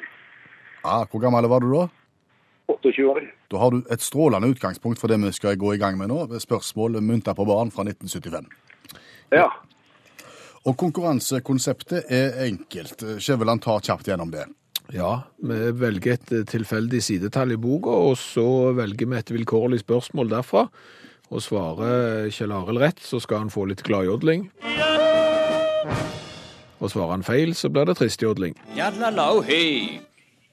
Ah, 0.84 1.02
hvor 1.10 1.18
gammel 1.18 1.50
var 1.50 1.66
du 1.66 1.72
da? 1.72 1.88
28 2.68 3.10
år. 3.10 3.20
Da 3.50 3.58
har 3.58 3.74
du 3.74 3.82
et 3.90 4.06
strålende 4.06 4.54
utgangspunkt 4.54 5.02
for 5.02 5.10
det 5.10 5.18
vi 5.18 5.34
skal 5.34 5.58
gå 5.58 5.74
i 5.74 5.82
gang 5.82 5.98
med 5.98 6.14
nå. 6.14 6.38
Spørsmål 6.38 7.02
mynta 7.02 7.34
på 7.34 7.44
barn 7.48 7.74
fra 7.74 7.82
1975. 7.82 8.46
Ja. 9.34 9.50
Og 10.64 10.78
konkurransekonseptet 10.78 12.04
er 12.08 12.44
enkelt. 12.46 13.02
Skjæveland 13.18 13.66
tar 13.66 13.82
kjapt 13.82 14.06
gjennom 14.06 14.30
det. 14.30 14.46
Ja, 14.92 15.22
vi 15.40 15.56
velger 15.80 16.18
et 16.18 16.32
eh, 16.36 16.44
tilfeldig 16.44 17.00
sidetall 17.00 17.54
i 17.54 17.60
boka, 17.60 17.92
og 18.10 18.18
så 18.20 18.44
velger 18.76 19.08
vi 19.08 19.16
et 19.16 19.32
vilkårlig 19.32 19.80
spørsmål 19.80 20.28
derfra. 20.34 20.66
Og 21.32 21.40
svarer 21.40 22.28
Kjell 22.28 22.52
Arild 22.52 22.82
rett, 22.82 23.00
så 23.00 23.16
skal 23.22 23.46
han 23.46 23.52
få 23.52 23.64
litt 23.70 23.80
gladjodling. 23.86 24.50
Og 26.82 26.90
svarer 26.92 27.14
han 27.14 27.24
feil, 27.24 27.54
så 27.56 27.70
blir 27.72 27.88
det 27.88 27.96
tristjodling. 28.02 28.58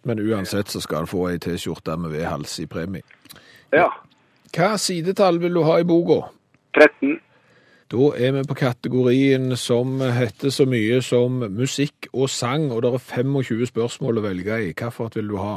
Men 0.08 0.22
uansett 0.24 0.72
så 0.72 0.80
skal 0.80 1.04
han 1.04 1.12
få 1.12 1.26
ei 1.34 1.40
T-skjorte 1.44 1.98
med 2.00 2.16
V-hals 2.16 2.62
i 2.64 2.68
premie. 2.72 3.04
Ja. 3.76 3.90
Hva 4.56 4.78
sidetall 4.80 5.42
vil 5.44 5.60
du 5.60 5.66
ha 5.68 5.82
i 5.82 5.88
boka? 5.90 6.30
13. 6.80 7.20
Da 7.90 8.12
er 8.14 8.32
vi 8.32 8.42
på 8.46 8.54
kategorien 8.54 9.56
som 9.58 9.98
heter 10.02 10.52
så 10.54 10.66
mye 10.70 11.02
som 11.02 11.40
musikk 11.50 12.06
og 12.14 12.30
sang, 12.30 12.68
og 12.72 12.84
det 12.86 12.92
er 12.94 13.02
25 13.02 13.66
spørsmål 13.72 14.20
å 14.22 14.26
velge 14.28 14.60
i. 14.62 14.74
Hvilket 14.78 15.16
vil 15.18 15.32
du 15.32 15.38
ha? 15.42 15.56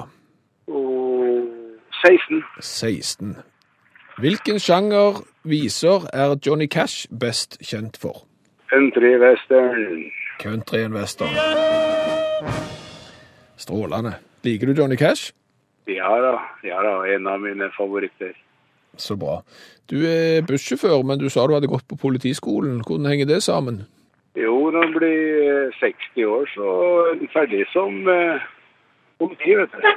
16. 2.03 2.40
16. 2.61 3.37
Hvilken 4.18 4.59
sjanger 4.59 5.21
viser 5.45 6.09
er 6.12 6.33
Johnny 6.47 6.66
Cash 6.66 7.05
best 7.21 7.59
kjent 7.61 8.01
for? 8.01 8.25
Country 8.73 9.12
western. 9.21 10.09
Country 10.40 10.87
western. 10.88 11.37
Strålende. 13.57 14.16
Liker 14.45 14.73
du 14.73 14.81
Johnny 14.81 14.97
Cash? 14.97 15.35
Ja 15.87 16.16
da, 16.25 16.33
ja 16.64 16.81
da, 16.81 16.97
en 17.12 17.27
av 17.27 17.45
mine 17.45 17.68
favoritter. 17.77 18.33
Så 18.96 19.16
bra. 19.16 19.40
Du 19.90 19.96
er 20.07 20.44
bussjåfør, 20.46 21.02
men 21.05 21.18
du 21.20 21.28
sa 21.33 21.46
du 21.46 21.55
hadde 21.57 21.70
gått 21.70 21.88
på 21.88 21.96
politiskolen. 21.96 22.83
Hvordan 22.87 23.09
henger 23.09 23.26
det 23.26 23.42
sammen? 23.42 23.83
Jo, 24.37 24.70
når 24.72 24.87
en 24.87 24.94
blir 24.96 25.66
eh, 25.68 25.81
60 25.81 26.24
år, 26.24 26.46
så 26.55 26.68
er 27.09 27.18
en 27.18 27.33
ferdig 27.33 27.64
som 27.72 28.09
eh, 28.09 28.44
politi, 29.20 29.57
vet 29.57 29.74
du. 29.76 29.90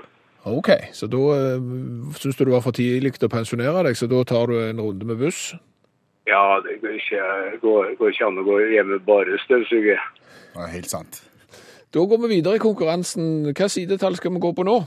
Ok, 0.45 0.69
så 0.93 1.08
da 1.12 1.21
eh, 1.36 1.69
syns 2.19 2.36
du 2.36 2.43
det 2.43 2.53
var 2.53 2.65
for 2.65 2.75
tidlig 2.75 3.15
å 3.23 3.31
pensjonere 3.31 3.86
deg, 3.88 3.95
så 3.95 4.10
da 4.12 4.23
tar 4.27 4.51
du 4.51 4.60
en 4.60 4.84
runde 4.84 5.08
med 5.08 5.19
buss? 5.23 5.53
Ja, 6.27 6.60
det 6.65 6.79
går 6.81 6.99
ikke, 6.99 7.23
går, 7.62 7.95
går 7.99 8.12
ikke 8.12 8.27
an 8.27 8.41
å 8.41 8.45
gå 8.47 8.60
hjemme 8.73 8.99
bare 9.05 9.39
støvsuge. 9.45 9.97
Er 10.55 10.71
helt 10.71 10.89
sant. 10.91 11.21
Da 11.93 12.03
går 12.03 12.25
vi 12.25 12.36
videre 12.38 12.58
i 12.58 12.63
konkurransen. 12.63 13.53
Hva 13.55 13.69
sidetall 13.71 14.17
skal 14.19 14.34
vi 14.36 14.41
gå 14.43 14.51
på 14.55 14.65
nå? 14.67 14.79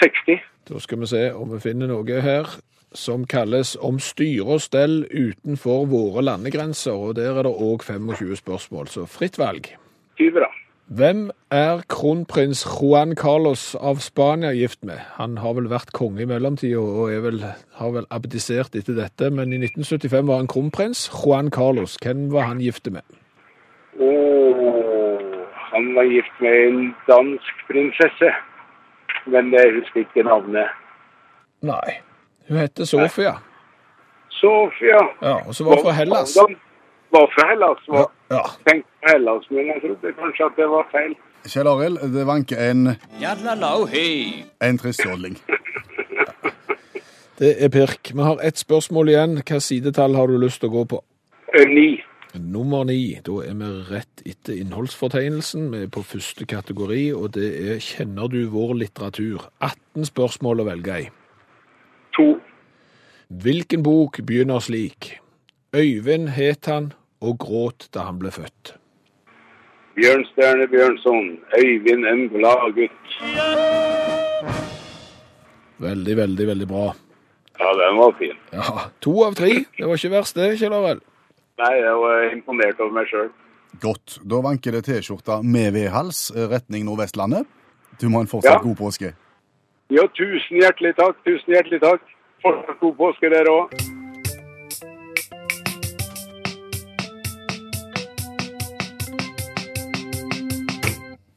60. 0.00 0.40
Da 0.70 0.80
skal 0.80 1.02
vi 1.02 1.10
se 1.10 1.26
om 1.36 1.50
vi 1.52 1.60
finner 1.60 1.90
noe 1.90 2.20
her 2.24 2.48
som 2.94 3.26
kalles 3.26 3.74
om 3.82 3.98
styre 3.98 4.56
og 4.56 4.64
stell 4.64 5.02
utenfor 5.10 5.86
våre 5.90 6.24
landegrenser, 6.24 6.94
og 6.94 7.16
der 7.18 7.38
er 7.38 7.46
det 7.46 7.54
òg 7.54 7.82
25 7.86 8.36
spørsmål, 8.42 8.88
så 8.88 9.06
fritt 9.10 9.38
valg. 9.38 9.74
20 10.18 10.40
da. 10.40 10.50
Hvem 10.86 11.30
er 11.50 11.80
kronprins 11.88 12.60
Juan 12.68 13.14
Carlos 13.16 13.72
av 13.74 14.02
Spania 14.04 14.50
gift 14.52 14.84
med? 14.84 15.00
Han 15.16 15.38
har 15.40 15.54
vel 15.56 15.70
vært 15.72 15.94
konge 15.96 16.20
i 16.22 16.28
mellomtida 16.28 16.76
og 16.76 17.08
er 17.08 17.22
vel, 17.24 17.40
har 17.80 17.94
vel 17.94 18.04
abdisert 18.12 18.76
etter 18.76 18.98
dette, 18.98 19.30
men 19.32 19.54
i 19.56 19.62
1975 19.62 20.28
var 20.28 20.42
han 20.42 20.50
kronprins. 20.52 21.06
Juan 21.08 21.48
Carlos, 21.50 21.96
hvem 22.04 22.28
var 22.32 22.50
han 22.50 22.60
gifte 22.60 22.92
med? 22.92 23.02
Oh, 23.96 25.16
han 25.72 25.94
var 25.96 26.04
gift 26.04 26.40
med 26.44 26.60
en 26.68 26.80
dansk 27.08 27.66
prinsesse, 27.70 28.34
men 29.32 29.54
jeg 29.56 29.78
husker 29.80 30.04
ikke 30.04 30.28
navnet. 30.28 30.68
Nei, 31.64 31.96
hun 32.48 32.56
heter 32.58 32.84
Sofia. 32.84 33.34
Sofia. 34.30 35.00
Ja, 35.22 35.36
og 35.46 35.54
så 35.54 35.64
var 35.64 35.82
fra 35.82 35.92
Hellas. 35.92 36.36
Var 37.14 37.26
fra 37.34 37.48
Hellas. 37.50 37.88
Var, 37.88 38.10
Ja, 38.30 38.42
tenkte 38.66 38.88
på 39.02 39.12
Hellas, 39.12 39.50
men 39.50 39.66
jeg 39.66 39.82
trodde 39.84 40.12
kanskje 40.18 40.44
at 40.48 40.56
det 40.56 40.68
var 40.68 40.86
feil. 40.92 41.14
Kjell 41.46 41.68
Arild, 41.68 41.98
det 42.14 42.26
vanker 42.26 42.56
en 42.70 42.96
En 44.60 44.78
tristjodling. 44.78 45.36
det 47.38 47.64
er 47.64 47.68
pirk. 47.68 48.12
Vi 48.14 48.22
har 48.22 48.40
ett 48.42 48.58
spørsmål 48.58 49.08
igjen. 49.12 49.36
Hva 49.44 49.60
sidetall 49.60 50.16
har 50.16 50.26
du 50.26 50.38
lyst 50.40 50.60
til 50.60 50.72
å 50.72 50.76
gå 50.78 50.84
på? 50.94 51.02
Eh, 51.54 51.68
Ni. 51.68 52.02
Nummer 52.34 52.84
ni. 52.84 53.20
Da 53.22 53.36
er 53.46 53.54
vi 53.54 53.68
rett 53.92 54.24
etter 54.26 54.56
innholdsfortegnelsen. 54.58 55.68
Vi 55.70 55.82
er 55.84 55.92
på 55.92 56.02
første 56.02 56.46
kategori, 56.50 57.12
og 57.14 57.34
det 57.36 57.50
er 57.74 57.78
Kjenner 57.78 58.26
du 58.32 58.40
vår 58.50 58.74
litteratur? 58.80 59.44
18 59.62 60.08
spørsmål 60.10 60.64
å 60.64 60.66
velge 60.72 60.96
i. 61.04 61.06
Hvilken 63.28 63.82
bok 63.82 64.20
begynner 64.26 64.60
slik? 64.60 65.18
Øyvind 65.74 66.28
het 66.28 66.66
han 66.66 66.92
og 67.20 67.38
gråt 67.38 67.88
da 67.94 68.04
han 68.08 68.18
ble 68.18 68.30
født. 68.30 68.74
Bjørnstjerne 69.96 70.66
Bjørnson. 70.68 71.38
Øyvind 71.58 72.06
en 72.06 72.28
glad 72.28 72.74
gutt. 72.76 73.14
Veldig, 75.78 76.16
veldig, 76.16 76.46
veldig 76.46 76.68
bra. 76.68 76.84
Ja, 77.60 77.70
den 77.78 77.96
var 77.98 78.14
fin. 78.18 78.36
Ja, 78.52 78.88
To 79.00 79.14
av 79.24 79.34
tre. 79.38 79.50
Det 79.78 79.86
var 79.86 79.98
ikke 79.98 80.10
verst 80.14 80.36
det, 80.38 80.52
Kjell 80.58 80.74
Arild. 80.74 81.02
Nei, 81.58 81.72
jeg 81.78 81.98
var 82.02 82.24
imponert 82.34 82.80
over 82.82 82.94
meg 82.96 83.06
sjøl. 83.10 83.28
Godt. 83.82 84.18
Da 84.26 84.40
vanker 84.42 84.74
det 84.74 84.84
T-skjorta 84.88 85.40
med 85.42 85.72
V-hals, 85.74 86.30
eh, 86.34 86.48
retning 86.50 86.84
Nordvestlandet. 86.86 87.46
Du 88.00 88.08
må 88.08 88.18
ha 88.18 88.22
en 88.26 88.30
fortsatt 88.30 88.58
Ja. 88.58 88.62
god 88.62 88.76
påske. 88.76 89.12
Ja, 89.90 90.06
tusen 90.18 90.58
hjertelig 90.62 90.96
takk. 90.96 91.16
Tusen 91.24 91.54
hjertelig 91.54 91.80
takk. 91.80 92.00
Fortsatt 92.44 92.80
god 92.80 92.96
påske, 92.98 93.28
dere 93.32 93.48
òg. 93.48 93.70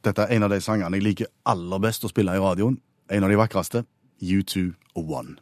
Dette 0.03 0.23
er 0.23 0.35
en 0.35 0.43
av 0.43 0.51
de 0.51 0.59
sangene 0.63 0.99
jeg 0.99 1.05
liker 1.05 1.29
aller 1.47 1.79
best 1.83 2.03
å 2.03 2.11
spille 2.11 2.35
i 2.35 2.41
radioen. 2.43 2.75
En 3.07 3.23
av 3.23 3.31
de 3.31 3.39
vakreste. 3.39 3.85
U2 4.19 4.73
og 4.97 5.11
One. 5.15 5.37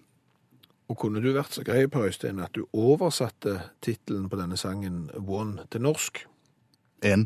Og 0.86 1.00
kunne 1.02 1.22
du 1.24 1.32
vært 1.34 1.58
så 1.58 1.64
grei 1.66 1.88
på 1.90 2.04
Øystein 2.06 2.44
at 2.44 2.54
du 2.54 2.68
oversatte 2.70 3.58
tittelen 3.82 4.30
på 4.30 4.38
denne 4.38 4.58
sangen 4.62 5.08
One 5.18 5.66
til 5.74 5.82
norsk? 5.82 6.28
En. 7.02 7.26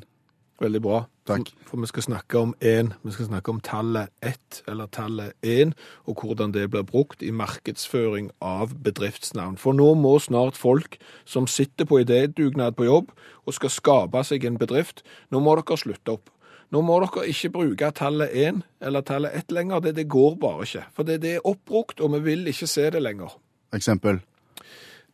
Veldig 0.59 0.81
bra. 0.83 1.03
Takk. 1.29 1.51
For, 1.53 1.69
for 1.69 1.83
vi 1.83 1.87
skal 1.87 2.03
snakke 2.03 2.39
om 2.39 2.53
én. 2.59 2.91
Vi 3.05 3.13
skal 3.15 3.29
snakke 3.29 3.53
om 3.53 3.61
tallet 3.63 4.11
ett, 4.25 4.61
eller 4.67 4.89
tallet 4.91 5.33
én, 5.45 5.71
og 6.03 6.23
hvordan 6.23 6.51
det 6.55 6.65
blir 6.73 6.83
brukt 6.87 7.23
i 7.23 7.31
markedsføring 7.31 8.31
av 8.43 8.73
bedriftsnavn. 8.83 9.55
For 9.61 9.77
nå 9.77 9.93
må 9.95 10.17
snart 10.19 10.59
folk 10.59 10.97
som 11.25 11.47
sitter 11.47 11.87
på 11.87 12.01
idédugnad 12.03 12.75
på 12.75 12.89
jobb 12.89 13.13
og 13.45 13.55
skal 13.55 13.71
skape 13.71 14.23
seg 14.27 14.45
en 14.45 14.59
bedrift, 14.59 15.05
nå 15.31 15.39
må 15.43 15.55
dere 15.59 15.79
slutte 15.79 16.17
opp. 16.17 16.33
Nå 16.69 16.83
må 16.85 16.99
dere 17.01 17.29
ikke 17.31 17.53
bruke 17.55 17.93
tallet 17.97 18.35
én 18.35 18.59
eller 18.83 19.05
tallet 19.05 19.33
ett 19.33 19.53
lenger. 19.55 19.79
Det, 19.85 19.95
det 19.97 20.09
går 20.11 20.35
bare 20.41 20.67
ikke. 20.67 20.83
For 20.93 21.07
det, 21.07 21.21
det 21.23 21.37
er 21.37 21.47
oppbrukt, 21.47 22.01
og 22.03 22.13
vi 22.17 22.25
vil 22.27 22.51
ikke 22.51 22.67
se 22.69 22.89
det 22.93 23.01
lenger. 23.01 23.37
Eksempel. 23.73 24.19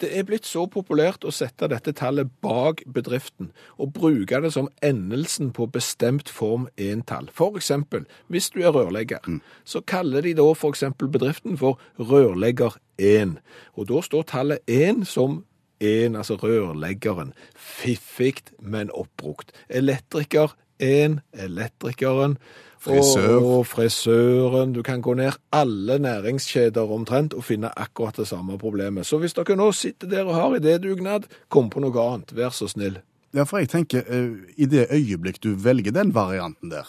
Det 0.01 0.09
er 0.11 0.25
blitt 0.27 0.47
så 0.47 0.65
populært 0.67 1.23
å 1.23 1.31
sette 1.31 1.69
dette 1.71 1.93
tallet 1.95 2.27
bak 2.43 2.81
bedriften 2.91 3.51
og 3.79 3.93
bruke 3.95 4.41
det 4.43 4.51
som 4.51 4.67
endelsen 4.83 5.53
på 5.55 5.69
bestemt 5.71 6.27
form 6.31 6.67
entall. 6.75 7.29
For 7.31 7.55
eksempel, 7.55 8.03
hvis 8.27 8.49
du 8.51 8.59
er 8.63 8.75
rørlegger, 8.75 9.23
så 9.63 9.81
kaller 9.87 10.25
de 10.27 10.35
da 10.35 10.49
for 10.51 10.75
eksempel 10.75 11.07
bedriften 11.11 11.55
for 11.61 11.79
rørlegger 11.95 12.75
1. 12.99 13.37
Og 13.79 13.87
da 13.87 14.03
står 14.03 14.27
tallet 14.33 14.67
1 14.67 15.05
som 15.07 15.45
1, 15.79 16.15
altså 16.15 16.35
rørleggeren. 16.43 17.33
Fiffig, 17.55 18.43
men 18.59 18.91
oppbrukt. 18.91 19.55
Elektriker 19.69 20.55
1, 20.79 21.21
elektrikeren. 21.33 22.37
Frisør. 22.85 23.39
Og, 23.39 23.47
og 23.59 23.65
frisøren. 23.67 24.75
Du 24.75 24.83
kan 24.85 25.01
gå 25.01 25.15
ned 25.17 25.39
alle 25.55 25.97
næringskjeder 25.99 26.93
omtrent 26.95 27.33
og 27.33 27.45
finne 27.47 27.71
akkurat 27.73 28.17
det 28.21 28.27
samme 28.29 28.59
problemet. 28.61 29.07
Så 29.07 29.19
hvis 29.21 29.33
dere 29.37 29.57
nå 29.57 29.71
sitter 29.75 30.11
der 30.11 30.29
og 30.29 30.37
har 30.37 30.57
idédugnad, 30.59 31.27
kom 31.49 31.71
på 31.73 31.81
noe 31.83 32.07
annet. 32.07 32.35
Vær 32.37 32.53
så 32.55 32.69
snill. 32.71 33.01
Ja, 33.35 33.43
for 33.43 33.59
jeg 33.59 33.69
tenker, 33.73 34.05
eh, 34.07 34.29
i 34.55 34.65
det 34.65 34.87
øyeblikk 34.95 35.41
du 35.43 35.55
velger 35.59 35.91
den 35.91 36.13
varianten 36.15 36.71
der, 36.71 36.87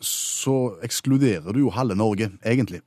så 0.00 0.76
ekskluderer 0.86 1.52
du 1.52 1.64
jo 1.64 1.72
halve 1.74 1.96
Norge, 1.98 2.30
egentlig. 2.46 2.84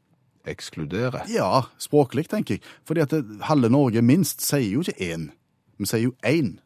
Ekskludere. 0.48 1.26
Ja, 1.30 1.66
språklig, 1.78 2.30
tenker 2.30 2.56
jeg. 2.56 2.62
Fordi 2.88 3.04
at 3.04 3.12
det, 3.12 3.26
halve 3.46 3.70
Norge 3.70 4.02
minst 4.02 4.42
sier 4.42 4.72
jo 4.72 4.86
ikke 4.86 5.12
én, 5.12 5.28
vi 5.78 5.90
sier 5.90 6.08
jo 6.08 6.14
én. 6.26 6.60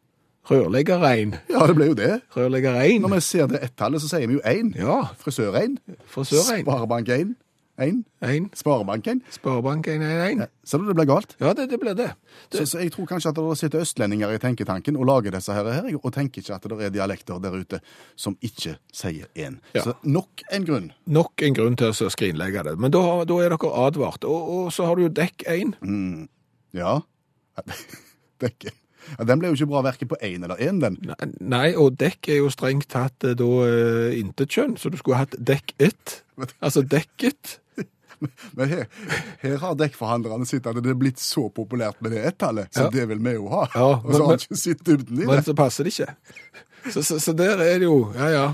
Rørleggerrein. 0.50 1.34
Ja, 1.50 1.64
det 1.66 1.74
ble 1.78 1.88
jo 1.90 1.96
det. 1.98 2.12
Rørleggerein. 2.36 3.00
Når 3.02 3.16
vi 3.16 3.24
ser 3.24 3.48
det 3.50 3.62
ett-tallet, 3.66 4.02
så 4.02 4.12
sier 4.12 4.28
vi 4.30 4.38
jo 4.38 4.44
én. 4.46 4.70
Ja. 4.78 5.00
Frisør-én. 5.18 5.74
Frisør-ein. 6.12 6.62
Sparebank-én. 6.62 7.34
Én. 7.82 8.04
Ein. 8.24 8.46
Sparebank-én. 8.54 9.20
Sparebank 9.30 9.88
111. 9.90 10.46
Ser 10.64 10.78
du 10.78 10.86
det 10.86 10.94
blir 10.96 11.08
galt? 11.10 11.34
Ja, 11.40 11.50
det, 11.52 11.66
det 11.70 11.80
ble 11.82 11.92
det. 11.98 12.12
Så, 12.54 12.64
så 12.70 12.78
jeg 12.80 12.94
tror 12.94 13.08
kanskje 13.10 13.34
at 13.34 13.40
det 13.40 13.58
sitter 13.60 13.82
østlendinger 13.84 14.32
i 14.32 14.38
tenketanken 14.40 14.96
og 14.96 15.10
lager 15.10 15.34
disse 15.34 15.52
her, 15.52 15.68
her 15.74 15.90
og 15.98 16.08
tenker 16.14 16.40
ikke 16.40 16.56
at 16.56 16.70
det 16.70 16.78
er 16.86 16.94
dialekter 16.94 17.42
der 17.42 17.58
ute 17.58 17.82
som 18.16 18.38
ikke 18.40 18.78
sier 18.94 19.28
én. 19.34 19.58
Ja. 19.74 19.82
Så 19.84 19.96
nok 20.06 20.46
en 20.48 20.64
grunn. 20.68 20.88
Nok 21.04 21.42
en 21.42 21.58
grunn 21.58 21.76
til 21.76 21.90
å 21.92 22.10
skrinlegge 22.14 22.64
det. 22.70 22.78
Men 22.80 22.94
da, 22.94 23.02
da 23.28 23.42
er 23.42 23.52
dere 23.52 23.74
advart. 23.84 24.24
Og, 24.24 24.48
og 24.56 24.72
så 24.72 24.88
har 24.88 24.96
du 24.96 25.08
jo 25.08 25.12
dekk 25.12 25.44
1. 25.58 25.76
Ja. 26.78 27.00
Dekke. 28.46 28.72
Ja, 29.18 29.24
den 29.28 29.38
ble 29.42 29.48
jo 29.52 29.56
ikke 29.58 29.68
bra 29.70 29.82
verken 29.86 30.08
på 30.10 30.18
én 30.24 30.42
eller 30.44 30.58
én, 30.62 30.80
den. 30.82 30.96
Nei, 31.40 31.74
og 31.78 31.96
dekk 32.00 32.28
er 32.34 32.40
jo 32.42 32.50
strengt 32.52 32.88
tatt 32.92 33.24
eh, 33.24 33.36
da 33.38 33.44
uh, 33.46 34.10
intetkjønn, 34.18 34.76
så 34.80 34.90
du 34.90 34.98
skulle 35.00 35.20
hatt 35.22 35.36
dekk 35.38 35.74
ett. 35.78 36.22
Altså 36.64 36.82
dekket. 36.84 37.58
Men 38.56 38.68
her, 38.70 38.84
her 39.42 39.56
har 39.60 39.74
dekkforhandlerne 39.76 40.46
sett 40.48 40.66
at 40.68 40.78
det 40.80 40.90
er 40.92 40.98
blitt 41.00 41.20
så 41.20 41.46
populært 41.52 41.98
med 42.04 42.12
det 42.16 42.22
ett-tallet, 42.30 42.68
så 42.72 42.86
Ja. 42.86 42.90
det 42.92 43.08
vil 43.10 43.20
vi 43.24 43.34
jo 43.36 43.48
ha. 43.52 43.66
Ja, 43.74 43.88
og 44.00 44.06
så 44.08 44.12
har 44.12 44.20
men- 44.20 44.28
han 44.30 44.44
ikke 44.44 44.56
sett 44.62 44.84
dybden 44.88 45.22
i 45.22 45.26
Men 45.28 45.42
så 45.44 45.54
passer 45.56 45.84
det 45.84 45.92
ikke. 45.92 46.14
Så, 46.92 47.02
så, 47.02 47.18
så 47.20 47.32
der 47.36 47.60
er 47.60 47.78
det 47.78 47.88
jo 47.88 48.12
Ja, 48.16 48.28
ja. 48.32 48.46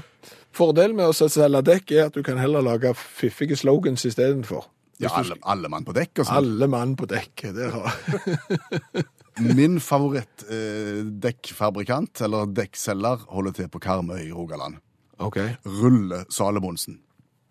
Fordelen 0.53 0.97
med 0.97 1.09
å 1.09 1.15
selge 1.17 1.63
dekk 1.65 1.93
er 1.97 2.07
at 2.11 2.15
du 2.15 2.23
kan 2.27 2.37
heller 2.39 2.61
lage 2.61 2.91
fiffige 2.99 3.57
slogans 3.57 4.05
istedenfor. 4.05 4.67
Ja, 5.03 5.13
alle, 5.19 5.37
alle 5.55 5.71
mann 5.73 5.87
på 5.87 5.95
dekk 5.97 6.23
og 6.23 6.29
sånn. 6.29 6.39
Alle 6.39 6.69
mann 6.71 6.95
på 6.99 7.09
dekk. 7.11 7.45
det 7.57 7.71
har 7.75 7.97
Min 9.57 9.79
favoritt 9.81 10.45
eh, 10.53 11.01
eller 11.03 12.53
dekkselger, 12.53 13.27
holder 13.33 13.57
til 13.57 13.69
på 13.73 13.81
Karmøy 13.83 14.21
i 14.27 14.33
Rogaland. 14.33 14.79
OK. 15.23 15.39
Rulle 15.65 16.25
Salomonsen. 16.31 17.01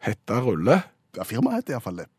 Hetta 0.02 0.42
rulle. 0.42 0.82
Ja, 1.18 1.26
firmaet 1.28 1.62
heter 1.62 1.78
iallfall 1.78 2.04
det. 2.04 2.10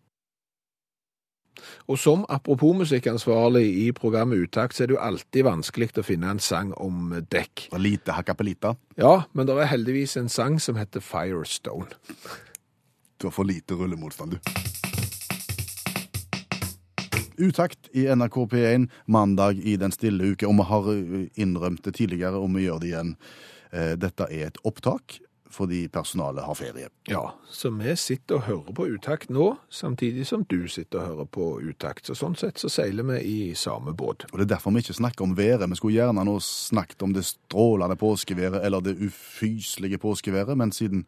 Og 1.87 1.99
som 1.99 2.25
apropos 2.29 2.75
musikkansvarlig 2.77 3.65
i 3.85 3.87
programmet 3.93 4.39
Utakt, 4.39 4.77
så 4.77 4.85
er 4.85 4.91
det 4.91 4.97
jo 4.97 5.03
alltid 5.03 5.47
vanskelig 5.47 5.91
å 6.01 6.07
finne 6.07 6.31
en 6.33 6.43
sang 6.43 6.73
om 6.81 7.13
dekk. 7.31 7.69
Og 7.73 7.83
lite 7.83 8.17
hakkapelita. 8.17 8.75
Ja, 8.97 9.25
men 9.33 9.49
det 9.49 9.59
er 9.59 9.73
heldigvis 9.75 10.17
en 10.21 10.33
sang 10.33 10.59
som 10.61 10.81
heter 10.81 11.05
Firestone. 11.05 11.93
Du 13.21 13.29
har 13.29 13.35
for 13.37 13.47
lite 13.47 13.77
rullemotstand, 13.79 14.39
du. 14.39 14.82
Utakt 17.37 17.89
i 17.93 18.07
NRK 18.15 18.37
P1 18.53 18.89
mandag 19.07 19.59
i 19.63 19.77
den 19.81 19.93
stille 19.93 20.33
uke, 20.33 20.47
og 20.49 20.59
vi 20.61 20.69
har 20.71 20.93
eh, 20.95 21.27
innrømt 21.43 21.85
det 21.85 21.97
tidligere, 21.99 22.39
og 22.39 22.53
vi 22.57 22.67
gjør 22.67 22.81
det 22.83 22.93
igjen. 22.93 23.13
Eh, 23.73 23.93
Dette 24.01 24.29
er 24.31 24.51
et 24.51 24.65
opptak 24.69 25.21
fordi 25.53 25.89
personalet 25.93 26.45
har 26.45 26.57
ferie. 26.57 26.89
Ja, 27.11 27.35
så 27.51 27.71
vi 27.77 27.93
sitter 28.01 28.39
og 28.39 28.47
hører 28.47 28.77
på 28.77 28.87
Utakt 28.95 29.29
nå, 29.29 29.51
samtidig 29.69 30.25
som 30.25 30.47
du 30.49 30.65
sitter 30.69 31.03
og 31.03 31.11
hører 31.11 31.29
på 31.29 31.49
Utakt. 31.61 32.09
Så 32.09 32.17
sånn 32.17 32.37
sett 32.41 32.61
så 32.63 32.71
seiler 32.73 33.05
vi 33.11 33.19
i 33.29 33.39
samme 33.59 33.93
båt. 33.93 34.25
Og 34.31 34.39
Det 34.39 34.47
er 34.47 34.55
derfor 34.55 34.73
vi 34.73 34.81
ikke 34.81 34.97
snakker 34.97 35.27
om 35.27 35.37
været. 35.37 35.69
Vi 35.69 35.77
skulle 35.77 35.99
gjerne 35.99 36.25
nå 36.25 36.39
snakket 36.41 37.05
om 37.05 37.13
det 37.13 37.27
strålende 37.29 37.99
påskeværet 38.01 38.65
eller 38.65 38.81
det 38.81 38.97
ufyselige 38.97 40.01
påskeværet, 40.01 40.57
men 40.57 40.73
siden 40.73 41.05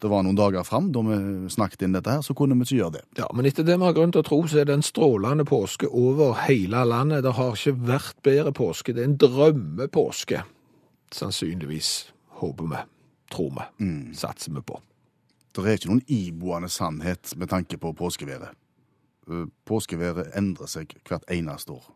det 0.00 0.08
var 0.08 0.24
noen 0.24 0.38
dager 0.38 0.64
fram 0.64 0.88
da 0.94 1.02
vi 1.04 1.16
snakket 1.52 1.82
inn 1.84 1.92
dette 1.96 2.12
her, 2.14 2.22
så 2.24 2.34
kunne 2.36 2.56
vi 2.56 2.64
ikke 2.64 2.78
gjøre 2.78 2.94
det. 2.98 3.02
Ja, 3.20 3.26
men 3.36 3.48
etter 3.48 3.66
det 3.66 3.76
vi 3.76 3.84
har 3.84 3.96
grunn 3.96 4.14
til 4.14 4.22
å 4.22 4.26
tro, 4.26 4.38
så 4.48 4.62
er 4.62 4.68
det 4.70 4.78
en 4.78 4.86
strålende 4.86 5.44
påske 5.48 5.90
over 5.92 6.38
hele 6.46 6.84
landet. 6.88 7.24
Det 7.26 7.34
har 7.36 7.52
ikke 7.56 7.76
vært 7.90 8.22
bedre 8.24 8.54
påske. 8.56 8.94
Det 8.96 9.04
er 9.04 9.10
en 9.10 9.18
drømmepåske. 9.20 10.42
Sannsynligvis, 11.12 11.90
håper 12.40 12.70
vi. 12.72 12.80
Tror 13.30 13.52
vi. 13.58 13.90
Satser 14.16 14.56
vi 14.56 14.64
på. 14.66 14.80
Det 15.54 15.66
er 15.66 15.76
ikke 15.78 15.90
noen 15.90 16.04
iboende 16.08 16.70
sannhet 16.70 17.32
med 17.36 17.50
tanke 17.50 17.76
på 17.82 17.92
påskeværet. 17.98 18.54
Eh, 19.30 19.46
Påskeværet 19.66 20.32
endrer 20.38 20.70
seg 20.70 20.94
hvert 21.08 21.26
eneste 21.30 21.74
år. 21.74 21.88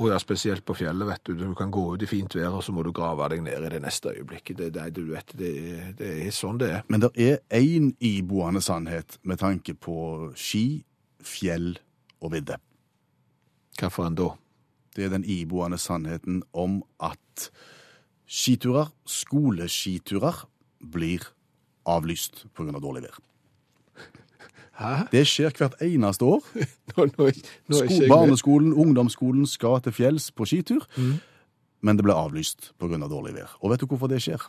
Og 0.00 0.08
ja, 0.08 0.16
spesielt 0.20 0.64
på 0.64 0.74
fjellet, 0.78 1.04
vet 1.04 1.26
du. 1.28 1.34
Du 1.36 1.50
kan 1.56 1.70
gå 1.72 1.82
ut 1.92 2.02
i 2.02 2.08
fint 2.08 2.32
vær, 2.32 2.54
og 2.56 2.64
så 2.64 2.72
må 2.72 2.82
du 2.86 2.88
grave 2.96 3.26
deg 3.34 3.42
ned 3.44 3.66
i 3.68 3.72
det 3.74 3.82
neste 3.84 4.14
øyeblikket. 4.14 4.56
Det, 4.56 4.70
det, 4.72 4.86
du 4.96 5.02
vet, 5.12 5.34
det, 5.36 5.50
det 5.98 6.12
er 6.24 6.32
sånn 6.32 6.60
det 6.60 6.70
er. 6.72 6.86
Men 6.88 7.04
det 7.04 7.10
er 7.20 7.42
én 7.58 7.90
iboende 8.00 8.62
sannhet 8.64 9.18
med 9.28 9.42
tanke 9.42 9.76
på 9.76 9.98
ski, 10.40 10.80
fjell 11.20 11.74
og 12.24 12.32
vidde. 12.32 12.56
Hva 13.80 14.06
en 14.06 14.16
da? 14.16 14.30
Det 14.96 15.04
er 15.04 15.12
den 15.12 15.26
iboende 15.28 15.78
sannheten 15.78 16.40
om 16.56 16.80
at 17.04 17.50
skiturer, 18.24 18.88
skoleskiturer, 19.04 20.46
blir 20.80 21.28
avlyst 21.84 22.46
pga. 22.56 22.72
Av 22.72 22.80
dårlig 22.80 23.04
vær. 23.04 23.20
Hæ? 24.80 24.94
Det 25.12 25.26
skjer 25.28 25.52
hvert 25.58 25.74
eneste 25.84 26.24
år. 26.24 26.44
Nå, 26.96 27.04
nå, 27.06 27.26
nå 27.28 27.76
Sko 27.76 27.84
ikke 27.84 27.94
jeg 27.94 28.00
med. 28.06 28.08
barneskolen, 28.14 28.70
ungdomsskolen 28.72 29.44
skal 29.46 29.76
til 29.84 29.92
fjells 29.94 30.30
på 30.34 30.46
skitur, 30.48 30.86
men 31.80 31.96
det 32.00 32.04
ble 32.06 32.16
avlyst 32.16 32.72
pga. 32.80 32.96
Av 32.96 33.10
dårlig 33.12 33.34
vær. 33.36 33.52
Og 33.60 33.70
vet 33.74 33.84
du 33.84 33.86
hvorfor 33.86 34.10
det 34.10 34.18
skjer? 34.24 34.42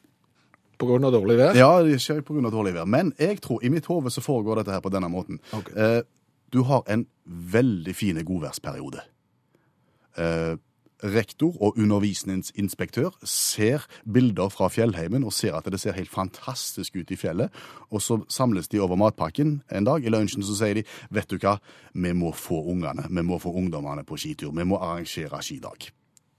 På 0.82 0.88
grunn 0.90 1.06
av 1.06 1.14
dårlig 1.14 1.36
vær? 1.38 1.60
Ja, 1.60 1.70
det 1.86 2.00
skjer 2.02 2.24
pga. 2.26 2.50
dårlig 2.50 2.74
vær. 2.80 2.88
Men 2.90 3.12
jeg 3.20 3.42
tror, 3.44 3.60
i 3.64 3.70
mitt 3.70 3.86
hode 3.92 4.10
så 4.10 4.24
foregår 4.24 4.64
dette 4.64 4.74
her 4.74 4.82
på 4.82 4.90
denne 4.94 5.12
måten. 5.12 5.38
Okay. 5.54 5.76
Eh, 5.78 6.02
du 6.52 6.64
har 6.68 6.82
en 6.92 7.06
veldig 7.26 7.94
fin 7.96 8.18
godværsperiode. 8.26 9.04
Eh, 10.18 10.56
rektor 11.04 11.56
og 11.62 11.78
undervisningsinspektør 11.80 13.16
ser 13.28 13.86
bilder 14.06 14.52
fra 14.54 14.70
fjellheimen 14.72 15.26
og 15.28 15.34
ser 15.36 15.58
at 15.58 15.70
det 15.72 15.82
ser 15.82 15.98
helt 15.98 16.12
fantastisk 16.12 17.00
ut 17.00 17.12
i 17.12 17.20
fjellet. 17.20 17.54
Og 17.92 18.04
så 18.04 18.22
samles 18.32 18.70
de 18.72 18.82
over 18.82 19.00
matpakken 19.00 19.62
en 19.72 19.88
dag. 19.88 20.06
I 20.06 20.14
lunsjen 20.14 20.46
så 20.46 20.58
sier 20.58 20.82
de 20.82 20.86
vet 21.14 21.30
du 21.32 21.40
hva, 21.42 21.58
vi 21.94 22.14
må 22.18 22.34
få 22.36 22.62
ungene, 22.74 23.08
vi 23.10 23.26
må 23.26 23.40
få 23.42 23.54
ungdommene 23.58 24.06
på 24.08 24.20
skitur. 24.20 24.54
Vi 24.56 24.68
må 24.68 24.80
arrangere 24.82 25.42
skidag. 25.44 25.92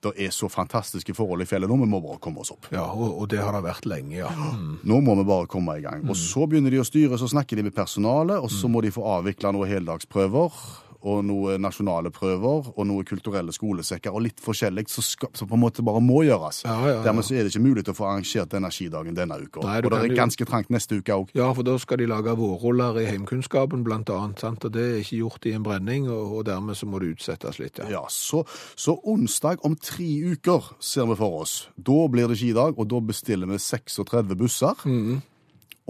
Det 0.02 0.16
er 0.18 0.32
så 0.34 0.48
fantastiske 0.50 1.14
forhold 1.14 1.44
i 1.44 1.46
fjellet 1.46 1.70
nå, 1.70 1.76
vi 1.78 1.86
må 1.86 2.00
bare 2.02 2.18
komme 2.22 2.42
oss 2.42 2.50
opp. 2.50 2.66
Ja, 2.74 2.88
og, 2.90 3.20
og 3.22 3.28
det 3.30 3.38
har 3.38 3.54
det 3.54 3.62
vært 3.62 3.86
lenge, 3.86 4.16
ja. 4.16 4.32
Mm. 4.34 4.80
Nå 4.90 4.98
må 5.06 5.14
vi 5.20 5.26
bare 5.28 5.46
komme 5.50 5.76
i 5.78 5.84
gang. 5.84 6.02
Og 6.10 6.18
så 6.18 6.48
begynner 6.50 6.74
de 6.74 6.80
å 6.82 6.86
styre, 6.86 7.18
så 7.20 7.30
snakker 7.30 7.60
de 7.60 7.68
med 7.68 7.76
personalet, 7.76 8.42
og 8.42 8.50
så 8.50 8.70
må 8.70 8.82
de 8.82 8.90
få 8.94 9.04
avvikla 9.18 9.54
noen 9.54 9.70
heldagsprøver. 9.70 10.58
Og 11.02 11.24
noen 11.26 11.62
nasjonale 11.62 12.12
prøver 12.14 12.68
og 12.72 12.86
noen 12.86 13.06
kulturelle 13.06 13.54
skolesekker 13.54 14.14
og 14.14 14.22
litt 14.28 14.42
forskjellig 14.42 14.86
som 14.92 15.02
som 15.34 15.48
på 15.48 15.56
en 15.56 15.62
måte 15.62 15.82
bare 15.84 16.00
må 16.02 16.22
gjøres. 16.26 16.62
Ja, 16.66 16.76
ja, 16.86 16.92
ja. 16.96 17.00
Dermed 17.06 17.26
så 17.26 17.36
er 17.36 17.46
det 17.46 17.52
ikke 17.52 17.64
mulig 17.64 17.84
å 17.90 17.94
få 17.96 18.06
arrangert 18.08 18.52
denne 18.52 18.70
skidagen 18.74 19.16
denne 19.16 19.38
uka. 19.42 19.64
Nei, 19.66 19.78
og 19.82 19.90
det 19.92 20.00
er 20.00 20.14
ganske 20.16 20.46
trangt 20.48 20.70
neste 20.72 20.98
uke 21.00 21.16
òg. 21.16 21.32
Ja, 21.38 21.48
for 21.56 21.66
da 21.66 21.74
skal 21.82 22.02
de 22.02 22.08
lage 22.10 22.34
vårruller 22.38 23.00
i 23.02 23.06
heimkunnskapen 23.10 23.84
blant 23.86 24.10
annet, 24.12 24.42
sant? 24.42 24.64
og 24.64 24.74
det 24.74 24.84
er 24.88 25.00
ikke 25.02 25.20
gjort 25.22 25.48
i 25.48 25.56
en 25.56 25.66
brenning, 25.66 26.08
og, 26.12 26.38
og 26.38 26.46
dermed 26.48 26.78
så 26.78 26.88
må 26.90 27.02
det 27.02 27.12
utsettes 27.16 27.60
litt, 27.62 27.82
ja. 27.90 28.04
Så, 28.12 28.44
så 28.78 28.96
onsdag 29.08 29.64
om 29.66 29.76
tre 29.80 30.08
uker 30.32 30.72
ser 30.82 31.08
vi 31.10 31.18
for 31.18 31.42
oss. 31.42 31.56
Da 31.76 32.06
blir 32.12 32.30
det 32.30 32.38
skidag, 32.40 32.78
og 32.78 32.88
da 32.90 33.02
bestiller 33.04 33.50
vi 33.50 33.60
36 33.62 34.38
busser. 34.38 34.86
Mm. 34.86 35.20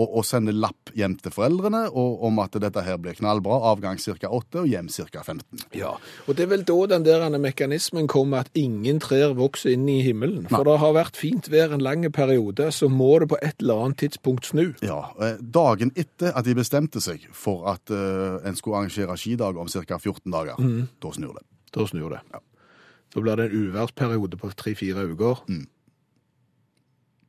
Og, 0.03 0.17
og 0.19 0.25
sender 0.27 0.55
lapp 0.57 0.91
hjem 0.99 1.15
til 1.23 1.31
foreldrene 1.35 1.85
og, 1.91 2.23
om 2.27 2.39
at 2.43 2.57
dette 2.63 2.83
her 2.83 2.97
blir 2.99 3.15
knallbra. 3.19 3.59
Avgang 3.71 4.01
ca. 4.03 4.29
8 4.29 4.63
og 4.65 4.67
hjem 4.71 4.89
ca. 4.91 5.23
15. 5.23 5.63
Ja, 5.79 5.93
og 6.27 6.37
det 6.39 6.47
er 6.47 6.51
vel 6.51 6.65
da 6.67 6.77
den 6.91 7.05
der 7.07 7.27
mekanismen 7.39 8.09
kommer 8.11 8.43
at 8.43 8.51
ingen 8.59 8.99
trær 9.05 9.37
vokser 9.39 9.77
inn 9.77 9.87
i 9.93 10.01
himmelen. 10.03 10.49
For 10.51 10.67
det 10.67 10.79
har 10.83 10.97
vært 10.97 11.21
fint 11.21 11.47
vær 11.53 11.75
en 11.77 11.85
lang 11.85 12.07
periode, 12.13 12.71
så 12.75 12.89
må 12.91 13.13
det 13.23 13.29
på 13.31 13.39
et 13.45 13.61
eller 13.63 13.85
annet 13.87 14.01
tidspunkt 14.03 14.49
snu. 14.51 14.65
Ja, 14.83 15.05
eh, 15.23 15.37
Dagen 15.43 15.93
etter 15.95 16.33
at 16.35 16.49
de 16.49 16.57
bestemte 16.59 17.01
seg 17.05 17.29
for 17.37 17.69
at 17.71 17.93
uh, 17.93 18.41
en 18.49 18.57
skulle 18.59 18.81
arrangere 18.83 19.15
skidag 19.21 19.61
om 19.61 19.69
ca. 19.71 19.99
14 20.03 20.33
dager, 20.33 20.59
Mm. 20.59 20.89
da 21.01 21.13
snur 21.15 21.37
det. 21.39 21.45
Da 21.73 21.87
snur 21.87 22.11
det. 22.17 22.21
Da 23.13 23.21
blir 23.21 23.37
det 23.37 23.51
en 23.51 23.59
uværsperiode 23.69 24.39
på 24.41 24.49
tre-fire 24.57 25.05
uker. 25.13 25.45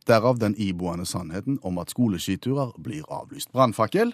Derav 0.08 0.40
den 0.40 0.56
iboende 0.58 1.06
sannheten 1.06 1.60
om 1.64 1.78
at 1.78 1.94
skoleskiturer 1.94 2.76
blir 2.84 3.08
avlyst. 3.12 3.52
Brannfakkel. 3.52 4.14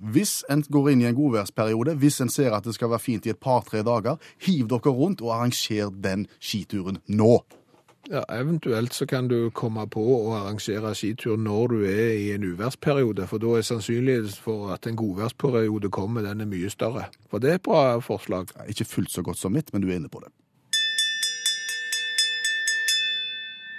Hvis 0.00 0.44
en 0.48 0.62
går 0.62 0.90
inn 0.90 1.02
i 1.02 1.08
en 1.10 1.16
godværsperiode, 1.16 1.94
hvis 2.00 2.20
en 2.24 2.32
ser 2.32 2.54
at 2.56 2.64
det 2.64 2.74
skal 2.74 2.88
være 2.90 3.04
fint 3.04 3.26
i 3.26 3.34
et 3.34 3.40
par-tre 3.40 3.82
dager, 3.84 4.16
hiv 4.40 4.68
dere 4.68 4.94
rundt 4.96 5.20
og 5.20 5.34
arranger 5.34 5.90
den 5.92 6.26
skituren 6.40 7.02
nå. 7.06 7.42
Ja, 8.08 8.22
Eventuelt 8.32 8.94
så 8.94 9.06
kan 9.06 9.28
du 9.28 9.50
komme 9.54 9.84
på 9.86 10.00
å 10.00 10.32
arrangere 10.38 10.94
skitur 10.96 11.36
når 11.36 11.66
du 11.68 11.82
er 11.84 12.14
i 12.16 12.30
en 12.32 12.46
uværsperiode, 12.48 13.26
for 13.28 13.42
da 13.42 13.58
er 13.58 13.66
sannsynligheten 13.66 14.40
for 14.40 14.72
at 14.74 14.88
en 14.88 14.96
godværsperiode 14.96 15.92
kommer, 15.92 16.24
den 16.24 16.40
er 16.40 16.48
mye 16.48 16.72
større. 16.72 17.10
For 17.30 17.38
det 17.38 17.50
er 17.50 17.60
et 17.60 17.68
bra 17.68 17.98
forslag. 18.00 18.50
Ikke 18.72 18.88
fullt 18.88 19.12
så 19.12 19.22
godt 19.22 19.38
som 19.38 19.52
mitt, 19.52 19.68
men 19.72 19.84
du 19.84 19.90
er 19.90 20.00
inne 20.00 20.08
på 20.08 20.24
det. 20.24 20.32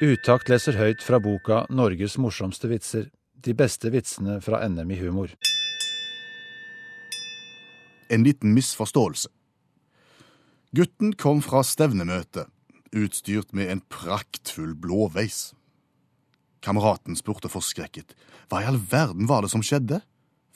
Utakt 0.02 0.50
leser 0.50 0.80
høyt 0.82 1.04
fra 1.06 1.20
boka 1.22 1.68
'Norges 1.70 2.16
morsomste 2.18 2.66
vitser'. 2.66 3.12
De 3.38 3.54
beste 3.54 3.92
vitsene 3.94 4.40
fra 4.42 4.58
NM 4.66 4.92
i 4.92 4.96
humor. 4.98 5.30
En 8.10 8.24
liten 8.24 8.56
misforståelse. 8.56 9.30
Gutten 10.74 11.14
kom 11.14 11.42
fra 11.46 11.62
stevnemøte, 11.62 12.48
utstyrt 12.94 13.54
med 13.54 13.70
en 13.70 13.82
praktfull 13.94 14.74
blåveis. 14.74 15.54
Kameraten 16.62 17.16
spurte 17.16 17.50
forskrekket. 17.50 18.16
Hva 18.50 18.62
i 18.64 18.66
all 18.66 18.82
verden 18.82 19.30
var 19.30 19.42
det 19.42 19.52
som 19.54 19.62
skjedde? 19.62 20.02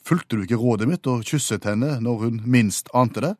Fulgte 0.02 0.38
du 0.38 0.42
ikke 0.42 0.58
rådet 0.58 0.88
mitt 0.90 1.06
og 1.06 1.22
kysset 1.22 1.66
henne 1.70 2.00
når 2.02 2.18
hun 2.18 2.42
minst 2.46 2.90
ante 2.94 3.22
det? 3.22 3.36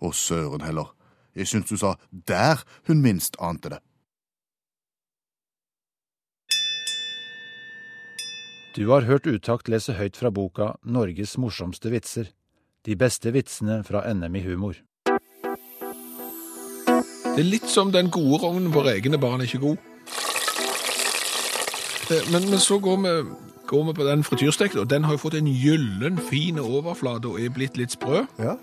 Å, 0.00 0.12
søren 0.12 0.60
heller. 0.60 0.92
Jeg 1.32 1.48
syns 1.48 1.72
du 1.72 1.76
sa 1.80 1.96
der 2.12 2.60
hun 2.84 3.00
minst 3.00 3.40
ante 3.40 3.72
det. 3.72 3.80
Du 8.74 8.88
har 8.88 9.04
hørt 9.04 9.26
Utakt 9.28 9.68
lese 9.68 9.92
høyt 9.98 10.16
fra 10.16 10.30
boka 10.32 10.74
'Norges 10.84 11.36
morsomste 11.36 11.90
vitser'. 11.92 12.30
De 12.84 12.96
beste 12.96 13.30
vitsene 13.32 13.82
fra 13.84 14.00
NM 14.12 14.36
i 14.36 14.42
humor. 14.46 14.74
Det 17.32 17.38
er 17.40 17.48
litt 17.48 17.68
som 17.68 17.92
den 17.92 18.10
gode 18.10 18.42
rognen 18.42 18.72
hvor 18.72 18.88
egne 18.88 19.20
barn 19.20 19.40
er 19.40 19.44
ikke 19.46 19.60
god. 19.60 19.76
Eh, 22.10 22.32
Men, 22.32 22.50
men 22.50 22.58
så 22.60 22.78
går 22.78 22.96
vi, 23.04 23.12
går 23.66 23.84
vi 23.84 23.92
på 23.92 24.04
den 24.04 24.24
frityrstekte, 24.24 24.80
og 24.80 24.90
den 24.90 25.04
har 25.04 25.12
jo 25.14 25.22
fått 25.22 25.34
en 25.34 25.46
gyllen, 25.46 26.18
fin 26.18 26.58
overflate 26.58 27.28
og 27.28 27.40
er 27.40 27.48
blitt 27.48 27.76
litt 27.76 27.92
sprø. 27.92 28.26
Ja. 28.38 28.56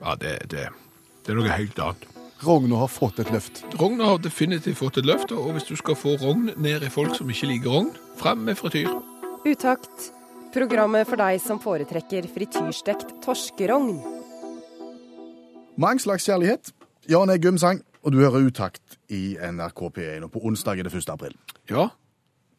Ja, 0.00 0.14
det, 0.14 0.38
det, 0.50 0.68
det 1.26 1.32
er 1.32 1.34
noe 1.38 1.48
helt 1.50 1.78
annet. 1.78 2.06
Rogna 2.40 2.78
har 2.80 2.88
fått 2.88 3.18
et 3.20 3.30
løft. 3.34 3.60
Rogna 3.76 4.06
har 4.14 4.20
definitivt 4.24 4.78
fått 4.78 4.96
et 5.02 5.08
løft, 5.08 5.32
og 5.36 5.52
hvis 5.52 5.66
du 5.68 5.74
skal 5.76 5.96
få 5.98 6.14
rogn 6.22 6.48
ned 6.56 6.86
i 6.86 6.92
folk 6.92 7.12
som 7.18 7.28
ikke 7.28 7.50
liker 7.50 7.74
rogn, 7.74 7.90
fram 8.16 8.46
med 8.46 8.56
frityr. 8.56 8.88
Utakt. 9.44 10.08
Programmet 10.54 11.06
for 11.06 11.20
deg 11.20 11.38
som 11.44 11.60
foretrekker 11.62 12.26
frityrstekt 12.32 13.12
torskerogn. 13.22 14.00
Mang 15.80 16.00
slags 16.02 16.26
kjærlighet. 16.26 16.72
Jan 17.10 17.30
Eggum 17.32 17.60
sang, 17.60 17.84
og 18.02 18.16
du 18.16 18.22
hører 18.22 18.48
utakt 18.48 18.96
i 19.12 19.36
NRK 19.36 19.84
P1. 19.96 20.24
Og 20.24 20.32
på 20.32 20.42
onsdag 20.48 20.80
er 20.80 20.88
det 20.88 20.96
1. 20.96 21.12
april. 21.12 21.36
Ja, 21.70 21.90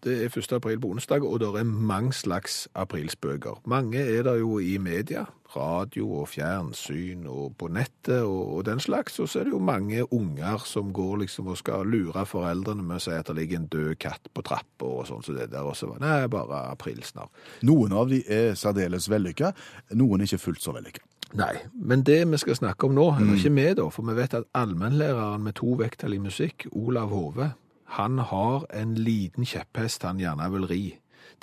det 0.04 0.16
er 0.24 0.38
1. 0.38 0.54
april 0.58 0.80
på 0.82 0.90
onsdag, 0.96 1.24
og 1.24 1.40
det 1.40 1.48
er 1.60 1.64
mange 1.64 2.14
slags 2.14 2.68
aprilspøker. 2.76 3.62
Mange 3.70 4.00
er 4.00 4.24
det 4.26 4.40
jo 4.40 4.58
i 4.60 4.78
media, 4.82 5.26
radio 5.56 6.08
og 6.22 6.30
fjernsyn 6.32 7.28
og 7.30 7.56
på 7.60 7.68
nettet 7.68 8.24
og, 8.24 8.56
og 8.56 8.66
den 8.66 8.80
slags, 8.80 9.20
og 9.20 9.30
så 9.30 9.40
er 9.40 9.50
det 9.50 9.54
jo 9.54 9.60
mange 9.60 10.06
unger 10.14 10.64
som 10.66 10.94
går 10.94 11.22
liksom 11.26 11.52
og 11.52 11.60
skal 11.60 11.86
lure 11.86 12.26
foreldrene 12.26 12.84
med 12.84 12.98
å 12.98 13.04
si 13.04 13.14
at 13.14 13.30
det 13.30 13.38
ligger 13.38 13.60
en 13.60 13.70
død 13.72 13.94
katt 14.02 14.32
på 14.34 14.46
trappa 14.48 14.88
og 14.88 15.06
sånn 15.10 15.26
som 15.26 15.38
det 15.38 15.52
der, 15.52 15.68
og 15.68 15.78
så 15.78 15.92
nei, 16.02 16.26
bare 16.32 16.66
aprilsnarr. 16.72 17.30
Noen 17.68 17.94
av 17.94 18.10
de 18.10 18.24
er 18.26 18.56
særdeles 18.58 19.10
vellykka, 19.12 19.54
noen 20.00 20.24
er 20.24 20.32
ikke 20.32 20.46
fullt 20.48 20.66
så 20.66 20.76
vellykka. 20.78 21.06
Nei, 21.38 21.54
men 21.80 22.02
det 22.04 22.24
vi 22.28 22.40
skal 22.42 22.58
snakke 22.58 22.90
om 22.90 22.96
nå, 22.98 23.06
eller 23.20 23.38
ikke 23.38 23.54
vi 23.56 23.70
da, 23.78 23.86
for 23.94 24.08
vi 24.08 24.18
vet 24.18 24.34
at 24.36 24.50
allmennlæreren 24.58 25.46
med 25.46 25.56
to 25.62 25.78
vekttall 25.80 26.18
i 26.18 26.24
musikk, 26.24 26.66
Olav 26.76 27.14
Hove, 27.14 27.54
han 27.98 28.20
har 28.20 28.66
en 28.74 28.96
liten 28.96 29.46
kjepphest 29.46 30.04
han 30.08 30.20
gjerne 30.22 30.48
vil 30.54 30.68
ri. 30.70 30.84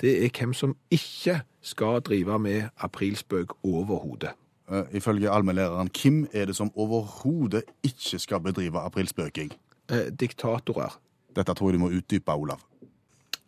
Det 0.01 0.15
er 0.25 0.31
hvem 0.33 0.53
som 0.53 0.75
ikke 0.91 1.41
skal 1.61 2.01
drive 2.01 2.39
med 2.39 2.69
aprilspøk 2.77 3.53
overhodet. 3.63 4.33
Uh, 4.69 4.85
ifølge 4.93 5.29
allmennlæreren 5.29 5.89
hvem 5.93 6.27
er 6.33 6.45
det 6.45 6.55
som 6.55 6.71
overhodet 6.75 7.63
ikke 7.83 8.19
skal 8.19 8.41
bedrive 8.41 8.81
aprilspøking. 8.81 9.53
Eh, 9.89 10.09
diktatorer. 10.19 10.99
Dette 11.35 11.53
tror 11.53 11.69
jeg 11.69 11.79
du 11.79 11.83
må 11.85 11.89
utdype, 11.89 12.31
Olav. 12.31 12.61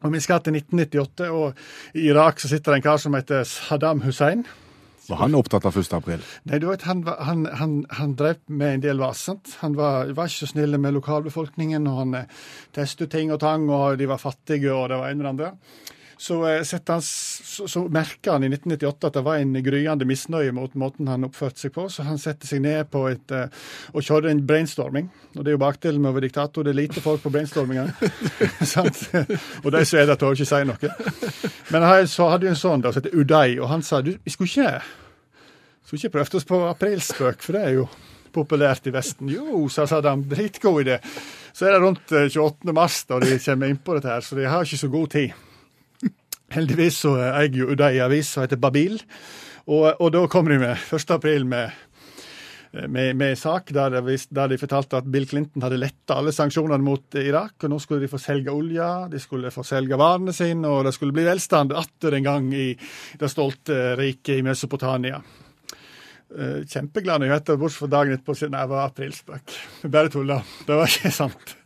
Og 0.01 0.11
Vi 0.11 0.19
skal 0.19 0.41
til 0.41 0.55
1998, 0.55 1.29
og 1.29 1.53
i 1.93 2.07
Irak 2.09 2.39
så 2.39 2.47
sitter 2.49 2.71
det 2.71 2.81
en 2.81 2.81
kar 2.81 2.97
som 2.97 3.13
heter 3.13 3.43
Saddam 3.43 4.01
Hussein. 4.01 4.45
Var 5.11 5.17
han 5.19 5.35
opptatt 5.35 5.65
av 5.67 5.75
1. 5.75 5.93
april? 5.97 6.21
Nei, 6.47 6.57
du 6.63 6.69
vet, 6.69 6.85
han, 6.87 7.03
han, 7.03 7.43
han, 7.59 7.71
han 7.99 8.15
drev 8.15 8.39
med 8.47 8.77
en 8.77 8.83
del 8.85 9.01
vasent. 9.03 9.57
Han 9.59 9.75
var, 9.75 10.13
var 10.15 10.29
ikke 10.31 10.45
så 10.45 10.53
snill 10.53 10.77
med 10.79 10.95
lokalbefolkningen, 10.95 11.89
og 11.91 11.97
han 12.05 12.19
eh, 12.21 12.43
testet 12.71 13.11
ting 13.11 13.33
og 13.35 13.41
tang, 13.43 13.67
og 13.67 13.99
de 13.99 14.07
var 14.07 14.21
fattige, 14.23 14.71
og 14.71 14.87
det 14.87 15.01
var 15.01 15.11
en 15.11 15.19
med 15.19 15.33
annen. 15.33 15.57
Så, 16.21 16.37
eh, 16.47 16.63
han, 16.87 17.01
så, 17.01 17.67
så 17.67 17.83
merka 17.89 18.37
han 18.37 18.45
i 18.47 18.51
1998 18.53 19.09
at 19.09 19.19
det 19.19 19.25
var 19.25 19.41
en 19.41 19.55
gryende 19.65 20.05
misnøye 20.07 20.53
mot 20.55 20.79
måten 20.79 21.11
han 21.11 21.27
oppførte 21.27 21.65
seg 21.65 21.73
på, 21.75 21.89
så 21.89 22.05
han 22.07 22.21
satte 22.21 22.47
seg 22.47 22.61
ned 22.61 22.87
på 22.93 23.03
et, 23.09 23.35
eh, 23.35 23.49
og 23.91 24.05
kjørte 24.05 24.31
en 24.31 24.45
brainstorming. 24.47 25.11
Og 25.35 25.41
det 25.41 25.51
er 25.51 25.57
jo 25.57 25.63
bakdelen 25.65 25.99
med 25.99 26.13
å 26.13 26.19
være 26.21 26.29
diktator, 26.29 26.63
det 26.63 26.71
er 26.71 26.79
lite 26.83 27.03
folk 27.03 27.25
på 27.25 27.33
brainstormingene. 27.35 27.91
og 29.65 29.71
de 29.75 29.83
som 29.83 29.99
er 29.99 30.07
der, 30.07 30.15
tør 30.15 30.39
ikke 30.39 30.51
si 30.53 30.63
noe. 30.71 30.95
Men 31.73 31.89
han 31.89 32.07
så 32.07 32.31
hadde 32.31 32.47
jo 32.47 32.55
en 32.55 32.63
sånn 32.63 32.85
som 32.85 33.01
heter 33.01 33.17
Uday, 33.17 33.57
og 33.59 33.71
han 33.73 33.83
sa 33.83 34.05
du, 34.05 34.13
vi 34.21 34.37
skulle 34.37 34.53
ikke 34.53 35.00
skulle 35.91 36.07
ikke 36.07 36.15
prøvd 36.21 36.35
oss 36.39 36.45
på 36.47 36.57
aprilspøk, 36.69 37.41
for 37.43 37.57
det 37.57 37.61
er 37.67 37.73
jo 37.75 37.85
populært 38.31 38.85
i 38.87 38.93
Vesten. 38.95 39.27
Jo, 39.27 39.65
sa 39.67 39.83
Saddam, 39.89 40.23
dritgod 40.23 40.85
idé. 40.85 41.01
Så 41.51 41.67
er 41.67 41.75
det 41.75 41.81
rundt 41.83 42.13
eh, 42.15 42.29
28. 42.31 42.71
mars 42.71 43.01
da 43.09 43.17
de 43.19 43.35
kommer 43.43 43.67
inn 43.67 43.81
på 43.83 43.97
dette 43.97 44.07
her, 44.07 44.23
så 44.23 44.37
de 44.39 44.45
har 44.47 44.63
ikke 44.63 44.79
så 44.79 44.87
god 44.93 45.09
tid. 45.11 45.33
Heldigvis 46.55 47.01
så 47.03 47.17
eh, 47.19 47.39
eier 47.41 47.57
jo 47.59 47.75
de 47.75 47.89
avis 48.05 48.31
som 48.31 48.45
heter 48.45 48.61
Babil, 48.61 49.01
og, 49.67 49.89
og 49.99 50.13
da 50.15 50.23
kommer 50.31 50.55
de 50.55 50.61
med 50.63 50.79
1. 50.95 51.11
april 51.17 51.49
med 51.51 51.75
med, 52.71 53.17
med 53.19 53.35
sak 53.35 53.73
der, 53.75 53.97
de, 53.99 54.15
der 54.31 54.47
de 54.47 54.57
fortalte 54.57 55.01
at 55.01 55.07
Bill 55.11 55.25
Clinton 55.27 55.65
hadde 55.65 55.75
letta 55.81 56.15
alle 56.15 56.31
sanksjonene 56.31 56.79
mot 56.79 57.19
Irak, 57.19 57.57
og 57.65 57.73
nå 57.73 57.79
skulle 57.83 58.05
de 58.05 58.07
få 58.07 58.15
selge 58.23 58.53
olje, 58.55 58.87
de 59.11 59.19
skulle 59.19 59.51
få 59.51 59.65
selge 59.67 59.99
varene 59.99 60.31
sine, 60.31 60.71
og 60.71 60.85
det 60.87 60.95
skulle 60.95 61.11
bli 61.11 61.27
velstand 61.27 61.75
atter 61.75 62.15
en 62.15 62.29
gang 62.29 62.47
i 62.55 62.69
det 63.19 63.31
stolte 63.35 63.97
riket 63.99 64.37
i 64.39 64.45
Mesopotamia. 64.47 65.19
Eh, 66.31 66.61
Kjempeglad 66.67 67.21
nyheter, 67.21 67.57
bortsett 67.59 67.83
fra 67.83 67.93
dagen 67.97 68.15
etterpå 68.15 68.35
siden 68.37 68.59
jeg 68.59 68.71
var 68.71 68.85
aprilspøk. 68.87 69.57
Bare 69.91 70.11
tulla. 70.13 70.37
Det 70.67 70.77
var 70.79 70.93
ikke 70.93 71.11
sant. 71.15 71.57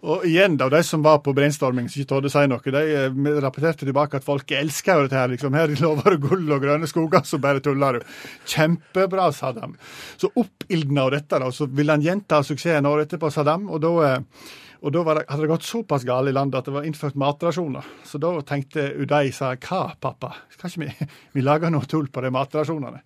Og 0.00 0.24
igjen, 0.24 0.54
da, 0.56 0.70
de 0.72 0.80
som 0.84 1.02
var 1.04 1.18
på 1.24 1.34
brainstorming, 1.36 1.88
som 1.92 2.00
ikke 2.00 2.10
torde 2.14 2.30
si 2.32 2.42
noe, 2.48 2.72
de 2.72 2.80
eh, 2.96 3.18
rapporterte 3.44 3.84
tilbake 3.84 4.20
at 4.20 4.24
folk 4.24 4.52
elsker 4.56 4.96
jo 4.96 5.08
dette 5.08 5.18
her. 5.18 5.32
liksom. 5.32 5.56
Her 5.56 5.74
lover 5.80 6.16
du 6.16 6.24
gull 6.24 6.54
og 6.56 6.64
grønne 6.64 6.88
skoger, 6.88 7.24
så 7.28 7.40
bare 7.40 7.60
tuller 7.64 7.98
du. 8.00 8.14
Kjempebra, 8.48 9.28
Saddam. 9.36 9.76
Så 10.20 10.32
oppildna 10.40 11.04
av 11.04 11.14
dette, 11.16 11.40
da, 11.40 11.52
så 11.52 11.68
ville 11.68 11.96
han 11.96 12.04
gjenta 12.04 12.40
suksessen 12.46 12.88
året 12.88 13.08
etterpå, 13.08 13.32
Saddam. 13.32 13.68
Og 13.68 13.84
da, 13.84 13.92
eh, 14.08 14.48
og 14.80 14.92
da 14.94 15.02
det, 15.04 15.24
hadde 15.28 15.44
det 15.44 15.50
gått 15.50 15.66
såpass 15.68 16.04
galt 16.08 16.30
i 16.30 16.32
landet 16.32 16.56
at 16.60 16.68
det 16.68 16.72
var 16.72 16.86
innført 16.88 17.18
matrasjoner. 17.20 17.84
Så 18.08 18.20
da 18.22 18.30
tenkte 18.48 18.86
Uday 18.96 19.28
sa 19.36 19.52
hva, 19.52 19.80
pappa, 20.00 20.32
kan 20.56 20.72
ikke 20.72 20.86
vi, 20.86 21.08
vi 21.36 21.44
lage 21.44 21.68
noe 21.72 21.84
tull 21.88 22.08
på 22.12 22.22
de 22.24 22.30
matrasjonene? 22.32 23.02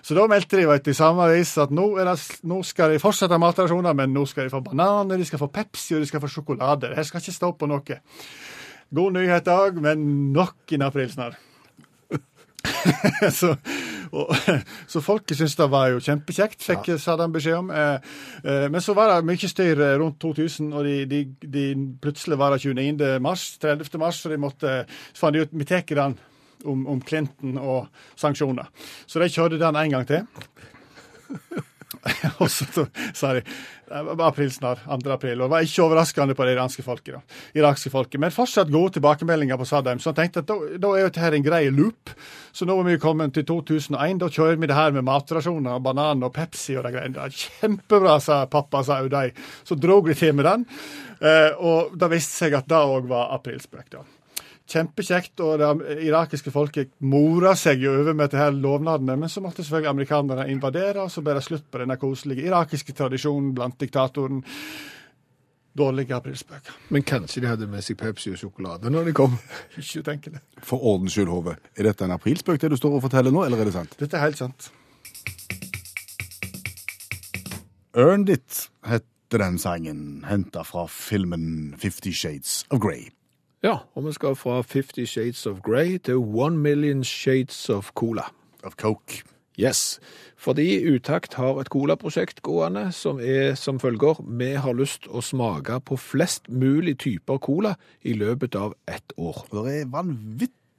Så 0.00 0.16
da 0.16 0.24
meldte 0.30 0.56
de 0.56 0.64
vet, 0.70 0.88
i 0.88 0.96
samme 0.96 1.26
avis 1.28 1.52
at 1.60 1.74
nå, 1.74 1.90
det, 2.00 2.14
nå 2.48 2.62
skal 2.64 2.94
de 2.94 3.02
fortsette 3.02 3.40
matrasjoner, 3.40 3.96
men 3.98 4.14
nå 4.16 4.24
skal 4.30 4.48
de 4.48 4.54
få 4.54 4.62
bananer, 4.64 5.20
de 5.20 5.28
skal 5.28 5.42
få 5.42 5.50
Pepsi 5.52 5.98
og 5.98 6.04
de 6.04 6.08
skal 6.08 6.24
få 6.24 6.32
sjokolade. 6.32 6.94
Det 6.96 7.04
skal 7.08 7.20
ikke 7.20 7.36
stå 7.36 7.52
på 7.60 7.68
noe. 7.68 8.00
God 8.88 9.18
nyhet 9.18 9.52
òg, 9.52 9.82
men 9.84 10.32
nok 10.32 10.76
en 10.78 10.88
aprilsnarr. 10.88 11.36
så, 13.38 13.52
og, 14.12 14.32
så 14.92 15.02
folket 15.04 15.38
syntes 15.38 15.56
det 15.58 15.68
var 15.72 15.92
jo 15.92 16.02
kjempekjekt, 16.04 16.62
fikk 16.64 16.90
Saddam 17.02 17.34
beskjed 17.34 17.58
om. 17.60 17.70
Eh, 17.74 18.08
eh, 18.44 18.66
men 18.72 18.84
så 18.84 18.94
var 18.96 19.12
det 19.12 19.28
mye 19.28 19.50
styr 19.50 19.82
eh, 19.84 19.96
rundt 20.00 20.20
2000, 20.24 20.72
og 20.72 20.88
de, 20.88 20.96
de, 21.10 21.22
de 21.42 21.66
plutselig 22.02 22.38
var 22.40 22.54
det 22.54 22.62
29. 22.64 23.18
mars, 23.24 23.50
30. 23.62 24.00
mars, 24.00 24.22
så 24.22 24.32
de 24.32 24.40
måtte 24.40 24.74
så 25.12 25.24
fant 25.24 25.36
de 25.36 25.46
ut 25.46 25.56
vi 25.58 25.68
tar 25.68 25.86
den 25.88 26.18
om, 26.64 26.86
om 26.90 27.00
Clinton 27.02 27.58
og 27.62 27.88
sanksjoner. 28.18 28.70
Så 29.06 29.22
de 29.22 29.30
kjørte 29.32 29.60
den 29.60 29.82
en 29.82 29.98
gang 29.98 30.08
til. 30.08 30.26
og 32.42 32.50
så 32.52 32.86
sa 33.16 33.34
de 33.38 33.42
det 33.88 34.20
april 34.20 34.50
snart, 34.52 34.82
2. 34.84 35.10
april. 35.14 35.40
Og 35.40 35.46
det 35.46 35.52
var 35.54 35.64
ikke 35.64 35.84
overraskende 35.86 36.34
på 36.36 36.44
det 36.44 36.56
iranske 36.56 36.84
folket. 36.84 37.14
da, 37.16 37.38
irakske 37.56 37.90
folket. 37.90 38.20
Men 38.20 38.34
fortsatt 38.34 38.72
gode 38.72 38.98
tilbakemeldinger 38.98 39.56
på 39.56 39.64
Saddam. 39.68 40.00
Så 40.00 40.12
han 40.12 40.18
tenkte 40.18 40.42
at 40.44 40.50
da, 40.50 40.58
da 40.76 40.90
er 40.92 41.06
jo 41.06 41.12
dette 41.14 41.30
en 41.38 41.46
grei 41.46 41.62
loop. 41.72 42.12
Så 42.52 42.68
nå 42.68 42.76
er 42.80 42.90
vi 42.90 42.98
kommet 43.00 43.32
til 43.36 43.46
2001. 43.48 44.20
Da 44.20 44.28
kjører 44.28 44.60
vi 44.60 44.68
det 44.68 44.76
her 44.76 44.92
med 44.92 45.06
matrasjoner, 45.08 45.78
og 45.78 45.86
banan 45.88 46.26
og 46.26 46.34
Pepsi 46.36 46.76
og 46.76 46.84
de 46.84 46.92
greiene. 46.98 47.16
Det 47.16 47.24
er 47.24 47.40
Kjempebra, 47.40 48.18
sa 48.20 48.42
pappa, 48.50 48.84
sa 48.84 49.00
Uday. 49.06 49.32
Så 49.64 49.78
drog 49.80 50.12
de 50.12 50.18
til 50.18 50.36
med 50.36 50.48
den. 50.50 50.68
Eh, 51.18 51.50
og 51.56 51.96
det 51.98 52.12
viste 52.12 52.44
seg 52.44 52.60
at 52.60 52.68
det 52.68 52.84
òg 52.84 53.08
var 53.08 53.32
aprilspøk. 53.38 53.88
da. 53.96 54.04
Kjempekjekt, 54.68 55.40
og 55.40 55.62
det 55.62 55.96
irakiske 56.04 56.52
folket 56.52 56.90
mora 57.08 57.54
seg 57.56 57.80
jo 57.80 57.94
over 58.02 58.12
med 58.12 58.26
dette 58.26 58.40
her 58.42 58.52
lovnadene, 58.52 59.16
men 59.16 59.30
så 59.32 59.40
måtte 59.40 59.64
selvfølgelig 59.64 59.88
amerikanerne 59.94 60.44
invadere, 60.52 61.06
og 61.06 61.12
så 61.12 61.24
ble 61.24 61.38
det 61.38 61.44
slutt 61.46 61.70
på 61.72 61.80
denne 61.80 61.96
koselige 61.96 62.44
irakiske 62.50 62.92
tradisjonen 62.98 63.54
blant 63.56 63.78
diktatoren. 63.80 64.42
Dårlige 65.78 66.16
aprilspøker. 66.16 66.76
Men 66.92 67.04
kanskje 67.06 67.40
de 67.44 67.48
hadde 67.48 67.68
med 67.70 67.84
seg 67.86 67.96
Pepsi 68.00 68.32
og 68.34 68.40
sjokolade 68.40 68.90
når 68.90 69.08
de 69.08 69.14
kom? 69.16 69.36
Ikke 69.80 70.02
utenkelig. 70.02 70.40
For 70.66 70.84
ordens 70.90 71.16
skyld, 71.16 71.30
Hove. 71.32 71.54
Er 71.78 71.88
dette 71.88 72.04
en 72.04 72.16
aprilspøk 72.16 72.60
det 72.60 72.72
du 72.74 72.76
står 72.80 72.98
og 72.98 73.04
forteller 73.06 73.32
nå, 73.32 73.44
eller 73.46 73.62
er 73.62 73.70
det 73.70 73.76
sant? 73.76 73.94
Dette 74.00 74.18
er 74.18 74.26
helt 74.26 74.40
sant. 74.40 74.72
Earned 77.96 78.28
It 78.28 78.66
heter 78.86 79.40
den 79.44 79.56
sangen, 79.58 80.26
henta 80.28 80.64
fra 80.66 80.84
filmen 80.92 81.76
Fifty 81.78 82.12
Shades 82.12 82.66
of 82.70 82.82
Grey. 82.84 83.08
Ja, 83.62 83.76
og 83.94 84.04
vi 84.06 84.12
skal 84.14 84.36
fra 84.38 84.60
Fifty 84.62 85.04
Shades 85.04 85.46
of 85.46 85.60
Grey 85.66 85.98
til 85.98 86.14
One 86.16 86.58
Million 86.58 87.04
Shades 87.04 87.70
of 87.70 87.90
Cola. 87.94 88.22
Of 88.64 88.72
Coke. 88.78 89.22
Yes, 89.58 89.98
fordi 90.36 90.86
Utakt 90.86 91.34
har 91.34 91.58
et 91.58 91.66
colaprosjekt 91.66 92.42
gående 92.46 92.92
som 92.94 93.18
er 93.18 93.56
som 93.58 93.80
følger. 93.82 94.20
Vi 94.22 94.52
har 94.54 94.78
lyst 94.78 95.08
å 95.10 95.18
smake 95.18 95.80
på 95.80 95.98
flest 95.98 96.46
mulig 96.46 97.00
typer 97.02 97.40
cola 97.42 97.74
i 98.06 98.14
løpet 98.14 98.54
av 98.54 98.76
ett 98.86 99.12
år. 99.18 99.42
Det 99.50 99.80
er 99.80 99.90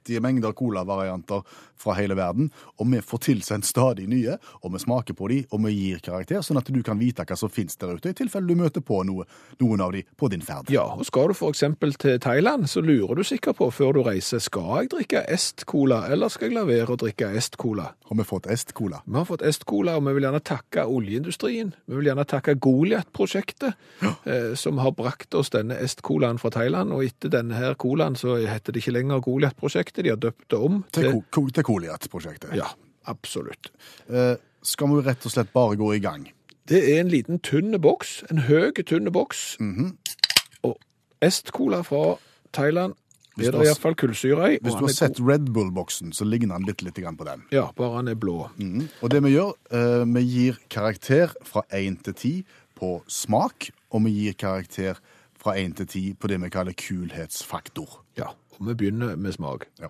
vanvittige 0.00 0.20
mengder 0.20 0.52
colavarianter 0.52 1.42
fra 1.76 1.94
hele 1.94 2.14
verden, 2.14 2.50
og 2.78 2.86
vi 2.92 3.00
får 3.00 3.18
tilsendt 3.24 3.64
stadig 3.64 4.06
nye, 4.08 4.36
og 4.62 4.72
vi 4.74 4.78
smaker 4.78 5.14
på 5.14 5.28
de, 5.28 5.44
og 5.50 5.64
vi 5.64 5.72
gir 5.72 6.00
karakter, 6.04 6.42
sånn 6.42 6.58
at 6.58 6.68
du 6.68 6.82
kan 6.82 6.98
vite 6.98 7.24
hva 7.24 7.36
som 7.36 7.48
finnes 7.48 7.76
der 7.76 7.96
ute, 7.96 8.10
i 8.10 8.16
tilfelle 8.16 8.46
du 8.46 8.54
møter 8.54 8.80
på 8.84 9.02
noe, 9.04 9.24
noen 9.60 9.80
av 9.80 9.92
de 9.92 10.04
på 10.16 10.28
din 10.28 10.42
ferd. 10.42 10.68
Ja, 10.70 10.84
og 10.92 11.06
skal 11.06 11.32
du 11.32 11.46
eksempel 11.48 11.94
til 11.94 12.18
Thailand, 12.20 12.68
så 12.68 12.82
lurer 12.84 13.16
du 13.16 13.24
sikkert 13.24 13.56
på 13.56 13.70
før 13.72 13.94
du 13.96 14.02
reiser, 14.04 14.40
skal 14.40 14.82
jeg 14.82 14.90
drikke 14.92 15.24
Est-cola, 15.28 16.06
eller 16.12 16.28
skal 16.28 16.50
jeg 16.50 16.58
la 16.58 16.66
være 16.68 16.94
å 16.94 17.00
drikke 17.00 17.32
Est-cola? 17.36 17.94
Har 18.10 18.16
vi 18.16 18.28
fått 18.28 18.46
Est-cola? 18.50 19.00
Vi 19.06 19.16
har 19.16 19.24
fått 19.24 19.42
Est-cola, 19.46 19.96
og 19.96 20.04
vi 20.04 20.14
vil 20.16 20.28
gjerne 20.28 20.42
takke 20.44 20.84
oljeindustrien. 20.84 21.72
Vi 21.86 21.96
vil 21.96 22.10
gjerne 22.10 22.26
takke 22.28 22.56
Goliat-prosjektet, 22.60 23.72
eh, 24.04 24.52
som 24.54 24.78
har 24.82 24.92
brakt 24.98 25.34
oss 25.38 25.52
denne 25.54 25.78
Est-colaen 25.80 26.40
fra 26.42 26.50
Thailand. 26.52 26.92
Og 26.92 27.06
etter 27.06 27.32
denne 27.32 27.56
her 27.56 27.74
colaen 27.80 28.18
så 28.18 28.36
heter 28.36 28.74
det 28.74 28.82
ikke 28.82 28.96
lenger 28.98 29.22
Goliat-prosjektet, 29.24 29.89
de 29.96 30.12
har 30.12 30.20
døpt 30.20 30.48
det 30.50 30.58
om 30.58 30.84
Til, 30.92 31.22
til 31.32 31.50
til 31.52 31.66
Goliat-prosjektet. 31.66 32.54
Ja, 32.56 32.68
absolutt. 33.10 33.72
Eh, 34.08 34.36
skal 34.62 34.88
vi 34.88 35.02
rett 35.06 35.26
og 35.26 35.32
slett 35.32 35.52
bare 35.52 35.76
gå 35.80 35.94
i 35.96 36.02
gang? 36.02 36.28
Det 36.70 36.80
er 36.92 37.00
en 37.00 37.10
liten 37.10 37.40
tynn 37.42 37.74
boks, 37.82 38.20
en 38.30 38.44
høy 38.46 38.70
tynn 38.86 39.10
boks. 39.12 39.56
Mhm. 39.60 39.96
Og 40.62 40.76
Est-cola 41.20 41.82
fra 41.82 42.18
Thailand 42.52 42.94
Hvis 43.36 43.48
er 43.48 43.52
du 43.52 43.58
det 43.58 43.70
iallfall 43.70 43.96
kullsyre 43.96 44.52
i. 44.54 44.58
Hvis 44.60 44.76
du 44.76 44.84
har 44.84 44.92
er 44.92 44.96
sett. 44.98 45.20
Red 45.20 45.50
Bull-boksen, 45.54 46.12
så 46.12 46.24
ligner 46.24 46.58
den 46.58 46.66
bitte 46.66 46.84
litt 46.84 46.94
på 46.94 47.24
den. 47.24 47.44
Ja, 47.52 47.70
bare 47.76 47.96
han 47.96 48.08
er 48.08 48.14
blå. 48.14 48.50
Mhm. 48.56 48.88
Og 49.02 49.10
det 49.10 49.22
vi 49.24 49.34
gjør, 49.34 49.52
eh, 49.70 50.04
vi 50.04 50.20
gir 50.20 50.58
karakter 50.68 51.34
fra 51.44 51.62
1 51.70 52.04
til 52.04 52.14
10 52.14 52.44
på 52.76 53.02
smak, 53.08 53.70
og 53.90 54.04
vi 54.04 54.10
gir 54.10 54.34
karakter 54.34 55.00
fra 55.40 55.56
1 55.58 55.78
til 55.80 55.88
10 55.88 56.02
på 56.20 56.30
det 56.30 56.40
vi 56.42 56.52
kaller 56.52 56.76
kulhetsfaktor. 56.76 58.00
Ja, 58.18 58.32
og 58.58 58.66
vi 58.68 58.76
begynner 58.76 59.16
med 59.16 59.36
smak. 59.36 59.66
Ja. 59.80 59.88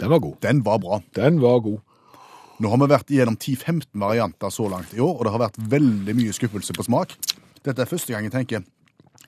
Den 0.00 0.10
var 0.10 0.18
god. 0.18 0.36
Den 0.40 0.64
var 0.64 0.78
bra. 0.78 1.00
Den 1.16 1.40
var 1.42 1.60
god. 1.60 1.80
Nå 2.60 2.68
har 2.68 2.80
vi 2.80 2.90
vært 2.92 3.12
igjennom 3.12 3.36
10-15 3.40 3.86
varianter 4.00 4.52
så 4.52 4.66
langt 4.68 4.92
i 4.92 5.00
år, 5.00 5.14
og 5.16 5.24
det 5.24 5.32
har 5.32 5.42
vært 5.46 5.60
veldig 5.72 6.14
mye 6.16 6.32
skuffelse 6.36 6.76
på 6.76 6.84
smak. 6.84 7.16
Dette 7.64 7.84
er 7.84 7.88
første 7.88 8.12
gang 8.12 8.28
jeg 8.28 8.34
tenker 8.34 8.64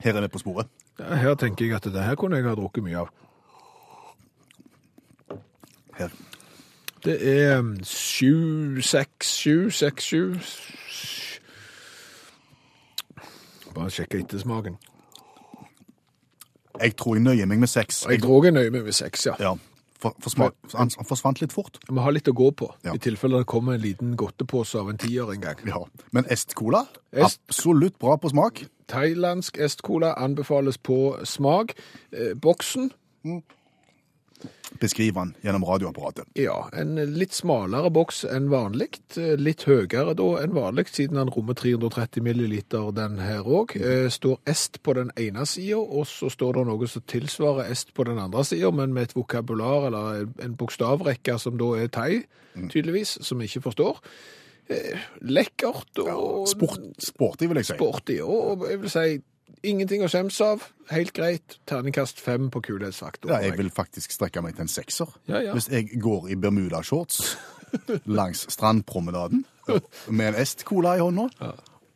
her 0.03 0.17
er 0.17 0.25
vi 0.25 0.33
på 0.33 0.41
sporet. 0.41 0.69
Ja, 0.99 1.15
her 1.17 1.35
tenker 1.39 1.65
jeg 1.65 1.77
at 1.77 1.87
det 1.89 2.05
her 2.05 2.17
kunne 2.19 2.37
jeg 2.37 2.45
ha 2.45 2.53
drukket 2.57 2.85
mye 2.85 3.05
av. 3.05 3.09
Her. 5.97 6.13
Det 7.03 7.17
er 7.27 7.57
sju, 7.83 8.81
seks, 8.81 9.27
sju, 9.41 9.69
seks, 9.75 10.03
sju. 10.03 10.23
Bare 13.73 13.89
sjekke 13.91 14.21
ettersmaken. 14.21 14.75
Jeg 16.81 16.95
tror 16.97 17.17
jeg 17.17 17.23
nøyer 17.25 17.45
meg 17.49 17.61
med 17.61 17.69
seks. 17.71 18.03
Jeg 18.09 18.21
tror 18.23 18.45
jeg 18.47 18.55
nøyer 18.55 18.71
meg 18.73 18.85
med 18.87 18.95
seks, 18.97 19.25
ja. 19.29 19.33
Ja, 19.41 19.51
for, 20.01 20.15
for 20.21 20.33
smak, 20.33 20.55
han, 20.73 20.89
han 20.97 21.07
forsvant 21.09 21.41
litt 21.43 21.53
fort. 21.53 21.77
Vi 21.89 22.01
har 22.01 22.13
litt 22.15 22.29
å 22.29 22.33
gå 22.37 22.49
på, 22.59 22.69
Ja. 22.85 22.93
i 22.97 23.01
tilfelle 23.01 23.41
det 23.41 23.47
kommer 23.49 23.77
en 23.77 23.83
liten 23.83 24.15
godtepose 24.19 24.79
av 24.81 24.89
en 24.93 24.97
tier 25.01 25.29
en 25.33 25.41
gang. 25.43 25.61
Ja. 25.69 25.81
Men 26.11 26.25
Est-cola, 26.33 26.85
Est- 27.13 27.39
absolutt 27.49 27.97
bra 28.01 28.17
på 28.17 28.29
smak. 28.33 28.63
Thailandsk 28.91 29.57
Est-cola 29.63 30.13
anbefales 30.21 30.77
på 30.77 31.15
smak. 31.29 31.73
Eh, 32.11 32.33
boksen, 32.35 32.91
Beskriv 34.81 35.15
han 35.15 35.35
gjennom 35.43 35.63
radioapparatet. 35.63 36.25
ja, 36.35 36.55
en 36.73 36.95
litt 37.13 37.31
smalere 37.37 37.91
boks 37.93 38.23
enn 38.25 38.47
vanlig. 38.49 38.97
Litt 39.37 39.63
høyere 39.69 40.15
da 40.17 40.25
enn 40.41 40.55
vanlig, 40.55 40.87
siden 40.89 41.17
han 41.21 41.29
rommer 41.29 41.53
330 41.53 42.23
milliliter 42.25 42.89
den 42.91 43.19
her 43.19 43.43
òg. 43.45 43.75
Eh, 43.77 44.09
står 44.09 44.39
Est 44.49 44.81
på 44.83 44.95
den 44.97 45.11
ene 45.15 45.45
sida, 45.45 45.77
og 45.77 46.07
så 46.09 46.29
står 46.33 46.53
det 46.57 46.65
noe 46.71 46.87
som 46.89 47.01
tilsvarer 47.07 47.69
Est 47.71 47.93
på 47.93 48.03
den 48.09 48.17
andre 48.19 48.43
sida, 48.43 48.71
men 48.71 48.93
med 48.93 49.03
et 49.11 49.15
vokabular 49.15 49.87
eller 49.87 50.25
en- 50.41 50.55
bokstavrekke 50.57 51.37
som 51.39 51.57
da 51.57 51.73
er 51.77 51.87
thai, 51.87 52.23
tydeligvis, 52.69 53.19
som 53.21 53.37
vi 53.39 53.45
ikke 53.45 53.61
forstår. 53.69 53.99
Eh, 54.69 54.97
Lekkert 55.21 55.99
og 55.99 56.47
Sport, 56.47 56.79
sporty, 56.99 57.45
vil 57.47 57.57
jeg 57.61 57.65
si. 57.65 57.73
sporty, 57.77 58.19
og 58.23 58.65
jeg 58.69 58.81
vil 58.81 58.89
si 58.89 59.21
ingenting 59.63 60.03
å 60.05 60.09
skjemmes 60.11 60.39
av. 60.43 60.67
Helt 60.91 61.13
greit. 61.15 61.57
Terningkast 61.69 62.19
fem 62.21 62.49
på 62.53 62.61
kulhetsfaktor. 62.67 63.31
Ja, 63.31 63.41
jeg 63.45 63.57
vil 63.59 63.71
faktisk 63.73 64.13
strekke 64.15 64.43
meg 64.43 64.57
til 64.57 64.67
en 64.67 64.71
sekser. 64.71 65.11
Ja, 65.31 65.41
ja. 65.43 65.55
Hvis 65.55 65.69
jeg 65.71 66.01
går 66.03 66.31
i 66.33 66.39
Bermuda-shorts 66.39 67.35
langs 68.19 68.45
strandpromenaden 68.53 69.45
med 70.11 70.33
en 70.33 70.41
Est-cola 70.43 70.97
i 70.99 71.03
hånda, 71.03 71.29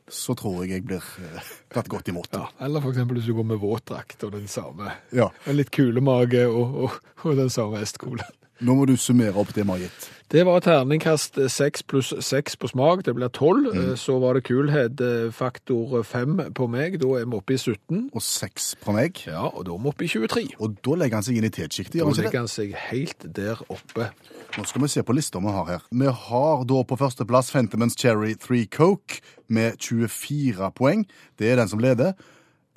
så 0.07 0.35
tror 0.39 0.63
jeg 0.63 0.77
jeg 0.77 0.85
blir 0.87 1.03
eh, 1.19 1.51
tatt 1.73 1.89
godt 1.91 2.07
imot. 2.07 2.31
Ja, 2.31 2.47
eller 2.63 2.85
eksempel 2.87 3.19
hvis 3.19 3.27
du 3.27 3.35
går 3.35 3.49
med 3.49 3.59
våtdrakt 3.59 4.23
og 4.23 4.37
den 4.37 4.47
samme. 4.51 4.93
Ja. 5.15 5.27
En 5.45 5.59
litt 5.59 5.71
kulemage 5.75 6.45
og, 6.47 6.77
og, 6.85 6.99
og 7.27 7.39
den 7.39 7.51
samme 7.53 7.83
Est-cola. 7.83 8.27
Nå 8.59 8.73
må 8.77 8.85
du 8.89 8.95
summere 8.97 9.37
opp 9.37 9.53
det 9.53 9.65
vi 9.65 9.69
har 9.69 9.83
gitt. 9.85 10.07
Det 10.27 10.41
var 10.43 10.59
terningkast 10.59 11.37
seks 11.53 11.85
pluss 11.87 12.09
seks 12.25 12.57
på 12.59 12.67
smak, 12.67 13.05
det 13.05 13.13
blir 13.15 13.29
tolv. 13.31 13.69
Så 13.95 14.17
var 14.19 14.35
det 14.35 14.43
kulhet 14.49 14.99
eh, 14.99 15.29
faktor 15.31 16.01
fem 16.03 16.35
på 16.51 16.67
meg, 16.67 16.97
da 16.99 17.13
er 17.21 17.29
vi 17.29 17.37
oppe 17.37 17.55
i 17.55 17.59
17. 17.61 18.09
Og 18.11 18.25
seks 18.25 18.73
på 18.81 18.95
meg. 18.97 19.21
Ja, 19.29 19.45
og 19.47 19.63
da 19.69 19.77
er 19.77 19.85
vi 19.85 19.91
oppe 19.93 20.03
i 20.03 20.11
23. 20.11 20.43
Og 20.59 20.75
da 20.83 20.97
legger 20.99 21.21
han 21.21 21.27
seg 21.29 21.39
inn 21.39 21.47
i 21.47 21.53
tetsjiktet, 21.53 21.95
Da 21.95 22.01
gjør 22.01 22.11
han 22.11 22.17
ikke 22.17 22.27
legger 22.27 22.43
han 22.43 22.51
seg 22.51 22.75
helt 22.89 23.29
der 23.39 23.63
oppe. 23.71 24.09
Nå 24.57 24.67
skal 24.67 24.83
vi 24.83 24.91
se 24.91 25.05
på 25.07 25.15
lista 25.15 25.39
vi 25.39 25.55
har 25.55 25.71
her. 25.71 25.87
Vi 26.03 26.11
har 26.27 26.67
da 26.67 26.83
på 26.83 26.99
førsteplass 26.99 27.53
Fentimans 27.55 27.95
Cherry 27.95 28.35
3 28.35 28.65
Coke 28.73 29.21
med 29.47 29.79
24 29.79 30.73
poeng. 30.75 31.07
Det 31.39 31.53
er 31.53 31.61
den 31.61 31.71
som 31.71 31.79
leder. 31.79 32.17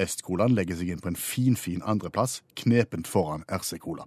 Est-colaen 0.00 0.54
legger 0.54 0.78
seg 0.78 0.94
inn 0.94 1.02
på 1.02 1.10
en 1.10 1.18
fin, 1.18 1.58
fin 1.58 1.82
andreplass, 1.82 2.44
knepent 2.62 3.10
foran 3.10 3.42
RC-cola. 3.50 4.06